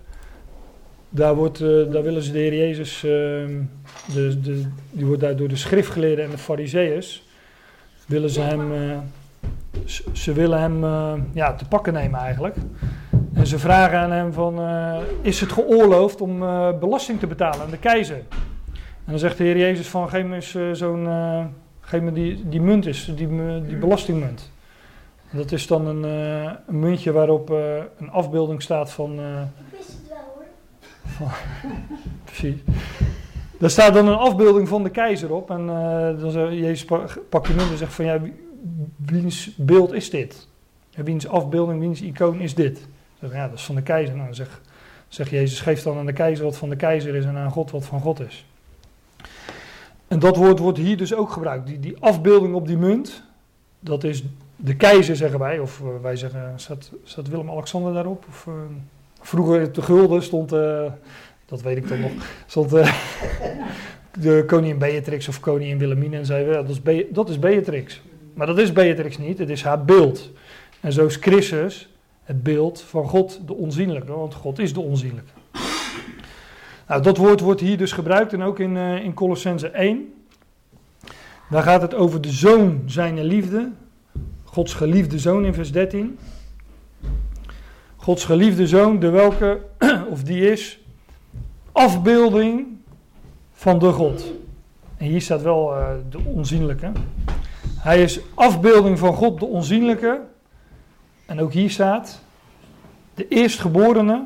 Daar, 1.09 1.35
wordt, 1.35 1.59
uh, 1.59 1.91
daar 1.91 2.03
willen 2.03 2.23
ze 2.23 2.31
de 2.31 2.39
Heer 2.39 2.55
Jezus, 2.55 2.95
uh, 2.95 3.11
de, 4.13 4.39
de, 4.41 4.65
die 4.91 5.05
wordt 5.05 5.21
daar 5.21 5.35
door 5.35 5.47
de 5.47 5.55
schriftgeleerden 5.55 6.25
en 6.25 6.31
de 6.31 6.37
fariseeërs, 6.37 7.27
willen 8.07 8.29
ze 8.29 8.41
hem, 8.41 8.71
ze 10.11 10.33
willen 10.33 10.59
hem 10.59 10.83
ja, 11.33 11.53
te 11.53 11.67
pakken 11.67 11.93
nemen 11.93 12.19
eigenlijk. 12.19 12.55
En 13.33 13.47
ze 13.47 13.59
vragen 13.59 13.99
aan 13.99 14.11
hem 14.11 14.33
van, 14.33 14.59
is 15.21 15.41
het 15.41 15.51
geoorloofd 15.51 16.21
om 16.21 16.39
belasting 16.79 17.19
te 17.19 17.27
betalen 17.27 17.61
aan 17.61 17.69
de 17.69 17.77
keizer? 17.77 18.21
En 19.05 19.11
dan 19.11 19.19
zegt 19.19 19.37
de 19.37 19.43
Heer 19.43 19.57
Jezus 19.57 19.87
van, 19.87 20.09
geef 20.09 20.25
me 20.25 20.35
eens 20.35 20.57
zo'n 20.71 21.07
Geef 21.85 22.01
me 22.01 22.11
die, 22.11 22.49
die 22.49 22.61
munt 22.61 22.85
is, 22.85 23.11
die, 23.15 23.27
die 23.65 23.77
belastingmunt. 23.77 24.51
Dat 25.31 25.51
is 25.51 25.67
dan 25.67 25.87
een, 25.87 26.03
uh, 26.05 26.51
een 26.67 26.79
muntje 26.79 27.11
waarop 27.11 27.49
uh, 27.51 27.75
een 27.99 28.09
afbeelding 28.09 28.61
staat 28.61 28.91
van. 28.91 29.19
Uh, 29.19 29.41
Ik 29.41 29.77
wist 29.77 29.87
het 29.87 30.07
wel 30.09 30.17
hoor. 30.35 30.45
van 31.03 31.27
precies. 32.25 32.61
Daar 33.59 33.69
staat 33.69 33.93
dan 33.93 34.07
een 34.07 34.17
afbeelding 34.17 34.67
van 34.67 34.83
de 34.83 34.89
keizer 34.89 35.33
op. 35.33 35.49
En 35.49 35.65
dan 36.19 36.31
zegt 36.31 36.53
Jezus 36.53 36.85
pakt 37.29 37.47
die 37.47 37.55
munt 37.55 37.71
en 37.71 37.77
zegt 37.77 37.93
van 37.93 38.05
ja, 38.05 38.19
wiens 39.05 39.55
beeld 39.55 39.93
is 39.93 40.09
dit? 40.09 40.47
En 40.93 41.03
wiens 41.03 41.27
afbeelding, 41.27 41.79
wiens 41.79 42.01
icoon 42.01 42.39
is 42.39 42.55
dit? 42.55 42.87
Zeg, 43.19 43.31
ja, 43.31 43.47
dat 43.47 43.57
is 43.57 43.65
van 43.65 43.75
de 43.75 43.81
keizer. 43.81 44.15
Nou, 44.15 44.25
dan 44.25 44.35
zegt, 44.35 44.61
zegt 45.07 45.29
Jezus, 45.29 45.59
geef 45.59 45.81
dan 45.83 45.97
aan 45.97 46.05
de 46.05 46.13
keizer 46.13 46.45
wat 46.45 46.57
van 46.57 46.69
de 46.69 46.75
keizer 46.75 47.15
is 47.15 47.25
en 47.25 47.37
aan 47.37 47.51
God 47.51 47.71
wat 47.71 47.85
van 47.85 48.01
God 48.01 48.19
is. 48.19 48.45
En 50.07 50.19
dat 50.19 50.37
woord 50.37 50.59
wordt 50.59 50.77
hier 50.77 50.97
dus 50.97 51.13
ook 51.13 51.31
gebruikt. 51.31 51.67
Die, 51.67 51.79
die 51.79 51.95
afbeelding 51.99 52.55
op 52.55 52.67
die 52.67 52.77
munt, 52.77 53.23
dat 53.79 54.03
is 54.03 54.23
de 54.55 54.75
keizer, 54.75 55.15
zeggen 55.15 55.39
wij. 55.39 55.59
Of 55.59 55.79
uh, 55.79 55.87
wij 56.01 56.15
zeggen, 56.15 56.53
staat, 56.55 56.91
staat 57.03 57.27
Willem-Alexander 57.27 57.93
daarop? 57.93 58.25
Of, 58.27 58.45
uh, 58.49 58.53
vroeger 59.21 59.73
de 59.73 59.81
gulden 59.81 60.23
stond, 60.23 60.53
uh, 60.53 60.91
dat 61.45 61.61
weet 61.61 61.77
ik 61.77 61.87
dan 61.87 61.99
nog, 61.99 62.11
stond 62.45 62.69
de 64.19 64.43
koningin 64.47 64.77
Beatrix 64.77 65.27
of 65.27 65.39
koningin 65.39 65.77
Wilhelmina. 65.77 66.17
En 66.17 66.25
zeiden 66.25 66.49
we, 66.49 66.61
dat 66.61 66.69
is, 66.69 66.81
Be 66.81 67.07
dat 67.11 67.29
is 67.29 67.39
Beatrix. 67.39 68.01
Maar 68.33 68.47
dat 68.47 68.57
is 68.57 68.71
Beatrix 68.71 69.17
niet, 69.17 69.37
het 69.37 69.49
is 69.49 69.63
haar 69.63 69.85
beeld. 69.85 70.31
En 70.79 70.93
zo 70.93 71.05
is 71.05 71.15
Christus 71.15 71.87
het 72.23 72.43
beeld 72.43 72.81
van 72.81 73.07
God, 73.07 73.39
de 73.45 73.53
onzienlijke. 73.53 74.11
Want 74.11 74.33
God 74.33 74.59
is 74.59 74.73
de 74.73 74.79
onzienlijke. 74.79 75.31
Nou, 76.87 77.01
dat 77.01 77.17
woord 77.17 77.39
wordt 77.39 77.61
hier 77.61 77.77
dus 77.77 77.91
gebruikt 77.91 78.33
en 78.33 78.41
ook 78.41 78.59
in, 78.59 78.75
uh, 78.75 79.03
in 79.03 79.13
Colossense 79.13 79.67
1. 79.67 80.13
Daar 81.49 81.63
gaat 81.63 81.81
het 81.81 81.93
over 81.93 82.21
de 82.21 82.31
zoon 82.31 82.83
zijner 82.85 83.23
liefde. 83.23 83.71
Gods 84.43 84.73
geliefde 84.73 85.19
zoon 85.19 85.45
in 85.45 85.53
vers 85.53 85.71
13. 85.71 86.17
Gods 87.95 88.25
geliefde 88.25 88.67
zoon, 88.67 88.99
de 88.99 89.09
welke, 89.09 89.61
of 90.09 90.23
die 90.23 90.51
is, 90.51 90.79
afbeelding 91.71 92.67
van 93.51 93.79
de 93.79 93.91
God. 93.91 94.33
En 94.97 95.05
hier 95.05 95.21
staat 95.21 95.41
wel 95.41 95.77
uh, 95.77 95.87
de 96.09 96.19
onzienlijke. 96.19 96.91
Hij 97.83 98.03
is 98.03 98.19
afbeelding 98.33 98.99
van 98.99 99.13
God, 99.13 99.39
de 99.39 99.45
onzienlijke. 99.45 100.21
En 101.25 101.39
ook 101.39 101.53
hier 101.53 101.69
staat 101.69 102.21
de 103.13 103.27
eerstgeborene 103.27 104.23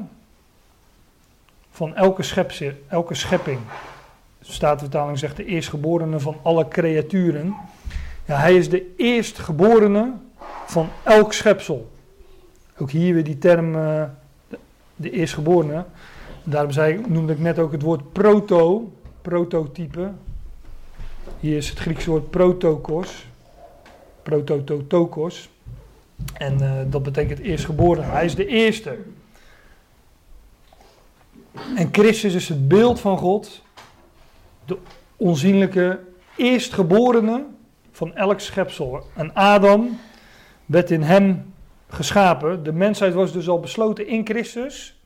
van 1.72 1.96
elke, 1.96 2.24
schepse, 2.24 2.76
elke 2.88 3.14
schepping. 3.14 3.60
De 4.40 4.52
Statenvertaling 4.52 5.20
zegt 5.20 5.36
de 5.36 5.46
eerstgeborene 5.46 6.20
van 6.20 6.38
alle 6.42 6.68
creaturen. 6.68 7.56
Ja, 8.26 8.38
hij 8.38 8.56
is 8.56 8.70
de 8.70 8.94
eerstgeborene 8.98 10.14
van 10.66 10.90
elk 11.04 11.34
schepsel. 11.34 11.92
Ook 12.78 12.92
hier 12.92 13.14
weer 13.14 13.24
die 13.24 13.38
term, 13.38 13.72
de, 13.72 14.10
de 14.96 15.10
eerstgeborene. 15.10 15.86
Daarom 16.44 16.72
zei, 16.72 17.02
noemde 17.08 17.34
ik 17.34 17.40
net 17.40 17.60
ook 17.60 17.72
het 17.72 17.82
woord 17.82 18.12
proto, 18.14 18.92
prototype. 19.22 20.12
Hier 21.40 21.58
is 21.58 21.70
het 21.70 21.80
Griekse 21.80 22.10
woord 22.10 22.30
protokos, 22.30 23.26
prototokos. 24.30 25.50
En 26.34 26.62
uh, 26.62 26.72
dat 26.88 27.04
betekent 27.04 27.40
eerstgeboren. 27.40 28.10
Hij 28.10 28.26
is 28.26 28.36
de 28.36 28.46
eerste. 28.46 28.98
En 31.76 31.90
Christus 31.92 32.34
is 32.34 32.50
het 32.50 32.68
beeld 32.68 33.00
van 33.00 33.18
God, 33.18 33.62
de 34.66 34.78
onzienlijke 35.16 36.00
eerstgeborene 36.36 37.46
van 37.92 38.16
elk 38.16 38.40
schepsel. 38.40 39.08
En 39.14 39.34
Adam 39.34 40.00
werd 40.66 40.92
in 40.92 41.02
hem 41.02 41.54
geschapen. 41.88 42.64
De 42.64 42.74
mensheid 42.74 43.14
was 43.14 43.32
dus 43.32 43.50
al 43.50 43.60
besloten 43.60 44.08
in 44.08 44.26
Christus 44.26 45.00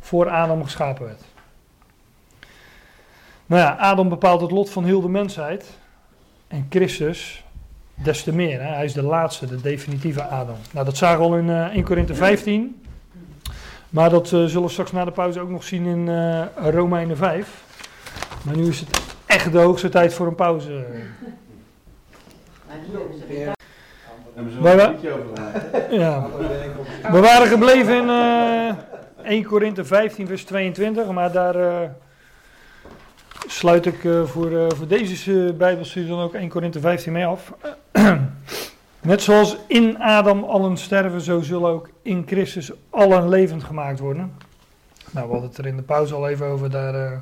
voor 0.00 0.28
Adam 0.28 0.64
geschapen 0.64 1.04
werd. 1.04 1.22
Nou 3.46 3.62
ja, 3.62 3.76
Adam 3.78 4.08
bepaalt 4.08 4.40
het 4.40 4.50
lot 4.50 4.70
van 4.70 4.84
heel 4.84 5.00
de 5.00 5.08
mensheid. 5.08 5.78
En 6.48 6.66
Christus 6.70 7.43
des 7.94 8.22
te 8.22 8.32
meer. 8.32 8.62
Hè? 8.62 8.74
Hij 8.74 8.84
is 8.84 8.92
de 8.92 9.02
laatste, 9.02 9.46
de 9.46 9.60
definitieve 9.60 10.22
Adam. 10.22 10.56
Nou, 10.70 10.84
dat 10.84 10.96
zagen 10.96 11.18
we 11.18 11.24
al 11.24 11.36
in 11.36 11.50
eh 11.50 11.74
1 11.74 11.84
Korinthe 11.84 12.14
15. 12.14 12.82
Maar 13.90 14.10
dat 14.10 14.24
eh, 14.24 14.44
zullen 14.44 14.62
we 14.62 14.68
straks 14.68 14.92
na 14.92 15.04
de 15.04 15.10
pauze 15.10 15.40
ook 15.40 15.50
nog 15.50 15.64
zien 15.64 15.86
in 15.86 16.08
eh 16.08 16.70
Romeinen 16.70 17.16
5. 17.16 17.62
Maar 18.42 18.56
nu 18.56 18.68
is 18.68 18.80
het 18.80 19.00
echt 19.26 19.52
de 19.52 19.58
hoogste 19.58 19.88
tijd 19.88 20.14
voor 20.14 20.26
een 20.26 20.34
pauze. 20.34 20.84
Ja. 25.90 26.26
We 27.10 27.20
waren 27.20 27.46
gebleven 27.46 27.96
in 27.96 28.08
eh 28.08 28.54
1 29.24 29.44
Korinthe 29.44 29.84
15, 29.84 30.26
vers 30.26 30.44
22. 30.44 31.10
Maar 31.10 31.32
daar 31.32 31.54
eh, 31.54 31.88
sluit 33.46 33.86
ik 33.86 34.04
eh, 34.04 34.24
voor, 34.24 34.52
eh, 34.52 34.66
voor 34.76 34.86
deze 34.86 35.54
Bijbelstudie 35.58 36.08
dan 36.08 36.20
ook 36.20 36.34
1 36.34 36.48
Korinthe 36.48 36.80
15 36.80 37.12
mee 37.12 37.26
af. 37.26 37.52
Net 39.00 39.22
zoals 39.22 39.56
in 39.66 39.98
Adam 39.98 40.44
allen 40.44 40.76
sterven, 40.76 41.20
zo 41.20 41.40
zullen 41.40 41.70
ook 41.70 41.88
in 42.02 42.22
Christus 42.26 42.72
allen 42.90 43.28
levend 43.28 43.64
gemaakt 43.64 43.98
worden. 43.98 44.32
Nou, 45.10 45.26
we 45.26 45.32
hadden 45.32 45.50
het 45.50 45.58
er 45.58 45.66
in 45.66 45.76
de 45.76 45.82
pauze 45.82 46.14
al 46.14 46.28
even 46.28 46.46
over. 46.46 46.70
Daar, 46.70 46.94
eh, 46.94 47.18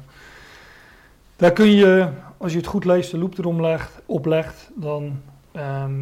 daar 1.36 1.52
kun 1.52 1.70
je, 1.70 2.08
als 2.36 2.52
je 2.52 2.58
het 2.58 2.66
goed 2.66 2.84
leest, 2.84 3.10
de 3.10 3.18
loep 3.18 3.38
erom 3.38 3.60
legt, 3.60 4.00
oplegt, 4.06 4.70
dan, 4.74 5.20
ehm, 5.52 5.92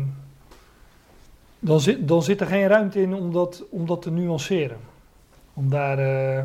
dan, 1.58 1.80
zit, 1.80 2.08
dan 2.08 2.22
zit 2.22 2.40
er 2.40 2.46
geen 2.46 2.66
ruimte 2.66 3.02
in 3.02 3.14
om 3.14 3.32
dat, 3.32 3.64
om 3.70 3.86
dat 3.86 4.02
te 4.02 4.10
nuanceren. 4.10 4.78
Om 5.54 5.70
daar 5.70 5.98
eh, 5.98 6.38
eh, 6.38 6.44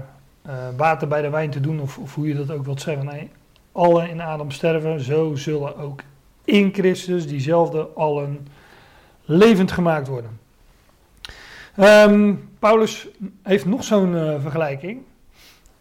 water 0.78 1.07
bij 1.07 1.21
de 1.21 1.30
wijn 1.30 1.49
te 1.49 1.59
doen, 1.59 1.82
of, 1.82 1.97
of 1.97 2.15
hoe 2.15 2.28
je 2.28 2.36
dat 2.36 2.51
ook 2.51 2.65
wilt 2.65 2.82
zeggen. 2.82 3.05
Nee, 3.05 3.30
allen 3.71 4.09
in 4.09 4.21
Adam 4.21 4.51
sterven, 4.51 4.99
zo 4.99 5.36
zullen 5.36 5.78
ook 5.78 6.01
in 6.45 6.73
Christus 6.73 7.27
diezelfde 7.27 7.87
allen 7.95 8.47
levend 9.25 9.71
gemaakt 9.71 10.07
worden. 10.07 10.39
Ehm, 11.75 12.33
Paulus 12.59 13.07
heeft 13.43 13.65
nog 13.65 13.83
zo'n 13.83 14.17
eh, 14.17 14.41
vergelijking 14.41 15.01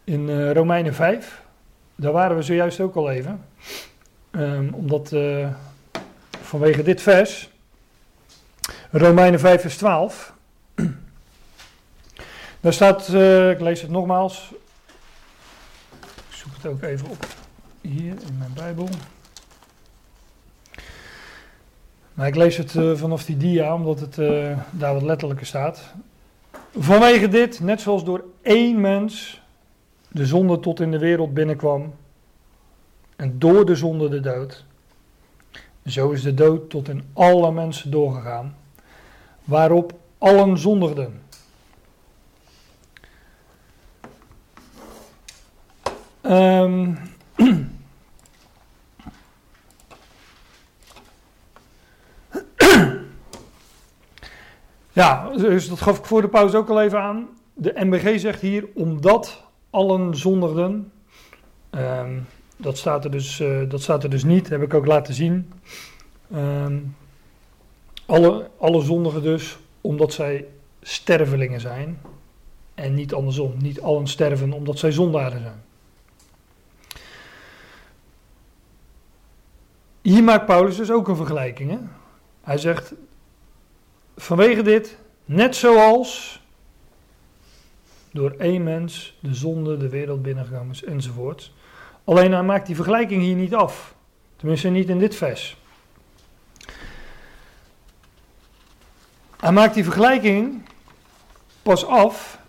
in 0.03 0.29
eh, 0.29 0.51
Romeinen 0.51 0.93
5. 0.93 1.41
Daar 1.95 2.11
waren 2.11 2.35
we 2.35 2.41
zojuist 2.41 2.79
ook 2.79 2.95
al 2.95 3.09
even. 3.09 3.45
Ehm, 4.31 4.73
omdat 4.73 5.11
eh, 5.11 5.47
vanwege 6.41 6.83
dit 6.83 7.01
vers, 7.01 7.49
Romeinen 8.91 9.39
5 9.39 9.61
vers 9.61 9.77
12. 9.77 10.33
Daar 12.59 12.73
staat, 12.73 13.07
ik 13.51 13.59
lees 13.59 13.81
het 13.81 13.91
nogmaals. 13.91 14.51
Ik 16.29 16.35
zoek 16.35 16.53
het 16.55 16.65
ook 16.65 16.81
even 16.81 17.09
op 17.09 17.25
hier 17.81 18.11
in 18.11 18.37
mijn 18.37 18.53
Bijbel. 18.53 18.89
Maar 22.15 22.27
ik 22.27 22.35
lees 22.35 22.57
het 22.57 22.75
eh, 22.75 22.91
vanaf 22.93 23.25
die 23.25 23.37
dia, 23.37 23.73
omdat 23.73 23.99
het 23.99 24.17
eh, 24.17 24.57
daar 24.71 24.93
wat 24.93 25.03
letterlijker 25.03 25.45
staat. 25.45 25.93
Vanwege 26.77 27.27
dit, 27.27 27.59
net 27.59 27.81
zoals 27.81 28.03
door 28.03 28.23
één 28.41 28.81
mens 28.81 29.41
de 30.07 30.25
zonde 30.25 30.59
tot 30.59 30.79
in 30.79 30.91
de 30.91 30.99
wereld 30.99 31.33
binnenkwam, 31.33 31.93
en 33.15 33.39
door 33.39 33.65
de 33.65 33.75
zonde 33.75 34.09
de 34.09 34.19
dood, 34.19 34.65
zo 35.85 36.11
is 36.11 36.21
de 36.21 36.33
dood 36.33 36.69
tot 36.69 36.89
in 36.89 37.03
alle 37.13 37.51
mensen 37.51 37.91
doorgegaan, 37.91 38.55
waarop 39.43 39.93
allen 40.17 40.57
zondigden. 40.57 41.21
Ehm, 46.21 46.93
ja, 54.95 55.29
dus 55.29 55.69
dat 55.69 55.81
gaf 55.81 55.97
ik 55.97 56.05
voor 56.05 56.21
de 56.21 56.27
pauze 56.27 56.57
ook 56.57 56.69
al 56.69 56.81
even 56.81 57.01
aan. 57.01 57.27
De 57.53 57.73
MBG 57.75 58.19
zegt 58.19 58.41
hier, 58.41 58.67
omdat 58.73 59.43
allen 59.69 60.15
zondigden. 60.17 60.91
Ehm, 61.69 62.19
dat, 62.57 62.77
staat 62.77 63.03
er 63.03 63.11
dus, 63.11 63.39
eh, 63.39 63.69
dat 63.69 63.81
staat 63.81 64.03
er 64.03 64.09
dus 64.09 64.23
niet, 64.23 64.49
heb 64.49 64.61
ik 64.61 64.73
ook 64.73 64.85
laten 64.85 65.13
zien. 65.13 65.51
Ehm, 66.31 66.77
alle, 68.05 68.49
alle 68.57 68.81
zondigen 68.81 69.21
dus, 69.21 69.57
omdat 69.81 70.13
zij 70.13 70.45
stervelingen 70.81 71.59
zijn. 71.59 72.01
En 72.73 72.93
niet 72.93 73.13
andersom. 73.13 73.53
Niet 73.57 73.81
allen 73.81 74.07
sterven 74.07 74.53
omdat 74.53 74.79
zij 74.79 74.91
zondaren 74.91 75.41
zijn. 75.41 75.63
Hier 80.01 80.23
maakt 80.23 80.45
Paulus 80.45 80.75
dus 80.75 80.91
ook 80.91 81.07
een 81.07 81.15
vergelijking. 81.15 81.69
Hè? 81.69 81.77
Hij 82.41 82.57
zegt, 82.57 82.93
vanwege 84.15 84.61
dit, 84.61 84.97
net 85.25 85.55
zoals 85.55 86.41
door 88.11 88.31
één 88.37 88.63
mens 88.63 89.17
de 89.19 89.33
zonde 89.33 89.77
de 89.77 89.89
wereld 89.89 90.21
binnengekomen 90.21 90.71
is, 90.71 90.83
enzovoort. 90.83 91.51
Alleen 92.03 92.31
hij 92.31 92.43
maakt 92.43 92.65
die 92.65 92.75
vergelijking 92.75 93.21
hier 93.21 93.35
niet 93.35 93.55
af. 93.55 93.95
Tenminste 94.35 94.69
niet 94.69 94.89
in 94.89 94.99
dit 94.99 95.15
vers. 95.15 95.57
Hij 99.39 99.51
maakt 99.51 99.73
die 99.73 99.83
vergelijking 99.83 100.65
pas 101.61 101.85
af 101.85 102.39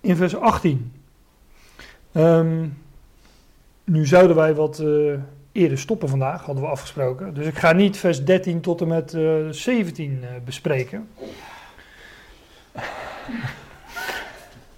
in 0.00 0.16
vers 0.16 0.36
18. 0.36 0.92
Ehm, 2.12 2.68
nu 3.84 4.06
zouden 4.06 4.36
wij 4.36 4.54
wat 4.54 4.78
eh, 4.78 5.14
eerder 5.52 5.78
stoppen 5.78 6.08
vandaag, 6.08 6.44
hadden 6.44 6.64
we 6.64 6.70
afgesproken. 6.70 7.34
Dus 7.34 7.46
ik 7.46 7.58
ga 7.58 7.72
niet 7.72 7.96
vers 7.96 8.24
13 8.24 8.60
tot 8.60 8.80
en 8.80 8.88
met 8.88 9.14
eh, 9.14 9.34
17 9.50 10.18
eh, 10.22 10.28
bespreken. 10.44 11.08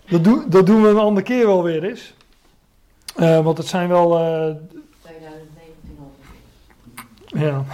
dat, 0.09 0.25
doe- 0.25 0.49
dat 0.49 0.67
doen 0.67 0.83
we 0.83 0.89
een 0.89 0.99
andere 0.99 1.27
keer 1.27 1.47
wel 1.47 1.63
weer 1.63 1.85
eens. 1.85 2.15
Eh, 3.17 3.45
want 3.45 3.59
het 3.59 3.67
zijn 3.67 3.89
wel. 3.89 4.19
eh, 4.19 4.55
2019 5.01 5.99
al. 5.99 6.13
ja. 7.41 7.65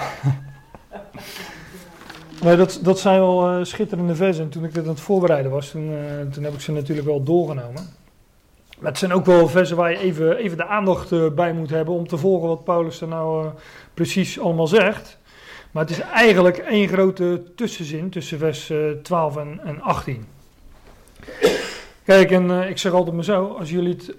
Nee, 2.42 2.56
dat, 2.56 2.80
dat 2.82 2.98
zijn 2.98 3.20
wel 3.20 3.64
schitterende 3.64 4.14
versen. 4.14 4.44
En 4.44 4.50
toen 4.50 4.64
ik 4.64 4.74
dit 4.74 4.82
aan 4.82 4.88
het 4.90 5.00
voorbereiden 5.00 5.50
was, 5.50 5.70
toen, 5.70 5.90
toen 6.32 6.44
heb 6.44 6.52
ik 6.54 6.60
ze 6.60 6.72
natuurlijk 6.72 7.06
wel 7.06 7.22
doorgenomen. 7.22 7.88
Maar 8.78 8.90
het 8.90 8.98
zijn 8.98 9.12
ook 9.12 9.24
wel 9.24 9.48
versen 9.48 9.76
waar 9.76 9.90
je 9.90 9.98
even, 9.98 10.36
even 10.36 10.56
de 10.56 10.66
aandacht 10.66 11.12
eh, 11.12 11.30
bij 11.30 11.52
moet 11.52 11.70
hebben 11.70 11.94
om 11.94 12.08
te 12.08 12.16
volgen 12.16 12.48
wat 12.48 12.64
Paulus 12.64 13.00
er 13.00 13.08
nou 13.08 13.44
eh, 13.44 13.50
precies 13.94 14.40
allemaal 14.40 14.66
zegt. 14.66 15.18
Maar 15.70 15.82
het 15.82 15.92
is 15.92 16.00
eigenlijk 16.00 16.58
één 16.58 16.88
grote 16.88 17.42
tussenzin 17.54 18.10
tussen 18.10 18.38
vers 18.38 18.70
eh, 18.70 18.90
12 19.02 19.36
en, 19.36 19.60
en 19.64 19.80
18. 19.80 20.26
Kijk, 22.04 22.30
en 22.30 22.50
eh, 22.50 22.70
ik 22.70 22.78
zeg 22.78 22.92
altijd 22.92 23.14
maar 23.14 23.24
zo, 23.24 23.46
als 23.46 23.70
jullie 23.70 23.94
het 23.94 24.14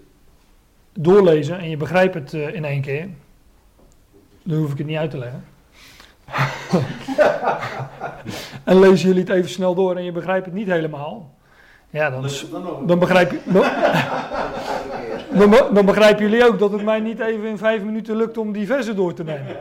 doorlezen 0.94 1.60
en 1.60 1.70
je 1.70 1.78
begrijpt 1.78 2.14
het 2.14 2.34
eh, 2.34 2.54
in 2.54 2.66
één 2.66 2.82
keer, 2.82 3.10
dan 4.44 4.58
hoef 4.58 4.72
ik 4.72 4.78
het 4.78 4.88
niet 4.88 4.98
uit 4.98 5.12
te 5.12 5.18
leggen. 5.18 5.46
en 8.64 8.80
lezen 8.80 9.08
jullie 9.08 9.24
het 9.24 9.34
even 9.34 9.50
snel 9.50 9.76
door 9.76 9.96
en 9.96 10.04
je 10.04 10.12
begrijpt 10.12 10.46
het 10.46 10.56
niet 10.56 10.68
helemaal. 10.68 11.38
Ja, 11.90 12.10
dan, 12.10 12.22
Dus 12.22 12.46
dan 12.86 13.00
begrijp, 13.00 13.32
je- 13.32 13.40
dan, 13.46 13.66
dan, 15.52 15.74
dan 15.74 15.86
begrijpen 15.86 16.30
jullie 16.30 16.48
ook 16.48 16.60
dat 16.60 16.72
het 16.72 16.84
mij 16.84 17.00
niet 17.00 17.20
even 17.20 17.46
in 17.48 17.58
vijf 17.58 17.84
minuten 17.84 18.16
lukt 18.16 18.38
om 18.38 18.52
die 18.52 18.94
door 18.96 19.14
te 19.14 19.24
nemen. 19.24 19.56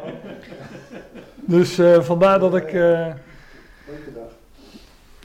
Dus 1.37 1.79
eh, 1.79 2.01
vandaar 2.01 2.39
dat 2.39 2.55
ik. 2.55 2.67
eh, 2.67 2.73
Leuke 2.73 3.13
dag. 4.15 4.29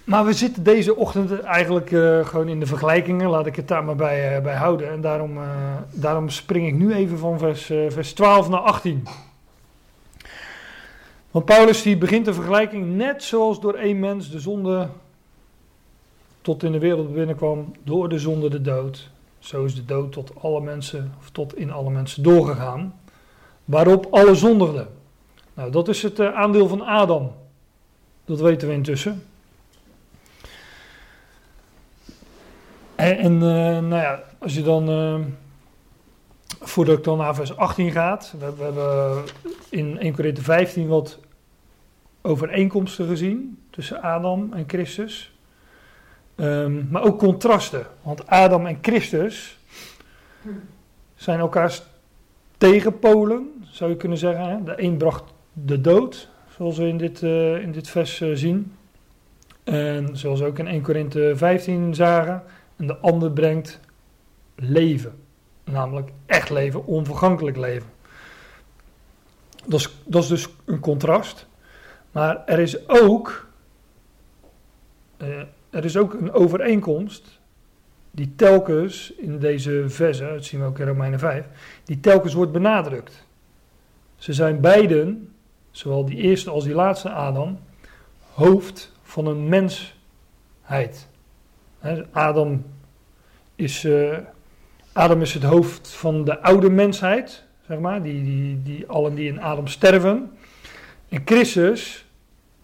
maar 0.04 0.26
we 0.26 0.34
zitten 0.34 0.64
deze 0.64 0.96
ochtend 0.96 1.42
eigenlijk 1.42 1.92
eh, 1.92 2.26
gewoon 2.26 2.48
in 2.48 2.60
de 2.60 2.66
vergelijkingen. 2.66 3.30
Laat 3.30 3.46
ik 3.46 3.56
het 3.56 3.68
daar 3.68 3.84
maar 3.84 3.96
bij, 3.96 4.36
eh, 4.36 4.42
bij 4.44 4.56
houden. 4.56 4.92
En 4.92 5.02
daarom, 5.02 5.38
eh, 5.38 5.44
daarom 5.92 6.30
spring 6.30 6.68
ik 6.68 6.74
nu 6.76 6.94
even 6.94 7.18
van 7.18 7.40
vers, 7.40 7.70
eh, 7.70 7.78
vers 7.90 8.14
12 8.14 8.50
naar 8.50 8.60
18. 8.60 9.04
Want 11.32 11.46
Paulus 11.46 11.82
die 11.82 11.98
begint 11.98 12.26
de 12.26 12.34
vergelijking 12.34 12.96
net 12.96 13.24
zoals 13.24 13.60
door 13.62 13.74
één 13.74 14.00
mens 14.00 14.32
de 14.32 14.40
zonde 14.40 14.88
tot 16.44 16.64
in 16.64 16.72
de 16.72 16.80
wereld 16.80 17.14
binnenkwam, 17.14 17.74
door 17.84 18.10
de 18.10 18.20
zonde 18.20 18.50
de 18.50 18.62
dood. 18.62 19.10
Zo 19.40 19.66
is 19.66 19.76
de 19.76 19.86
dood 19.86 20.12
tot 20.12 20.32
alle 20.42 20.62
mensen, 20.62 21.14
of 21.20 21.30
tot 21.30 21.56
in 21.58 21.72
alle 21.72 21.90
mensen 21.90 22.24
doorgegaan. 22.24 23.00
Waarop 23.66 24.08
alle 24.12 24.36
zondigden. 24.36 24.88
Nou, 25.54 25.72
dat 25.72 25.88
is 25.88 26.04
het 26.04 26.20
eh, 26.20 26.34
aandeel 26.34 26.68
van 26.68 26.82
Adam. 26.82 27.32
Dat 28.26 28.40
weten 28.40 28.68
we 28.68 28.74
intussen. 28.74 29.24
En, 32.96 33.34
eh, 33.34 33.80
nou 33.80 33.96
ja, 33.96 34.24
als 34.38 34.54
je 34.54 34.62
dan, 34.62 34.90
eh, 34.90 35.20
voordat 36.60 36.98
ik 36.98 37.04
dan 37.04 37.18
naar 37.18 37.36
vers 37.36 37.56
18 37.58 37.92
ga, 37.92 38.22
we, 38.40 38.54
we 38.56 38.64
hebben 38.64 39.24
in 39.70 39.98
1 40.00 40.14
Korinthe 40.14 40.42
15 40.42 40.88
wat 40.88 41.20
overeenkomsten 42.22 43.08
gezien 43.08 43.64
tussen 43.70 44.02
Adam 44.02 44.54
en 44.54 44.64
Christus. 44.68 45.33
Ehm, 46.36 46.90
maar 46.90 47.04
ook 47.04 47.20
contrasten, 47.20 47.86
want 48.02 48.28
Adam 48.28 48.66
en 48.66 48.78
Christus 48.82 49.58
zijn 51.16 51.40
elkaars 51.40 51.84
tegenpolen, 52.58 53.66
zou 53.70 53.90
je 53.90 53.98
kunnen 53.98 54.18
zeggen. 54.18 54.66
De 54.66 54.82
een 54.84 54.98
bracht 54.98 55.34
de 55.54 55.82
dood, 55.82 56.30
zoals 56.58 56.78
we 56.78 56.88
in 56.88 56.98
dit, 56.98 57.24
eh, 57.24 57.62
in 57.62 57.72
dit 57.72 57.90
vers 57.90 58.22
eh, 58.22 58.30
zien. 58.34 58.76
En 59.64 60.18
zoals 60.18 60.40
we 60.40 60.46
ook 60.46 60.60
in 60.60 60.68
1 60.68 60.82
Korinthe 60.82 61.34
15 61.36 61.96
zagen. 61.96 62.44
En 62.76 62.88
de 62.88 62.98
ander 62.98 63.32
brengt 63.32 63.80
leven. 64.56 65.16
Namelijk 65.64 66.10
echt 66.26 66.50
leven, 66.50 66.86
onvergankelijk 66.86 67.58
leven. 67.58 67.90
Dat 69.66 69.80
is, 69.80 69.90
dat 70.06 70.24
is 70.24 70.30
dus 70.30 70.50
een 70.66 70.80
contrast. 70.80 71.48
Maar 72.12 72.46
er 72.46 72.60
is 72.60 72.90
ook, 72.90 73.48
eh, 75.18 75.42
er 75.74 75.86
is 75.86 75.98
ook 75.98 76.14
een 76.14 76.32
overeenkomst 76.32 77.40
die 78.12 78.34
telkens 78.36 79.14
in 79.18 79.40
deze 79.40 79.84
versen, 79.88 80.30
dat 80.30 80.46
zien 80.46 80.60
we 80.60 80.66
ook 80.66 80.80
in 80.80 80.88
Romeinen 80.88 81.20
5, 81.20 81.46
die 81.84 82.00
telkens 82.00 82.34
wordt 82.34 82.52
benadrukt. 82.52 83.26
Ze 84.16 84.34
zijn 84.34 84.62
beiden, 84.62 85.34
zowel 85.72 86.06
die 86.06 86.18
eerste 86.18 86.50
als 86.50 86.64
die 86.64 86.74
laatste 86.74 87.10
Adam, 87.10 87.60
hoofd 88.34 88.92
van 89.04 89.28
een 89.28 89.50
mensheid. 89.50 91.08
Adam, 92.12 92.66
is, 93.56 93.84
eh, 93.84 94.18
Adam 94.92 95.22
is 95.22 95.34
het 95.34 95.44
hoofd 95.44 95.88
van 95.90 96.24
de 96.24 96.40
oude 96.42 96.70
mensheid, 96.70 97.44
zeg 97.68 97.80
maar, 97.80 98.04
die, 98.04 98.24
die, 98.24 98.62
die 98.64 98.88
allen 98.88 99.16
die 99.16 99.28
in 99.28 99.42
Adam 99.42 99.68
sterven. 99.68 100.32
En 101.10 101.22
Christus 101.26 102.06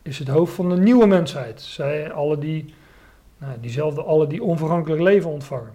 is 0.01 0.19
het 0.19 0.27
hoofd 0.27 0.53
van 0.53 0.69
de 0.69 0.77
nieuwe 0.77 1.07
mensheid. 1.07 1.61
Zij, 1.61 2.11
alle 2.11 2.37
die, 2.37 2.73
nou, 3.39 3.59
diezelfde, 3.59 4.03
alle 4.03 4.27
die 4.27 4.43
onvergankelijk 4.43 5.01
leven 5.01 5.29
ontvangen. 5.29 5.73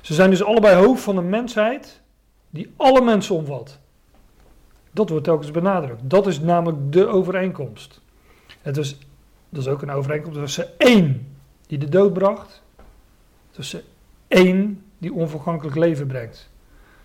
Ze 0.00 0.14
zijn 0.14 0.30
dus 0.30 0.42
allebei 0.42 0.76
hoofd 0.76 1.02
van 1.02 1.16
een 1.16 1.28
mensheid 1.28 2.00
die 2.50 2.72
alle 2.76 3.00
mensen 3.00 3.34
omvat. 3.34 3.78
Dat 4.90 5.08
wordt 5.08 5.24
telkens 5.24 5.50
benadrukt. 5.50 6.10
Dat 6.10 6.26
is 6.26 6.40
namelijk 6.40 6.92
de 6.92 7.06
overeenkomst. 7.06 8.00
Het 8.62 8.76
was, 8.76 8.98
dat 9.48 9.62
is 9.62 9.68
ook 9.68 9.82
een 9.82 9.90
overeenkomst 9.90 10.38
tussen 10.38 10.78
één 10.78 11.36
die 11.66 11.78
de 11.78 11.88
dood 11.88 12.12
bracht, 12.12 12.62
tussen 13.50 13.82
één 14.28 14.84
die 14.98 15.12
onvergankelijk 15.12 15.76
leven 15.76 16.06
brengt. 16.06 16.50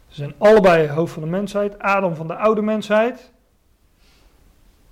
Ze 0.08 0.16
zijn 0.16 0.34
allebei 0.38 0.90
hoofd 0.90 1.14
van 1.14 1.24
de 1.24 1.30
mensheid. 1.30 1.80
Adam 1.80 2.16
van 2.16 2.28
de 2.28 2.36
oude 2.36 2.62
mensheid, 2.62 3.32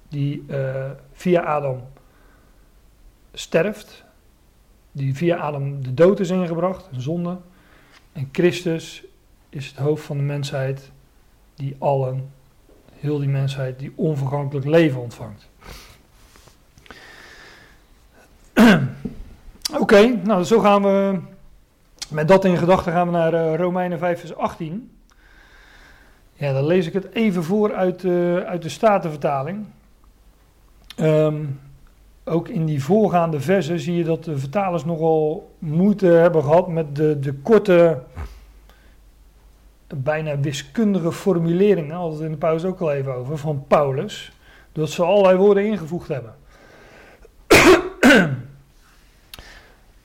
die 0.07 0.43
uh, 0.47 0.91
via 1.13 1.41
Adam 1.41 1.81
sterft, 3.33 4.00
die 4.91 5.15
via 5.15 5.37
Adam 5.37 5.83
de 5.83 5.93
dood 5.93 6.19
is 6.19 6.29
ingebracht, 6.29 6.89
een 6.91 7.01
zonde. 7.01 7.37
En 8.11 8.29
Christus 8.31 9.03
is 9.49 9.67
het 9.67 9.77
hoofd 9.77 10.03
van 10.03 10.17
de 10.17 10.23
mensheid, 10.23 10.91
die 11.55 11.75
allen, 11.79 12.31
heel 12.93 13.19
die 13.19 13.29
mensheid, 13.29 13.79
die 13.79 13.91
onvergankelijk 13.95 14.65
leven 14.65 15.01
ontvangt. 15.01 15.49
Oké, 19.81 20.19
nou 20.23 20.43
zo 20.43 20.59
gaan 20.59 20.81
we, 20.81 21.19
met 22.09 22.27
dat 22.27 22.45
in 22.45 22.57
gedachten 22.57 22.91
gaan 22.91 23.05
we 23.05 23.13
naar 23.13 23.33
uh, 23.33 23.55
Romeinen 23.55 23.99
5 23.99 24.19
vers 24.19 24.35
18. 24.35 24.91
Ja, 26.33 26.53
dan 26.53 26.65
lees 26.65 26.87
ik 26.87 26.93
het 26.93 27.11
even 27.13 27.43
voor 27.43 27.73
uit, 27.73 28.03
uh, 28.03 28.37
uit 28.37 28.61
de 28.61 28.69
Statenvertaling. 28.69 29.65
Um, 30.97 31.59
ook 32.23 32.47
in 32.47 32.65
die 32.65 32.83
voorgaande 32.83 33.39
versen 33.39 33.79
zie 33.79 33.95
je 33.95 34.03
dat 34.03 34.23
de 34.23 34.37
vertalers 34.37 34.85
nogal 34.85 35.51
moeite 35.59 36.05
hebben 36.05 36.43
gehad 36.43 36.67
met 36.67 36.95
de, 36.95 37.19
de 37.19 37.33
korte, 37.33 38.01
bijna 39.87 40.39
wiskundige 40.39 41.11
formuleringen. 41.11 41.89
Daar 41.89 42.25
in 42.25 42.31
de 42.31 42.37
pauze 42.37 42.67
ook 42.67 42.79
al 42.79 42.91
even 42.91 43.15
over, 43.15 43.37
van 43.37 43.65
Paulus. 43.67 44.31
Dat 44.71 44.89
ze 44.89 45.03
allerlei 45.03 45.37
woorden 45.37 45.65
ingevoegd 45.65 46.07
hebben. 46.07 46.35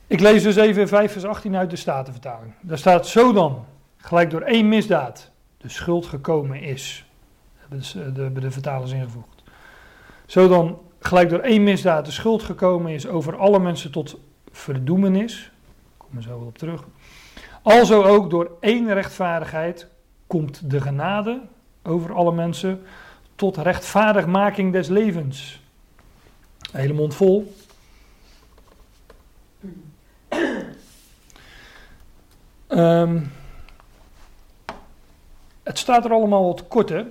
Ik 0.07 0.19
lees 0.19 0.43
dus 0.43 0.55
even 0.55 0.87
5 0.87 1.11
vers 1.11 1.25
18 1.25 1.55
uit 1.55 1.69
de 1.69 1.75
Statenvertaling. 1.75 2.53
Daar 2.61 2.77
staat 2.77 3.07
zo 3.07 3.33
dan, 3.33 3.65
gelijk 3.97 4.29
door 4.29 4.41
één 4.41 4.67
misdaad, 4.67 5.31
de 5.57 5.69
schuld 5.69 6.05
gekomen 6.05 6.61
is. 6.61 7.05
Hebben 7.55 8.13
de, 8.13 8.41
de 8.41 8.51
vertalers 8.51 8.91
ingevoegd. 8.91 9.43
Zo 10.25 10.47
dan 10.47 10.79
gelijk 10.99 11.29
door 11.29 11.39
één 11.39 11.63
misdaad 11.63 12.05
de 12.05 12.11
schuld 12.11 12.43
gekomen 12.43 12.91
is 12.91 13.07
over 13.07 13.37
alle 13.37 13.59
mensen 13.59 13.91
tot 13.91 14.19
verdoemenis. 14.51 15.51
Ik 15.87 15.93
kom 15.97 16.17
er 16.17 16.23
zo 16.23 16.39
wel 16.39 16.47
op 16.47 16.57
terug. 16.57 16.83
Alzo 17.61 18.03
ook 18.03 18.29
door 18.29 18.51
één 18.59 18.93
rechtvaardigheid 18.93 19.87
komt 20.27 20.69
de 20.69 20.81
genade 20.81 21.41
over 21.83 22.13
alle 22.13 22.31
mensen 22.31 22.81
tot 23.35 23.57
rechtvaardigmaking 23.57 24.71
des 24.71 24.87
levens. 24.87 25.61
Hele 26.71 26.93
mond 26.93 27.15
vol. 27.15 27.55
Um, 32.67 33.31
het 35.63 35.77
staat 35.77 36.05
er 36.05 36.11
allemaal 36.11 36.45
wat 36.45 36.67
korter. 36.67 37.05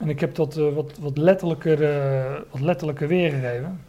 En 0.00 0.08
ik 0.08 0.20
heb 0.20 0.34
dat 0.34 0.56
uh, 0.56 0.74
wat, 0.74 0.98
wat, 0.98 1.16
letterlijker, 1.16 1.80
uh, 1.80 2.40
wat 2.50 2.60
letterlijker 2.60 3.08
weergegeven. 3.08 3.84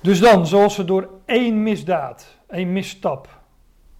Dus 0.00 0.20
dan, 0.20 0.46
zoals 0.46 0.78
er 0.78 0.86
door 0.86 1.08
één 1.24 1.62
misdaad, 1.62 2.26
één 2.48 2.72
misstap, 2.72 3.40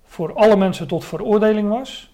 voor 0.04 0.34
alle 0.34 0.56
mensen 0.56 0.86
tot 0.86 1.04
veroordeling 1.04 1.68
was, 1.68 2.10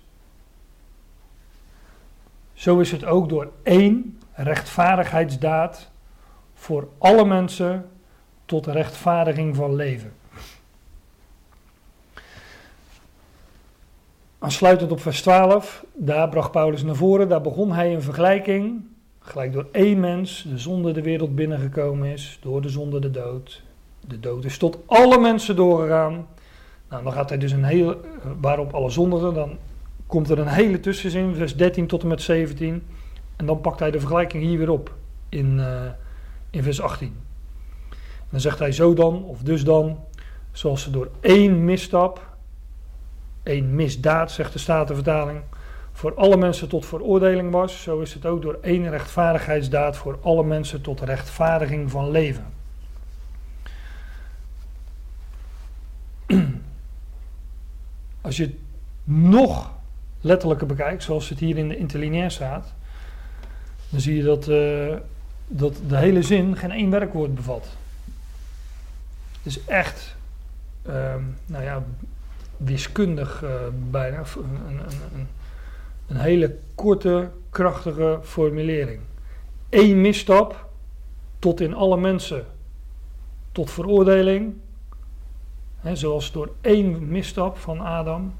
zo 2.52 2.78
is 2.78 2.92
het 2.92 3.04
ook 3.04 3.28
door 3.28 3.52
één 3.62 4.18
rechtvaardigheidsdaad 4.32 5.90
voor 6.54 6.88
alle 6.98 7.24
mensen 7.24 7.90
tot 8.44 8.66
rechtvaardiging 8.66 9.56
van 9.56 9.74
leven. 9.74 10.12
Aansluitend 14.42 14.92
op 14.92 15.00
vers 15.00 15.22
12, 15.22 15.84
daar 15.94 16.28
bracht 16.28 16.50
Paulus 16.50 16.82
naar 16.82 16.94
voren, 16.94 17.28
daar 17.28 17.40
begon 17.40 17.72
hij 17.72 17.94
een 17.94 18.02
vergelijking. 18.02 18.84
Gelijk 19.18 19.52
door 19.52 19.66
één 19.72 20.00
mens 20.00 20.46
de 20.48 20.58
zonde 20.58 20.92
de 20.92 21.02
wereld 21.02 21.34
binnengekomen 21.34 22.08
is, 22.08 22.38
door 22.40 22.62
de 22.62 22.68
zonde 22.68 23.00
de 23.00 23.10
dood. 23.10 23.62
De 24.00 24.20
dood 24.20 24.44
is 24.44 24.58
tot 24.58 24.78
alle 24.86 25.18
mensen 25.18 25.56
doorgegaan. 25.56 26.26
Nou, 26.88 27.02
dan 27.02 27.12
gaat 27.12 27.28
hij 27.28 27.38
dus 27.38 27.52
een 27.52 27.64
hele, 27.64 27.98
waarop 28.40 28.74
alle 28.74 28.90
zondigen, 28.90 29.34
dan 29.34 29.58
komt 30.06 30.30
er 30.30 30.38
een 30.38 30.48
hele 30.48 30.80
tussenzin, 30.80 31.34
vers 31.34 31.56
13 31.56 31.86
tot 31.86 32.02
en 32.02 32.08
met 32.08 32.22
17. 32.22 32.82
En 33.36 33.46
dan 33.46 33.60
pakt 33.60 33.80
hij 33.80 33.90
de 33.90 33.98
vergelijking 33.98 34.42
hier 34.42 34.58
weer 34.58 34.70
op, 34.70 34.94
in, 35.28 35.56
uh, 35.58 35.82
in 36.50 36.62
vers 36.62 36.80
18. 36.80 37.16
dan 38.30 38.40
zegt 38.40 38.58
hij 38.58 38.72
zo 38.72 38.94
dan, 38.94 39.24
of 39.24 39.42
dus 39.42 39.64
dan, 39.64 39.98
zoals 40.52 40.82
ze 40.82 40.90
door 40.90 41.10
één 41.20 41.64
misstap 41.64 42.31
een 43.42 43.74
misdaad, 43.74 44.32
zegt 44.32 44.52
de 44.52 44.58
Statenvertaling, 44.58 45.40
voor 45.92 46.14
alle 46.14 46.36
mensen 46.36 46.68
tot 46.68 46.86
veroordeling 46.86 47.50
was, 47.50 47.82
zo 47.82 48.00
is 48.00 48.14
het 48.14 48.26
ook 48.26 48.42
door 48.42 48.58
één 48.62 48.90
rechtvaardigheidsdaad 48.90 49.96
voor 49.96 50.18
alle 50.22 50.44
mensen 50.44 50.80
tot 50.80 51.00
rechtvaardiging 51.00 51.90
van 51.90 52.10
leven. 52.10 52.46
Als 58.20 58.36
je 58.36 58.42
het 58.42 58.54
nog 59.04 59.70
letterlijker 60.20 60.66
bekijkt, 60.66 61.02
zoals 61.02 61.28
het 61.28 61.38
hier 61.38 61.56
in 61.56 61.68
de 61.68 61.76
interlineair 61.76 62.30
staat, 62.30 62.72
dan 63.88 64.00
zie 64.00 64.16
je 64.16 64.22
dat, 64.22 64.48
uh, 64.48 64.96
dat 65.46 65.80
de 65.88 65.96
hele 65.96 66.22
zin 66.22 66.56
geen 66.56 66.70
één 66.70 66.90
werkwoord 66.90 67.34
bevat. 67.34 67.66
Het 69.42 69.46
is 69.46 69.64
echt, 69.64 70.16
um, 70.86 71.36
nou 71.46 71.64
ja, 71.64 71.82
wiskundig 72.64 73.42
uh, 73.42 73.50
bijna. 73.90 74.18
Een, 74.18 74.44
een, 74.68 74.78
een, 75.14 75.28
een, 76.08 76.16
hele 76.16 76.58
korte, 76.74 77.30
krachtige 77.50 78.18
formulering. 78.22 79.00
Eén 79.70 80.00
misstap 80.00 80.68
tot 81.38 81.60
in 81.60 81.74
alle 81.74 81.96
mensen 81.96 82.46
tot 83.52 83.70
veroordeling. 83.70 84.54
He, 85.76 85.96
zoals 85.96 86.32
door 86.32 86.50
één 86.60 87.08
misstap 87.08 87.58
van 87.58 87.80
Adam 87.80 88.34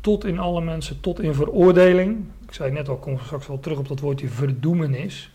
tot 0.00 0.24
in 0.24 0.38
alle 0.38 0.60
mensen 0.60 1.00
tot 1.00 1.20
in 1.20 1.34
veroordeling. 1.34 2.24
Ik 2.46 2.54
zei 2.54 2.70
net 2.70 2.88
al, 2.88 2.96
kom 2.96 3.18
straks 3.18 3.46
wel 3.46 3.60
terug 3.60 3.78
op 3.78 3.88
dat 3.88 4.00
woordje 4.00 4.28
verdoemenis. 4.28 5.32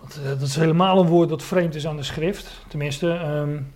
Want, 0.00 0.18
uh, 0.18 0.28
dat 0.28 0.40
is 0.40 0.56
helemaal 0.56 1.00
een 1.00 1.06
woord 1.06 1.28
dat 1.28 1.42
vreemd 1.42 1.74
is 1.74 1.86
aan 1.86 1.96
de 1.96 2.02
schrift. 2.02 2.64
Tenminste, 2.68 3.06
um, 3.08 3.72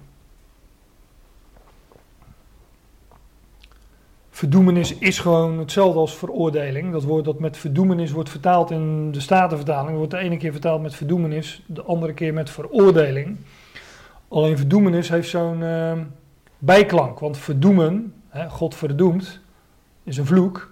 verdoemenis 4.34 4.98
is 4.98 5.18
gewoon 5.18 5.58
hetzelfde 5.58 5.98
als 5.98 6.16
veroordeling. 6.16 6.92
Dat 6.92 7.02
woord 7.02 7.24
dat 7.24 7.38
met 7.38 7.56
verdoemenis 7.56 8.10
wordt 8.10 8.30
vertaald 8.30 8.70
in 8.70 9.12
de 9.12 9.20
Statenvertaling, 9.20 9.96
wordt 9.96 10.10
de 10.10 10.18
ene 10.18 10.36
keer 10.36 10.52
vertaald 10.52 10.82
met 10.82 10.94
verdoemenis, 10.94 11.62
de 11.66 11.82
andere 11.82 12.12
keer 12.12 12.34
met 12.34 12.50
veroordeling. 12.50 13.36
Alleen 14.28 14.56
verdoemenis 14.56 15.08
heeft 15.08 15.28
zo'n 15.28 15.62
eh, 15.62 15.98
bijklank, 16.58 17.18
want 17.18 17.38
verdoemen, 17.38 18.14
hè, 18.28 18.50
God 18.50 18.74
verdoemt, 18.74 19.40
is 20.02 20.16
een 20.16 20.26
vloek. 20.26 20.70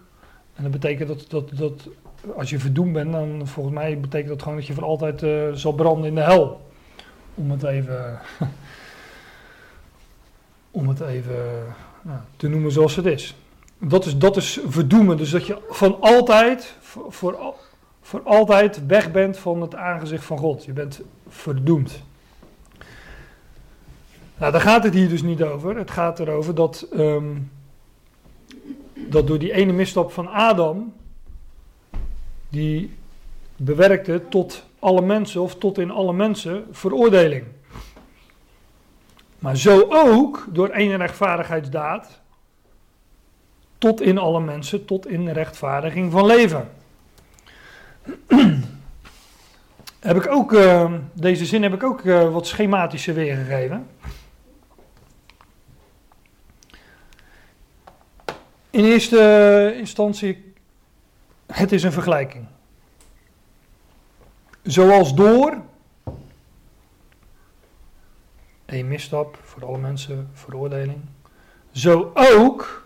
En 0.55 0.63
dat 0.63 0.73
betekent 0.73 1.09
dat, 1.09 1.25
dat, 1.29 1.57
dat 1.57 1.89
als 2.37 2.51
je 2.51 2.59
verdoemd 2.59 2.93
bent, 2.93 3.13
dan 3.13 3.47
volgens 3.47 3.75
mij 3.75 4.01
betekent 4.01 4.29
dat 4.29 4.43
gewoon 4.43 4.59
dat 4.59 4.67
je 4.67 4.75
voor 4.75 4.85
altijd 4.85 5.23
eh, 5.23 5.53
zal 5.53 5.73
branden 5.73 6.09
in 6.09 6.15
de 6.15 6.21
hel. 6.21 6.61
Om 7.35 7.51
het 7.51 7.63
even, 7.63 8.19
om 10.71 10.89
het 10.89 11.01
even 11.01 11.37
nou, 12.03 12.19
te 12.37 12.49
noemen 12.49 12.73
zoals 12.73 12.97
het 12.97 13.07
is. 13.07 13.35
Dat 13.85 14.07
is, 14.07 14.19
dat 14.19 14.37
is 14.37 14.61
verdoemen. 14.67 15.17
Dus 15.17 15.31
dat 15.31 15.47
je 15.47 15.59
van 15.69 16.01
altijd, 16.01 16.77
voor, 16.81 17.13
voor, 17.13 17.37
al- 17.37 17.57
voor 18.03 18.23
altijd 18.23 18.87
weg 18.87 19.11
bent 19.11 19.39
van 19.39 19.61
het 19.61 19.75
aangezicht 19.75 20.25
van 20.25 20.39
God. 20.39 20.65
Je 20.65 20.73
bent 20.73 21.01
verdoemd. 21.29 22.03
Nou, 24.39 24.53
daar 24.53 24.61
gaat 24.61 24.85
het 24.85 24.95
hier 24.95 25.09
dus 25.09 25.23
niet 25.23 25.43
over. 25.43 25.77
Het 25.77 25.91
gaat 25.91 26.21
erover 26.21 26.55
dat, 26.55 26.87
ehm, 26.93 27.35
dat 28.95 29.27
door 29.27 29.39
die 29.39 29.53
ene 29.53 29.73
misstap 29.73 30.13
van 30.13 30.29
Adam, 30.29 30.93
die 32.49 32.97
bewerkte 33.57 34.23
tot 34.29 34.65
alle 34.79 35.03
mensen 35.03 35.41
of 35.41 35.57
tot 35.57 35.79
in 35.79 35.91
alle 35.91 36.13
mensen 36.13 36.67
veroordeling. 36.71 37.45
Maar 39.39 39.57
zo 39.57 39.87
ook 39.89 40.47
door 40.51 40.69
één 40.69 40.97
rechtvaardigheidsdaad 40.97 42.21
tot 43.83 44.01
in 44.01 44.19
alle 44.19 44.41
mensen, 44.41 44.85
tot 44.85 45.07
in 45.07 45.29
rechtvaardiging 45.29 46.13
van 46.13 46.27
leven. 46.27 46.71
heb 50.01 50.17
ik 50.17 50.27
ook, 50.29 50.53
eh, 50.53 50.93
deze 51.13 51.47
zin 51.47 51.63
heb 51.63 51.75
ik 51.75 51.83
ook 51.83 52.05
eh, 52.05 52.33
wat 52.33 52.47
schematischer 52.47 53.15
weergegeven. 53.15 53.89
In 58.71 58.85
eerste 58.85 59.75
instantie, 59.77 60.53
het 61.47 61.73
is 61.73 61.83
een 61.83 61.93
vergelijking. 61.93 62.47
Zoals 64.63 65.15
door 65.15 65.63
één 68.65 68.89
misstap 68.89 69.39
voor 69.43 69.67
alle 69.67 69.79
mensen, 69.79 70.31
veroordeling. 70.33 71.01
Zo 71.73 72.11
ook 72.15 72.82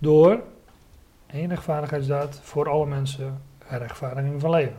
door 0.00 0.42
één 1.26 1.48
rechtvaardigheidsdaad 1.48 2.40
voor 2.42 2.68
alle 2.68 2.86
mensen, 2.86 3.42
rechtvaardiging 3.68 4.40
van 4.40 4.50
leven. 4.50 4.76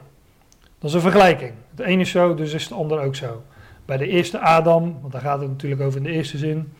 Dat 0.80 0.90
is 0.90 0.96
een 0.96 1.02
vergelijking. 1.02 1.54
Het 1.70 1.80
ene 1.80 2.02
is 2.02 2.10
zo, 2.10 2.36
dus 2.36 2.54
is 2.54 2.64
het 2.64 2.74
ander 2.74 3.00
ook 3.00 3.16
zo. 3.16 3.44
Bij 3.86 3.98
de 3.98 4.08
eerste 4.08 4.40
Adam, 4.40 4.98
want 5.02 5.14
daar 5.14 5.22
gaat 5.22 5.40
het 5.40 5.50
natuurlijk 5.50 5.82
over 5.82 5.98
in 5.98 6.04
de 6.04 6.12
eerste 6.12 6.38
zin. 6.38 6.74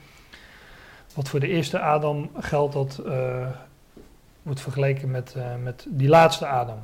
Wat 1.14 1.30
voor 1.30 1.40
de 1.40 1.48
eerste 1.48 1.80
Adam 1.80 2.32
geldt, 2.40 2.74
dat 2.74 3.02
eh, 3.06 3.48
wordt 4.42 4.62
vergeleken 4.62 5.12
met, 5.12 5.36
eh, 5.36 5.56
met 5.64 5.86
die 5.90 6.10
laatste 6.10 6.48
Adam. 6.48 6.80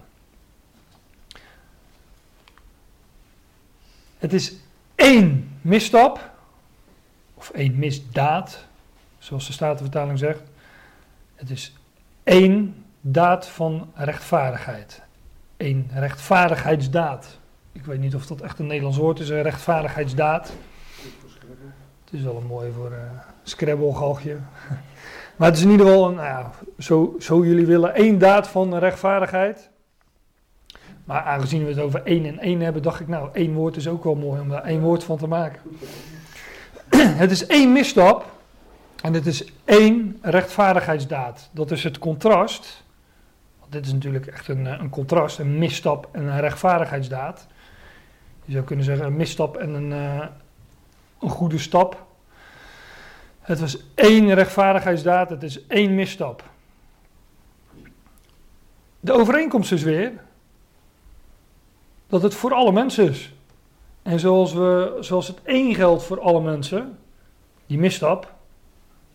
Het 4.18 4.34
is 4.34 4.56
één 4.96 5.58
misstap, 5.62 6.32
of 7.34 7.50
één 7.50 7.80
misdaad, 7.80 8.66
zoals 9.18 9.48
de 9.48 9.54
Statenvertaling 9.54 10.20
zegt. 10.20 10.42
Het 11.38 11.50
is 11.50 11.74
één 12.24 12.86
daad 13.02 13.48
van 13.48 13.92
rechtvaardigheid. 13.94 15.02
Eén 15.58 15.90
rechtvaardigheidsdaad. 15.94 17.40
Ik 17.72 17.86
weet 17.86 18.00
niet 18.00 18.16
of 18.16 18.26
dat 18.26 18.42
echt 18.42 18.60
een 18.60 18.68
Nederlands 18.68 18.98
woord 18.98 19.20
is, 19.20 19.30
een 19.30 19.42
rechtvaardigheidsdaad. 19.42 20.54
Het 22.06 22.14
is 22.14 22.22
wel 22.22 22.38
een 22.38 22.46
mooi 22.46 22.72
voor 22.72 22.92
uh, 22.92 22.98
Scrabble-galgje. 23.44 24.38
Maar 25.36 25.48
het 25.48 25.58
is 25.58 25.64
in 25.64 25.70
ieder 25.70 25.86
geval, 25.86 26.08
een, 26.08 26.16
nou 26.16 26.28
ja, 26.28 26.52
zo, 26.80 27.16
zo 27.20 27.46
jullie 27.46 27.66
willen, 27.66 27.94
één 27.94 28.18
daad 28.18 28.48
van 28.48 28.78
rechtvaardigheid. 28.78 29.70
Maar 31.06 31.22
aangezien 31.22 31.64
we 31.64 31.70
het 31.70 31.80
over 31.80 32.04
één 32.04 32.26
en 32.26 32.40
één 32.40 32.60
hebben, 32.60 32.82
dacht 32.82 33.00
ik, 33.00 33.08
nou, 33.08 33.30
één 33.34 33.54
woord 33.54 33.76
is 33.76 33.88
ook 33.88 34.04
wel 34.04 34.16
mooi 34.16 34.42
om 34.42 34.50
daar 34.50 34.64
één 34.64 34.82
woord 34.82 35.04
van 35.04 35.18
te 35.18 35.28
maken. 35.28 35.62
Het 37.22 37.32
is 37.32 37.46
één 37.46 37.72
misstap 37.72 38.37
en 39.02 39.14
het 39.14 39.26
is 39.26 39.52
één 39.66 40.18
rechtvaardigheidsdaad. 40.22 41.50
Dat 41.52 41.72
is 41.72 41.84
het 41.84 42.00
contrast. 42.00 42.84
Dit 43.70 43.86
is 43.86 43.94
natuurlijk 43.94 44.28
echt 44.28 44.48
een, 44.48 44.66
een 44.66 44.90
contrast, 44.90 45.40
een 45.40 45.58
misstap 45.58 46.10
en 46.12 46.24
een 46.24 46.40
rechtvaardigheidsdaad. 46.40 47.48
Je 48.46 48.52
zou 48.52 48.64
kunnen 48.64 48.86
zeggen 48.86 49.06
een 49.06 49.16
misstap 49.16 49.58
en 49.58 49.74
een, 49.74 49.92
uh, 49.92 50.26
een 51.20 51.30
goede 51.30 51.58
stap. 51.58 52.06
Het 53.40 53.60
was 53.60 53.78
één 53.96 54.34
rechtvaardigheidsdaad, 54.34 55.30
het 55.30 55.44
is 55.44 55.68
één 55.68 55.96
misstap. 55.96 56.44
De 59.00 59.12
overeenkomst 59.12 59.72
is 59.72 59.84
weer 59.84 60.12
dat 62.08 62.22
het 62.22 62.34
voor 62.34 62.54
alle 62.54 62.72
mensen 62.72 63.10
is. 63.10 63.34
En 64.02 64.20
zoals, 64.20 64.54
we, 64.54 64.98
zoals 65.00 65.28
het 65.28 65.42
één 65.44 65.76
geldt 65.76 66.04
voor 66.04 66.22
alle 66.22 66.42
mensen, 66.42 66.98
die 67.66 67.78
misstap, 67.78 68.36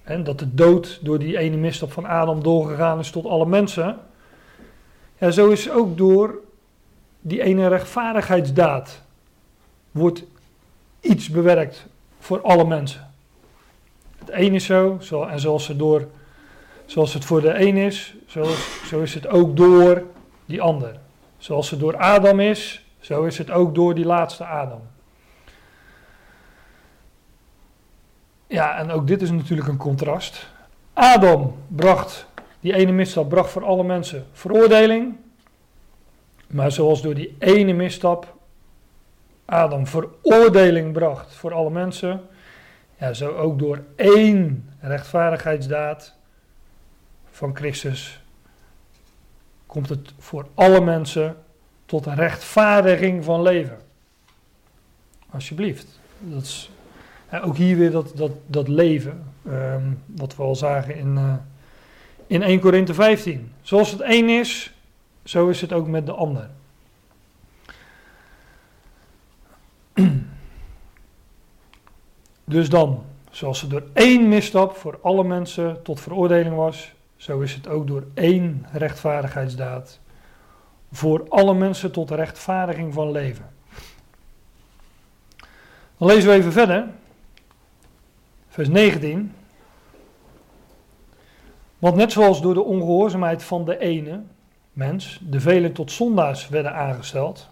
en 0.03 0.25
dat 0.25 0.39
de 0.39 0.55
dood 0.55 0.99
door 1.03 1.19
die 1.19 1.39
ene 1.39 1.57
misstap 1.57 1.93
van 1.93 2.07
Adam 2.07 2.43
doorgegaan 2.43 2.99
is 2.99 3.11
tot 3.11 3.27
alle 3.27 3.47
mensen, 3.47 3.99
ja, 5.19 5.31
zo 5.31 5.49
is 5.49 5.71
ook 5.71 5.97
door 5.97 6.41
die 7.21 7.43
ene 7.43 7.69
rechtvaardigheidsdaad 7.69 9.03
wordt 9.91 10.25
iets 11.01 11.29
bewerkt 11.29 11.87
voor 12.19 12.41
alle 12.41 12.65
mensen. 12.65 13.11
Het 14.19 14.31
een 14.31 14.55
is 14.55 14.65
zo, 14.65 14.99
zo 15.01 15.25
en 15.25 15.41
zoals 15.41 15.69
het, 15.69 15.79
door, 15.79 16.09
zoals 16.87 17.15
het 17.15 17.25
voor 17.25 17.41
de 17.41 17.61
een 17.61 17.77
is, 17.77 18.15
zo, 18.27 18.45
zo 18.87 19.01
is 19.01 19.15
het 19.15 19.27
ook 19.27 19.57
door 19.57 20.03
die 20.45 20.61
ander. 20.63 20.97
Zoals 21.39 21.71
het 21.71 21.81
door 21.81 21.97
Adam 21.97 22.41
is, 22.41 22.85
zo 23.01 23.25
is 23.25 23.39
het 23.39 23.51
ook 23.51 23.75
door 23.75 23.95
die 23.95 24.05
laatste 24.05 24.45
Adam. 24.45 24.81
Ja, 28.53 28.79
en 28.79 28.91
ook 28.91 29.07
dit 29.07 29.23
is 29.23 29.31
natuurlijk 29.31 29.69
een 29.69 29.77
contrast. 29.77 30.49
Adam 30.93 31.57
bracht, 31.69 32.27
die 32.61 32.75
ene 32.75 32.93
misstap 32.93 33.29
bracht 33.29 33.51
voor 33.51 33.65
alle 33.65 33.85
mensen 33.85 34.27
veroordeling. 34.33 35.17
Maar 36.47 36.73
zoals 36.73 37.03
door 37.03 37.15
die 37.15 37.37
ene 37.39 37.73
misstap 37.73 38.37
Adam 39.45 39.87
veroordeling 39.87 40.93
bracht 40.93 41.35
voor 41.35 41.53
alle 41.53 41.71
mensen, 41.71 42.21
ja, 42.99 43.13
zo 43.13 43.37
ook 43.37 43.59
door 43.59 43.83
één 43.97 44.71
rechtvaardigheidsdaad 44.81 46.15
van 47.31 47.57
Christus 47.57 48.21
komt 49.67 49.89
het 49.89 50.13
voor 50.19 50.47
alle 50.55 50.81
mensen 50.81 51.37
tot 51.87 52.07
een 52.07 52.15
rechtvaardiging 52.15 53.25
van 53.25 53.43
leven. 53.43 53.79
Alsjeblieft. 55.31 55.87
Dat 56.19 56.43
is 56.43 56.72
ook 57.41 57.57
hier 57.57 57.77
weer 57.77 57.91
dat, 57.91 58.13
dat, 58.15 58.33
dat 58.47 58.69
leven, 58.69 59.25
um, 59.47 60.03
wat 60.07 60.37
we 60.37 60.43
al 60.43 60.57
zagen 60.57 60.97
in, 60.97 61.15
uh, 61.17 61.35
in 62.27 62.43
1 62.43 62.61
Korinthe 62.61 62.95
15. 62.95 63.53
Zoals 63.63 63.91
het 63.91 64.01
één 64.01 64.29
is, 64.29 64.73
zo 65.25 65.49
is 65.49 65.61
het 65.61 65.73
ook 65.73 65.87
met 65.87 66.07
de 66.07 66.13
ander. 66.13 66.51
Dus 72.45 72.69
dan, 72.69 73.05
zoals 73.31 73.61
het 73.61 73.71
door 73.71 73.85
één 73.93 74.29
misstap 74.29 74.77
voor 74.77 74.99
alle 75.03 75.25
mensen 75.25 75.83
tot 75.83 76.01
veroordeling 76.01 76.55
was, 76.55 76.93
zo 77.17 77.41
is 77.41 77.55
het 77.55 77.69
ook 77.69 77.87
door 77.87 78.05
één 78.15 78.67
rechtvaardigheidsdaad 78.73 80.01
voor 80.93 81.27
alle 81.29 81.55
mensen 81.55 81.93
tot 81.93 82.11
rechtvaardiging 82.11 82.95
van 82.95 83.11
leven. 83.11 83.51
Dan 85.99 86.09
lezen 86.09 86.31
we 86.31 86.37
even 86.37 86.53
verder. 86.53 86.89
Vers 88.53 88.69
19. 88.69 89.35
Want 91.79 91.97
net 91.97 92.13
zoals 92.13 92.43
door 92.43 92.55
de 92.55 92.63
ongehoorzaamheid 92.63 93.43
van 93.43 93.65
de 93.65 93.79
ene 93.79 94.23
mens 94.73 95.21
de 95.29 95.41
velen 95.41 95.73
tot 95.73 95.93
zondaars 95.93 96.49
werden 96.49 96.75
aangesteld, 96.75 97.49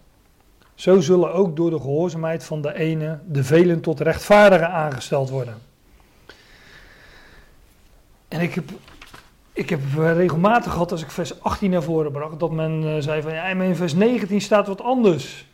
zo 0.75 0.99
zullen 0.99 1.33
ook 1.33 1.55
door 1.55 1.69
de 1.69 1.79
gehoorzaamheid 1.79 2.43
van 2.43 2.61
de 2.61 2.73
ene 2.73 3.19
de 3.27 3.43
velen 3.43 3.81
tot 3.81 3.99
rechtvaardigen 3.99 4.69
aangesteld 4.69 5.29
worden. 5.29 5.57
En 8.27 8.41
ik 8.41 8.53
heb, 8.53 8.69
ik 9.53 9.69
heb 9.69 9.81
regelmatig 9.95 10.71
gehad 10.71 10.91
als 10.91 11.01
ik 11.01 11.11
vers 11.11 11.41
18 11.41 11.69
naar 11.71 11.83
voren 11.83 12.11
bracht, 12.11 12.39
dat 12.39 12.51
men 12.51 12.83
uh, 12.83 12.95
zei 12.99 13.21
van 13.21 13.33
ja, 13.33 13.45
in 13.45 13.75
vers 13.75 13.93
19 13.93 14.41
staat 14.41 14.67
wat 14.67 14.81
anders. 14.81 15.47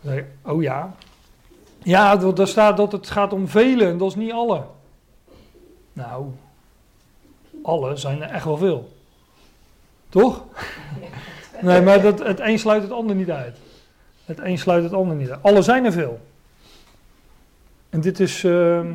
Dan 0.00 0.12
zei 0.12 0.26
oh 0.42 0.62
ja. 0.62 0.94
Ja, 1.82 2.16
daar 2.16 2.48
staat 2.48 2.76
dat 2.76 2.92
het 2.92 3.10
gaat 3.10 3.32
om 3.32 3.48
velen, 3.48 3.98
dat 3.98 4.08
is 4.08 4.14
niet 4.14 4.32
alle. 4.32 4.64
Nou, 5.92 6.26
alle 7.62 7.96
zijn 7.96 8.22
er 8.22 8.30
echt 8.30 8.44
wel 8.44 8.56
veel. 8.56 8.92
Toch? 10.08 10.44
Nee, 11.62 11.80
maar 11.80 12.02
dat, 12.02 12.18
het 12.18 12.40
een 12.40 12.58
sluit 12.58 12.82
het 12.82 12.92
ander 12.92 13.16
niet 13.16 13.30
uit. 13.30 13.56
Het 14.24 14.38
een 14.38 14.58
sluit 14.58 14.82
het 14.82 14.92
ander 14.92 15.16
niet 15.16 15.30
uit. 15.30 15.42
Alle 15.42 15.62
zijn 15.62 15.84
er 15.84 15.92
veel. 15.92 16.20
En 17.90 18.00
dit 18.00 18.20
is, 18.20 18.44
ehm, 18.44 18.92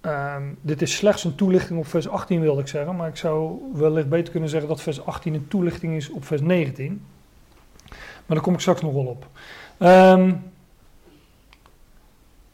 ehm, 0.00 0.42
dit 0.60 0.82
is 0.82 0.96
slechts 0.96 1.24
een 1.24 1.34
toelichting 1.34 1.78
op 1.78 1.86
vers 1.86 2.08
18, 2.08 2.40
wilde 2.40 2.60
ik 2.60 2.68
zeggen. 2.68 2.96
Maar 2.96 3.08
ik 3.08 3.16
zou 3.16 3.58
wellicht 3.72 4.08
beter 4.08 4.30
kunnen 4.30 4.48
zeggen 4.48 4.68
dat 4.68 4.82
vers 4.82 5.06
18 5.06 5.34
een 5.34 5.48
toelichting 5.48 5.96
is 5.96 6.10
op 6.10 6.24
vers 6.24 6.40
19. 6.40 7.04
Maar 7.88 8.36
daar 8.36 8.40
kom 8.40 8.54
ik 8.54 8.60
straks 8.60 8.80
nog 8.80 8.92
wel 8.92 9.06
op. 9.06 9.26
Ehm, 9.78 10.32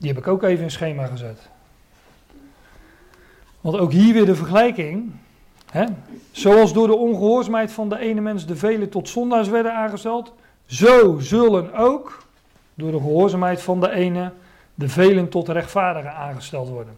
die 0.01 0.09
heb 0.09 0.19
ik 0.19 0.27
ook 0.27 0.43
even 0.43 0.63
in 0.63 0.71
schema 0.71 1.05
gezet. 1.05 1.49
Want 3.61 3.77
ook 3.77 3.91
hier 3.91 4.13
weer 4.13 4.25
de 4.25 4.35
vergelijking. 4.35 5.11
Hè? 5.71 5.85
Zoals 6.31 6.73
door 6.73 6.87
de 6.87 6.95
ongehoorzaamheid 6.95 7.71
van 7.71 7.89
de 7.89 7.99
ene 7.99 8.21
mens 8.21 8.45
de 8.45 8.55
velen 8.55 8.89
tot 8.89 9.09
zondaars 9.09 9.47
werden 9.47 9.73
aangesteld, 9.75 10.33
zo 10.65 11.19
zullen 11.19 11.73
ook 11.73 12.25
door 12.73 12.91
de 12.91 12.97
gehoorzaamheid 12.97 13.61
van 13.61 13.79
de 13.79 13.91
ene 13.91 14.31
de 14.75 14.89
velen 14.89 15.29
tot 15.29 15.49
rechtvaardigen 15.49 16.13
aangesteld 16.13 16.69
worden. 16.69 16.97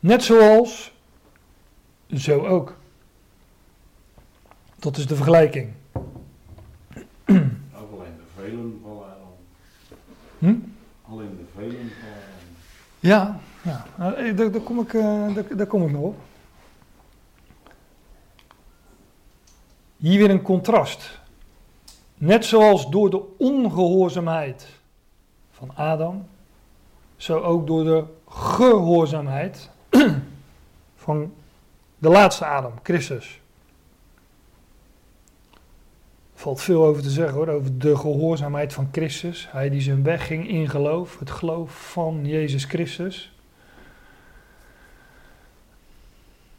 Net 0.00 0.22
zoals, 0.22 0.92
zo 2.14 2.46
ook. 2.46 2.76
Dat 4.78 4.96
is 4.96 5.06
de 5.06 5.16
vergelijking. 5.16 5.72
Ook 7.24 7.90
alleen 7.92 8.16
de 8.16 8.26
velen? 8.36 8.83
Ja, 13.00 13.40
ja. 13.62 13.86
eh, 14.16 14.36
daar, 14.36 14.50
kom 14.50 14.80
ik, 14.80 14.94
eh, 14.94 15.34
daar 15.56 15.66
kom 15.66 15.82
ik 15.82 15.90
nog 15.90 16.02
op. 16.02 16.16
Hier 19.96 20.18
weer 20.18 20.30
een 20.30 20.42
contrast. 20.42 21.20
Net 22.14 22.44
zoals 22.44 22.90
door 22.90 23.10
de 23.10 23.36
ongehoorzaamheid 23.38 24.68
van 25.50 25.76
Adam, 25.76 26.26
zo 27.16 27.40
ook 27.40 27.66
door 27.66 27.84
de 27.84 28.04
gehoorzaamheid 28.28 29.70
van 31.04 31.34
de 31.98 32.08
laatste 32.08 32.44
Adam, 32.44 32.72
Christus. 32.82 33.40
Er 36.33 36.33
valt 36.44 36.60
veel 36.60 36.84
over 36.84 37.02
te 37.02 37.10
zeggen 37.10 37.34
hoor, 37.34 37.48
over 37.48 37.78
de 37.78 37.96
gehoorzaamheid 37.96 38.72
van 38.72 38.88
Christus. 38.92 39.48
Hij 39.50 39.70
die 39.70 39.80
zijn 39.80 40.02
weg 40.02 40.26
ging 40.26 40.48
in 40.48 40.68
geloof, 40.68 41.18
het 41.18 41.30
geloof 41.30 41.90
van 41.90 42.26
Jezus 42.26 42.64
Christus. 42.64 43.32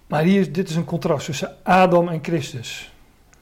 Maar 0.08 0.24
hier, 0.24 0.52
dit 0.52 0.70
is 0.70 0.76
een 0.76 0.86
contrast 0.86 1.26
tussen 1.26 1.58
Adam 1.64 2.08
en 2.08 2.24
Christus. 2.24 2.94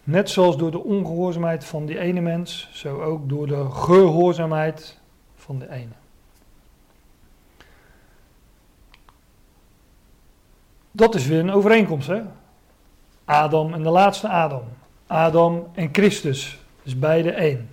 Net 0.03 0.29
zoals 0.29 0.57
door 0.57 0.71
de 0.71 0.83
ongehoorzaamheid 0.83 1.65
van 1.65 1.85
die 1.85 1.99
ene 1.99 2.21
mens, 2.21 2.69
zo 2.73 3.01
ook 3.01 3.29
door 3.29 3.47
de 3.47 3.69
gehoorzaamheid 3.69 4.99
van 5.35 5.59
de 5.59 5.69
ene. 5.69 5.93
Dat 10.91 11.15
is 11.15 11.25
weer 11.25 11.39
een 11.39 11.51
overeenkomst, 11.51 12.07
hè? 12.07 12.21
Adam 13.25 13.73
en 13.73 13.83
de 13.83 13.89
laatste 13.89 14.29
Adam. 14.29 14.63
Adam 15.13 15.67
en 15.73 15.89
Christus. 15.91 16.59
Dus 16.83 16.99
beide 16.99 17.31
één. 17.31 17.69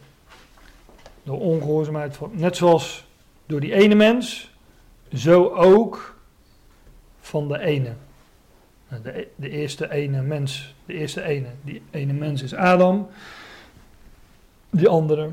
De 1.23 1.33
ongehoorzaamheid 1.33 2.17
van. 2.17 2.31
Net 2.35 2.57
zoals 2.57 3.07
door 3.47 3.61
die 3.61 3.75
ene 3.75 3.95
mens, 3.95 4.51
zo 5.13 5.49
ook 5.49 6.19
van 7.21 7.49
de 7.49 7.59
ene. 7.59 7.93
Nou, 8.89 9.03
De, 9.03 9.29
de 9.37 9.51
eerste 9.51 9.91
ene 9.93 10.23
mens, 10.23 10.75
de 10.87 10.93
eerste 10.93 11.23
ene, 11.23 11.47
die 11.63 11.83
ene 11.91 12.13
mens 12.13 12.43
is 12.43 12.55
Adam. 12.55 13.09
Die 14.71 14.89
andere, 14.89 15.31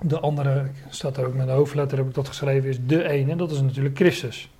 de 0.00 0.20
andere, 0.20 0.70
staat 0.88 1.16
er 1.16 1.26
ook 1.26 1.34
met 1.34 1.46
de 1.46 1.52
hoofdletter, 1.52 1.98
heb 1.98 2.06
ik 2.06 2.14
dat 2.14 2.28
geschreven, 2.28 2.68
is 2.68 2.78
de 2.86 3.08
ene, 3.08 3.36
dat 3.36 3.50
is 3.50 3.60
natuurlijk 3.60 3.96
Christus. 3.96 4.50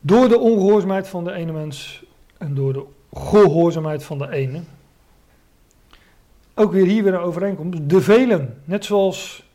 Door 0.00 0.28
de 0.28 0.38
ongehoorzaamheid 0.38 1.08
van 1.08 1.24
de 1.24 1.32
ene 1.32 1.52
mens 1.52 2.04
en 2.38 2.54
door 2.54 2.72
de 2.72 2.84
gehoorzaamheid 3.12 4.04
van 4.04 4.18
de 4.18 4.30
ene. 4.30 4.60
Ook 6.54 6.72
weer 6.72 6.86
hier 6.86 7.04
weer 7.04 7.14
een 7.14 7.20
overeenkomst. 7.20 7.88
De 7.88 8.00
velen, 8.00 8.62
net 8.64 8.84
zoals 8.84 9.48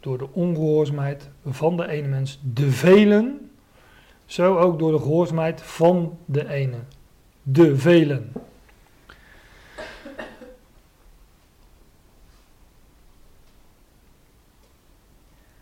door 0.00 0.18
de 0.18 0.32
ongehoorzaamheid 0.32 1.28
van 1.46 1.76
de 1.76 1.88
ene 1.88 2.08
mens, 2.08 2.40
de 2.54 2.70
velen, 2.70 3.50
zo 4.26 4.56
ook 4.56 4.78
door 4.78 4.92
de 4.92 4.98
gehoorzaamheid 4.98 5.62
van 5.62 6.18
de 6.24 6.48
ene. 6.48 6.78
De 7.42 7.76
velen. 7.76 8.32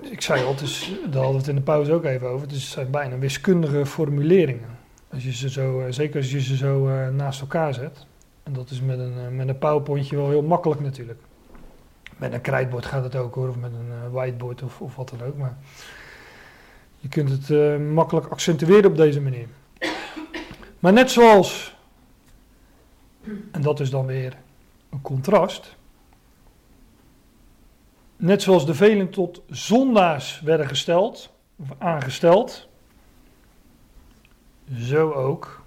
Ik 0.00 0.20
zei 0.20 0.44
al, 0.44 0.54
is, 0.62 0.92
daar 1.10 1.22
hadden 1.22 1.30
we 1.30 1.38
het 1.38 1.48
in 1.48 1.54
de 1.54 1.60
pauze 1.60 1.92
ook 1.92 2.04
even 2.04 2.28
over. 2.28 2.48
Het 2.48 2.56
zijn 2.56 2.90
bijna 2.90 3.18
wiskundige 3.18 3.86
formuleringen. 3.86 4.77
Als 5.12 5.24
je 5.24 5.32
ze 5.32 5.50
zo, 5.50 5.80
eh, 5.80 5.92
zeker 5.92 6.16
als 6.16 6.30
je 6.30 6.40
ze 6.40 6.56
zo 6.56 6.88
eh, 6.88 7.08
naast 7.08 7.40
elkaar 7.40 7.74
zet. 7.74 8.06
En 8.42 8.52
dat 8.52 8.70
is 8.70 8.80
met 8.80 8.98
een, 8.98 9.18
eh, 9.18 9.28
met 9.28 9.48
een 9.48 9.58
powerpointje 9.58 10.16
wel 10.16 10.28
heel 10.28 10.42
makkelijk 10.42 10.80
natuurlijk. 10.80 11.18
Met 12.16 12.32
een 12.32 12.40
krijtbord 12.40 12.86
gaat 12.86 13.04
het 13.04 13.16
ook 13.16 13.34
hoor, 13.34 13.48
of 13.48 13.56
met 13.56 13.72
een 13.72 14.10
whiteboard 14.10 14.62
of, 14.62 14.80
of 14.80 14.96
wat 14.96 15.08
dan 15.08 15.28
ook. 15.28 15.36
Maar 15.36 15.56
je 16.96 17.08
kunt 17.08 17.30
het 17.30 17.78
makkelijk 17.80 18.26
accentueren 18.26 18.90
op 18.90 18.96
deze 18.96 19.20
manier. 19.20 19.46
Maar 20.78 20.92
net 20.92 21.10
zoals, 21.10 21.76
en 23.50 23.62
dat 23.62 23.80
is 23.80 23.90
dan 23.90 24.06
weer 24.06 24.36
een 24.90 25.00
contrast. 25.00 25.76
Net 28.16 28.42
zoals 28.42 28.66
de 28.66 28.74
velen 28.74 29.10
tot 29.10 29.42
zondaars 29.46 30.40
werden 30.40 30.66
gesteld, 30.66 31.30
of 31.56 31.68
aangesteld, 31.78 32.67
zo 34.76 35.12
ook 35.12 35.62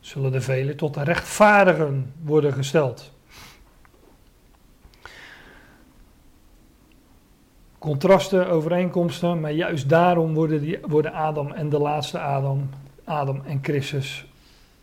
zullen 0.00 0.32
de 0.32 0.40
velen 0.40 0.76
tot 0.76 0.96
rechtvaardigen 0.96 2.12
worden 2.22 2.52
gesteld. 2.52 3.12
Contrasten, 7.78 8.48
overeenkomsten, 8.48 9.40
maar 9.40 9.52
juist 9.52 9.88
daarom 9.88 10.34
worden, 10.34 10.60
die, 10.60 10.78
worden 10.82 11.12
Adam 11.12 11.52
en 11.52 11.68
de 11.68 11.78
laatste 11.78 12.18
Adam, 12.20 12.68
Adam 13.04 13.42
en 13.44 13.58
Christus, 13.62 14.26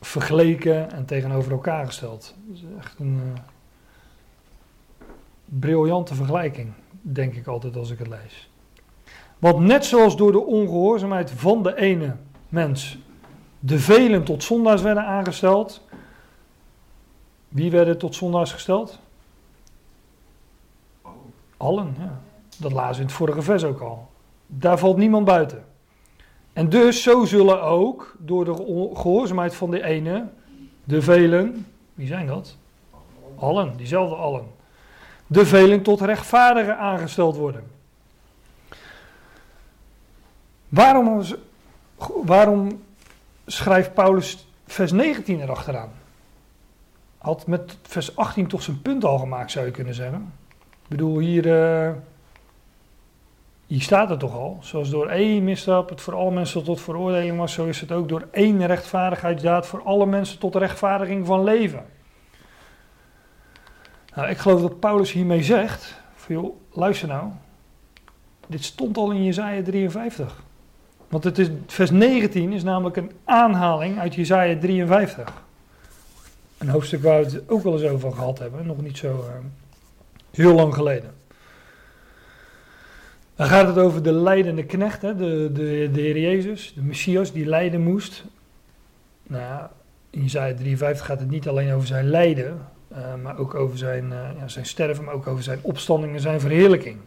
vergeleken 0.02 0.92
en 0.92 1.06
tegenover 1.06 1.52
elkaar 1.52 1.86
gesteld. 1.86 2.36
Dat 2.48 2.58
is 2.58 2.64
echt 2.78 3.00
een 3.00 3.22
uh, 3.26 3.40
briljante 5.46 6.16
vergelijking, 6.16 6.74
denk 7.02 7.34
ik 7.34 7.48
altijd 7.48 7.76
als 7.76 7.92
ik 7.92 8.00
het 8.00 8.08
lees. 8.08 8.50
Want 9.40 9.60
net 9.60 9.86
zoals 9.86 10.18
door 10.18 10.32
de 10.32 10.46
ongehoorzaamheid 10.46 11.32
van 11.32 11.64
de 11.64 11.78
ene 11.78 12.16
mens 12.50 12.98
de 13.60 13.80
velen 13.80 14.24
tot 14.24 14.44
zondaars 14.44 14.82
werden 14.82 15.06
aangesteld. 15.06 15.82
Wie 17.48 17.72
werden 17.72 17.98
tot 17.98 18.16
zondaars 18.16 18.52
gesteld? 18.52 19.00
Allen, 21.58 21.96
ja. 22.00 22.22
Dat 22.58 22.72
lazen 22.72 22.94
we 22.94 23.00
in 23.00 23.06
het 23.06 23.16
vorige 23.16 23.42
vers 23.42 23.64
ook 23.64 23.80
al. 23.80 24.10
Daar 24.48 24.78
valt 24.78 24.98
niemand 24.98 25.26
buiten. 25.26 25.66
En 26.54 26.70
dus 26.70 27.04
zo 27.04 27.26
zullen 27.26 27.62
ook 27.62 28.16
door 28.20 28.46
de 28.46 28.54
gehoorzaamheid 28.94 29.56
van 29.56 29.72
de 29.72 29.84
ene, 29.84 30.28
de 30.84 31.02
velen, 31.02 31.68
wie 31.94 32.08
zijn 32.08 32.28
dat? 32.28 32.58
Allen, 33.36 33.78
diezelfde 33.78 34.16
allen. 34.16 34.46
De 35.28 35.46
velen 35.46 35.82
tot 35.82 36.02
rechtvaardigen 36.02 36.78
aangesteld 36.78 37.36
worden. 37.36 37.64
Waarom, 40.70 41.24
waarom 42.24 42.84
schrijft 43.46 43.94
Paulus 43.94 44.48
vers 44.66 44.92
19 44.92 45.42
erachteraan? 45.42 45.92
Had 47.18 47.48
met 47.48 47.78
vers 47.82 48.16
18 48.16 48.48
toch 48.48 48.62
zijn 48.62 48.82
punt 48.82 49.04
al 49.04 49.18
gemaakt, 49.18 49.52
zou 49.52 49.66
je 49.66 49.72
kunnen 49.72 49.94
zeggen. 49.94 50.34
Ik 50.84 50.88
bedoel, 50.88 51.20
hier, 51.20 51.46
uh, 51.46 51.92
hier 53.66 53.82
staat 53.82 54.10
het 54.10 54.20
toch 54.20 54.34
al. 54.34 54.58
Zoals 54.62 54.90
door 54.90 55.08
één 55.08 55.44
misstap 55.44 55.90
het 55.90 56.02
voor 56.02 56.14
alle 56.14 56.32
mensen 56.32 56.64
tot 56.64 56.82
veroordeling 56.82 57.38
was, 57.38 57.54
zo 57.54 57.66
is 57.66 57.82
het 57.82 57.92
ook 57.92 58.10
door 58.10 58.28
één 58.32 58.66
rechtvaardigheidsdaad 58.66 59.68
voor 59.68 59.84
alle 59.84 60.06
mensen 60.06 60.40
tot 60.40 60.56
rechtvaardiging 60.56 61.26
van 61.26 61.44
leven. 61.44 61.86
Nou, 64.16 64.30
ik 64.30 64.38
geloof 64.38 64.62
dat 64.62 64.80
Paulus 64.80 65.12
hiermee 65.12 65.44
zegt, 65.44 66.02
van, 66.16 66.36
joh, 66.36 66.56
luister 66.72 67.08
nou, 67.08 67.32
dit 68.48 68.64
stond 68.64 68.98
al 68.98 69.12
in 69.12 69.24
Jezaja 69.24 69.64
53. 69.64 70.44
Want 71.08 71.24
het 71.24 71.40
is, 71.40 71.50
vers 71.68 71.92
19 71.92 72.54
is 72.54 72.64
namelijk 72.64 72.98
een 72.98 73.12
aanhaling 73.24 74.00
uit 74.00 74.16
Jezaja 74.16 74.58
53. 74.60 75.34
Een 76.58 76.70
hoofdstuk 76.70 77.04
waar 77.04 77.24
we 77.24 77.32
het 77.32 77.50
ook 77.50 77.64
wel 77.64 77.74
eens 77.74 77.92
over 77.92 78.12
gehad 78.12 78.40
hebben, 78.40 78.66
nog 78.66 78.82
niet 78.82 78.98
zo 78.98 79.08
uh, 79.08 79.46
heel 80.32 80.54
lang 80.54 80.74
geleden. 80.74 81.14
Dan 83.36 83.48
gaat 83.48 83.68
het 83.68 83.78
over 83.78 84.04
de 84.04 84.12
leidende 84.12 84.64
knecht, 84.64 85.02
hè, 85.02 85.16
de, 85.16 85.50
de, 85.54 85.90
de 85.94 86.02
Heer 86.02 86.20
Jezus, 86.20 86.74
de 86.76 86.82
Messias 86.82 87.32
die 87.32 87.46
lijden 87.46 87.82
moest. 87.82 88.24
Nou 89.24 89.42
ja, 89.42 89.72
in 90.10 90.22
Isaiah 90.24 90.58
53 90.58 91.06
gaat 91.06 91.20
het 91.20 91.30
niet 91.30 91.48
alleen 91.48 91.74
over 91.74 91.88
zijn 91.88 92.10
lijden, 92.10 92.68
eh, 92.88 93.16
maar 93.24 93.38
ook 93.38 93.56
over 93.56 93.78
zijn, 93.78 94.12
eh, 94.12 94.20
ja, 94.40 94.48
zijn 94.48 94.66
sterven, 94.66 95.04
maar 95.04 95.14
ook 95.14 95.28
over 95.28 95.44
zijn 95.44 95.60
opstanding 95.62 96.14
en 96.14 96.20
zijn 96.20 96.40
verheerlijking. 96.40 96.98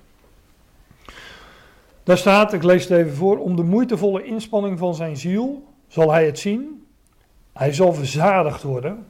Daar 2.08 2.18
staat, 2.18 2.52
ik 2.52 2.62
lees 2.62 2.82
het 2.82 2.98
even 2.98 3.14
voor, 3.14 3.38
om 3.38 3.56
de 3.56 3.62
moeitevolle 3.62 4.24
inspanning 4.24 4.78
van 4.78 4.94
zijn 4.94 5.16
ziel 5.16 5.64
zal 5.86 6.12
hij 6.12 6.26
het 6.26 6.38
zien. 6.38 6.86
Hij 7.52 7.72
zal 7.72 7.92
verzadigd 7.92 8.62
worden. 8.62 9.06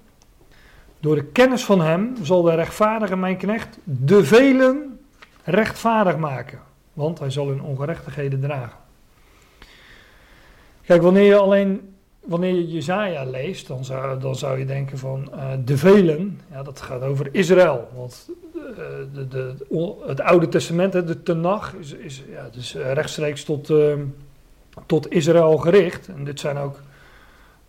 Door 1.01 1.15
de 1.15 1.25
kennis 1.25 1.65
van 1.65 1.81
hem 1.81 2.15
zal 2.23 2.43
de 2.43 2.55
rechtvaardige 2.55 3.17
mijn 3.17 3.37
knecht 3.37 3.79
de 3.85 4.25
velen 4.25 5.01
rechtvaardig 5.45 6.17
maken. 6.17 6.59
Want 6.93 7.19
hij 7.19 7.31
zal 7.31 7.49
hun 7.49 7.63
ongerechtigheden 7.63 8.41
dragen. 8.41 8.79
Kijk, 10.83 11.03
wanneer 11.03 11.25
je 11.25 11.37
alleen 11.37 11.95
wanneer 12.21 12.55
je 12.55 12.69
Jezaja 12.69 13.25
leest, 13.25 13.67
dan 13.67 13.85
zou, 13.85 14.21
dan 14.21 14.37
zou 14.37 14.59
je 14.59 14.65
denken 14.65 14.99
van 14.99 15.33
eh, 15.33 15.51
de 15.65 15.77
velen, 15.77 16.41
ja, 16.51 16.63
dat 16.63 16.81
gaat 16.81 17.03
over 17.03 17.29
Israël. 17.33 17.89
Want 17.95 18.31
de, 19.13 19.29
de, 19.29 19.55
o- 19.69 20.03
het 20.07 20.21
Oude 20.21 20.49
Testament, 20.49 20.93
de 20.93 21.23
Tenach, 21.23 21.75
is, 21.75 21.93
is 21.93 22.25
ja, 22.31 22.51
eh, 22.81 22.93
rechtstreeks 22.93 23.45
tot, 23.45 23.71
ehm, 23.71 24.05
tot 24.87 25.11
Israël 25.11 25.57
gericht. 25.57 26.09
En 26.09 26.25
dit 26.25 26.41
zijn 26.41 26.57
ook, 26.57 26.81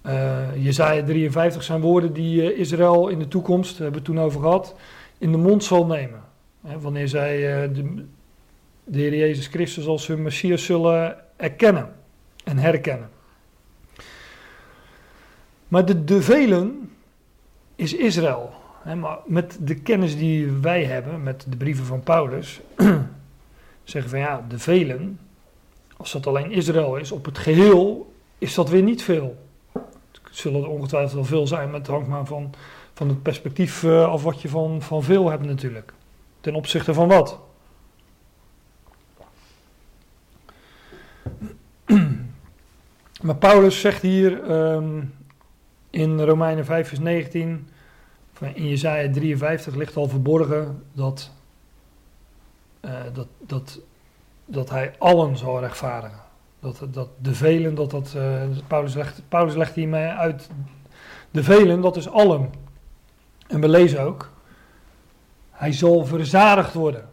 eh 0.01 0.63
Jezaja 0.63 1.03
53 1.03 1.63
zijn 1.63 1.81
woorden 1.81 2.13
die 2.13 2.41
eh, 2.41 2.59
Israël 2.59 3.07
in 3.07 3.19
de 3.19 3.27
toekomst, 3.27 3.77
hebben 3.77 3.99
we 3.99 4.05
toen 4.05 4.19
over 4.19 4.41
gehad, 4.41 4.75
in 5.17 5.31
de 5.31 5.37
mond 5.37 5.63
zal 5.63 5.85
nemen. 5.85 6.23
Hè, 6.67 6.79
wanneer 6.79 7.07
zij 7.07 7.63
eh, 7.63 7.69
de, 7.73 8.05
de 8.83 8.99
Heer 8.99 9.15
Jezus 9.15 9.47
Christus 9.47 9.87
als 9.87 10.07
hun 10.07 10.21
Messias 10.21 10.65
zullen 10.65 11.17
erkennen 11.35 11.93
en 12.43 12.57
herkennen. 12.57 13.09
Maar 15.67 15.85
de, 15.85 16.03
de 16.03 16.21
velen 16.21 16.91
is 17.75 17.93
Israël. 17.93 18.58
Maar 18.97 19.17
met 19.25 19.57
de 19.61 19.75
kennis 19.75 20.17
die 20.17 20.51
wij 20.51 20.83
hebben, 20.83 21.23
met 21.23 21.45
de 21.49 21.57
brieven 21.57 21.85
van 21.85 22.03
Paulus, 22.03 22.59
zeggen 23.83 24.09
van 24.11 24.19
ja, 24.19 24.45
de 24.47 24.59
velen, 24.59 25.19
als 25.97 26.11
dat 26.11 26.27
alleen 26.27 26.51
Israël 26.51 26.95
is, 26.95 27.11
op 27.11 27.25
het 27.25 27.37
geheel 27.37 28.13
is 28.37 28.53
dat 28.53 28.69
weer 28.69 28.83
niet 28.83 29.03
veel. 29.03 29.47
Het 29.71 30.37
zullen 30.37 30.61
er 30.61 30.69
ongetwijfeld 30.69 31.13
wel 31.13 31.23
veel 31.23 31.47
zijn, 31.47 31.69
maar 31.69 31.79
het 31.79 31.87
hangt 31.87 32.07
maar 32.07 32.25
van, 32.25 32.53
van 32.93 33.07
het 33.07 33.21
perspectief 33.21 33.83
eh, 33.83 34.05
af 34.05 34.23
wat 34.23 34.41
je 34.41 34.49
van, 34.49 34.81
van 34.81 35.03
veel 35.03 35.29
hebt 35.29 35.45
natuurlijk. 35.45 35.93
Ten 36.41 36.55
opzichte 36.55 36.93
van 36.93 37.07
wat? 37.07 37.39
Maar 43.21 43.35
Paulus 43.35 43.79
zegt 43.79 44.01
hier 44.01 44.43
ehm, 44.43 45.01
in 45.89 46.19
Romeinen 46.21 46.65
5 46.65 46.87
vers 46.87 46.99
19, 46.99 47.47
van 47.47 47.77
in 48.39 48.67
Jezaja 48.67 49.11
53 49.11 49.75
ligt 49.75 49.95
al 49.95 50.07
verborgen 50.07 50.83
dat, 50.93 51.31
eh, 52.79 52.91
dat, 53.13 53.27
dat, 53.37 53.79
dat 54.45 54.69
hij 54.69 54.95
allen 54.97 55.37
zal 55.37 55.59
rechtvaardigen. 55.59 56.19
Dat, 56.59 56.87
dat 56.91 57.09
de 57.21 57.33
velen, 57.33 57.75
dat 57.75 57.91
dat, 57.91 58.13
eh, 58.15 58.41
Paulus, 58.67 58.93
legt, 58.93 59.21
Paulus 59.27 59.55
legt 59.55 59.75
hiermee 59.75 60.07
uit, 60.07 60.49
de 61.31 61.43
velen, 61.43 61.81
dat 61.81 61.95
is 61.95 62.09
allen. 62.09 62.49
En 63.47 63.61
we 63.61 63.69
lezen 63.69 64.01
ook, 64.01 64.31
hij 65.51 65.73
zal 65.73 66.05
verzadigd 66.05 66.73
worden. 66.73 67.09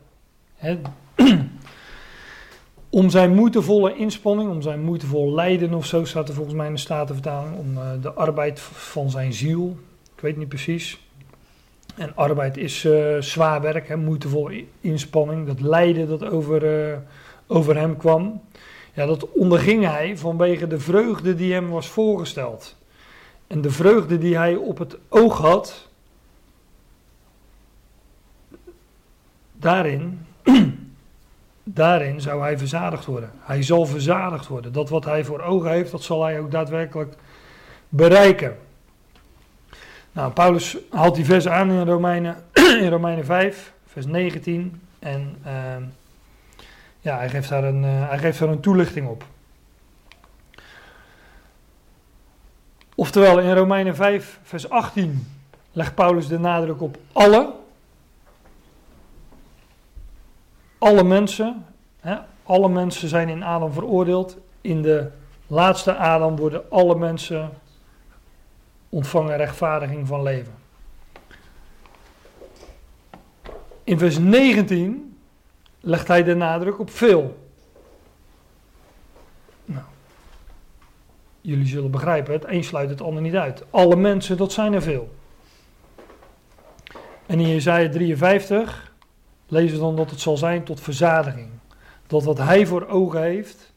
Hè? 0.55 0.81
om 2.91 3.11
zijn 3.11 3.35
moeitevolle 3.35 3.97
inspanning, 3.97 4.51
om 4.51 4.62
zijn 4.62 4.83
moeitevol 4.83 5.35
lijden 5.35 5.74
of 5.74 5.87
zo 5.87 6.05
staat 6.05 6.29
er 6.29 6.35
volgens 6.35 6.57
mij 6.57 6.66
in 6.66 6.74
de 6.74 6.79
Statenvertaling, 6.79 7.57
om 7.57 7.79
eh, 7.79 7.91
de 8.01 8.12
arbeid 8.12 8.61
van 8.61 9.11
zijn 9.11 9.33
ziel, 9.33 9.77
ik 10.14 10.20
weet 10.20 10.37
niet 10.37 10.49
precies. 10.49 11.05
En 11.97 12.12
arbeid 12.14 12.57
is 12.57 12.84
eh, 12.84 13.16
zwaar 13.20 13.61
werk, 13.61 13.88
hè, 13.88 13.97
moeitevolle 13.97 14.64
inspanning, 14.80 15.47
dat 15.47 15.61
lijden 15.61 16.09
dat 16.09 16.24
over, 16.24 16.90
eh, 16.90 16.99
over 17.47 17.76
hem 17.76 17.97
kwam. 17.97 18.42
Ja, 18.92 19.07
dat 19.07 19.30
onderging 19.30 19.84
hij 19.84 20.16
vanwege 20.16 20.66
de 20.66 20.80
vreugde 20.80 21.34
die 21.34 21.53
hem 21.53 21.68
was 21.68 21.88
voorgesteld. 21.88 22.76
En 23.47 23.61
de 23.61 23.70
vreugde 23.70 24.18
die 24.18 24.36
hij 24.36 24.55
op 24.55 24.78
het 24.78 24.97
oog 25.09 25.38
had, 25.38 25.88
daarin 29.53 30.26
daarin 31.64 32.20
zou 32.20 32.40
hij 32.40 32.59
verzadigd 32.59 33.05
worden. 33.05 33.30
Hij 33.38 33.62
zal 33.62 33.86
verzadigd 33.86 34.47
worden. 34.47 34.72
Dat 34.72 34.88
wat 34.88 35.05
hij 35.05 35.24
voor 35.24 35.40
ogen 35.40 35.70
heeft, 35.70 35.90
dat 35.90 36.03
zal 36.03 36.22
hij 36.22 36.40
ook 36.40 36.51
daadwerkelijk 36.51 37.14
bereiken. 37.88 38.57
Nou, 40.16 40.32
Paulus 40.32 40.76
haalt 40.90 41.14
die 41.14 41.24
vers 41.24 41.48
aan 41.48 41.70
in 41.70 41.88
Romeinen, 41.88 42.36
in 42.82 42.88
Romeinen 42.88 43.24
5, 43.24 43.72
vers 43.86 44.06
19. 44.06 44.82
En 44.98 45.36
ehm, 45.44 45.82
ja, 47.00 47.16
hij 47.16 47.28
geeft, 47.28 47.48
daar 47.48 47.64
een, 47.64 47.84
eh, 47.84 48.08
hij 48.08 48.18
geeft 48.18 48.38
daar 48.38 48.48
een 48.48 48.60
toelichting 48.60 49.08
op. 49.08 49.24
Oftewel, 52.94 53.38
in 53.38 53.54
Romeinen 53.54 53.96
5, 53.96 54.40
vers 54.42 54.70
18 54.70 55.26
legt 55.72 55.94
Paulus 55.94 56.28
de 56.28 56.38
nadruk 56.38 56.80
op 56.80 56.98
alle 57.12 57.52
alle 60.78 61.04
mensen, 61.04 61.64
hè, 62.00 62.16
alle 62.42 62.68
mensen 62.68 63.08
zijn 63.08 63.28
in 63.28 63.42
Adam 63.42 63.72
veroordeeld. 63.72 64.36
In 64.60 64.82
de 64.82 65.10
laatste 65.46 65.96
Adam 65.96 66.36
worden 66.36 66.70
alle 66.70 66.94
mensen 66.94 67.50
ontvangen 68.89 69.37
rechtvaardiging 69.37 70.07
van 70.07 70.22
leven. 70.22 70.55
In 73.84 73.99
vers 73.99 74.18
19 74.18 75.18
legt 75.80 76.09
hij 76.09 76.22
de 76.22 76.34
nadruk 76.34 76.78
op 76.78 76.91
veel. 76.91 77.49
Nou, 79.64 79.84
jullie 81.41 81.66
zullen 81.66 81.91
begrijpen, 81.91 82.32
het 82.32 82.44
een 82.47 82.65
sluit 82.65 82.90
het 82.90 83.01
ander 83.01 83.23
niet 83.23 83.35
uit. 83.35 83.65
Alle 83.70 83.97
mensen, 83.97 84.36
dat 84.36 84.52
zijn 84.52 84.73
er 84.73 84.82
veel. 84.82 85.15
En 87.27 87.40
in 87.40 87.48
Jezaja 87.48 87.89
53 87.89 88.93
lezen 89.47 89.77
we 89.77 89.82
dan 89.82 89.97
dat 89.97 90.10
het 90.10 90.20
zal 90.20 90.36
zijn 90.36 90.65
tot 90.65 90.81
verzadiging. 90.81 91.48
Dat 92.06 92.24
wat 92.24 92.39
hij 92.39 92.66
voor 92.66 92.86
ogen 92.86 93.23
heeft, 93.23 93.73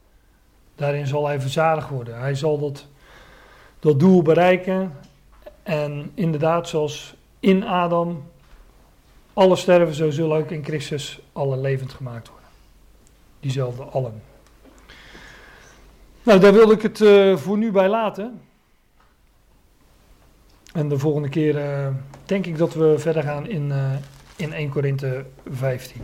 daarin 0.76 1.08
zal 1.08 1.28
hij 1.28 1.42
verzadigd 1.42 1.90
worden. 1.90 2.20
Hij 2.20 2.36
zal 2.36 2.60
dat, 2.60 2.88
dat 3.80 4.00
doel 4.00 4.22
bereiken. 4.22 4.92
En 5.70 6.12
inderdaad, 6.14 6.70
zoals 6.70 7.16
in 7.40 7.64
Adam 7.64 8.24
alle 9.34 9.56
sterven, 9.56 9.96
zo 9.96 10.10
zullen 10.10 10.38
ook 10.38 10.52
in 10.52 10.64
Christus 10.64 11.20
alle 11.34 11.58
levend 11.58 11.94
gemaakt 11.94 12.30
worden. 12.30 12.48
Diezelfde 13.40 13.84
allen. 13.84 14.22
Nou, 16.24 16.40
daar 16.40 16.54
wil 16.54 16.72
ik 16.72 16.82
het 16.82 17.02
eh, 17.02 17.38
voor 17.38 17.58
nu 17.58 17.72
bij 17.72 17.90
laten. 17.90 18.42
En 20.74 20.90
de 20.90 20.98
volgende 20.98 21.30
keer 21.30 21.58
eh, 21.58 21.88
denk 22.26 22.46
ik 22.46 22.58
dat 22.58 22.74
we 22.74 22.96
verder 22.98 23.24
gaan 23.24 23.48
in, 23.48 23.72
eh, 23.72 23.94
in 24.36 24.54
1 24.54 24.70
Korinthe 24.70 25.26
15. 25.52 26.02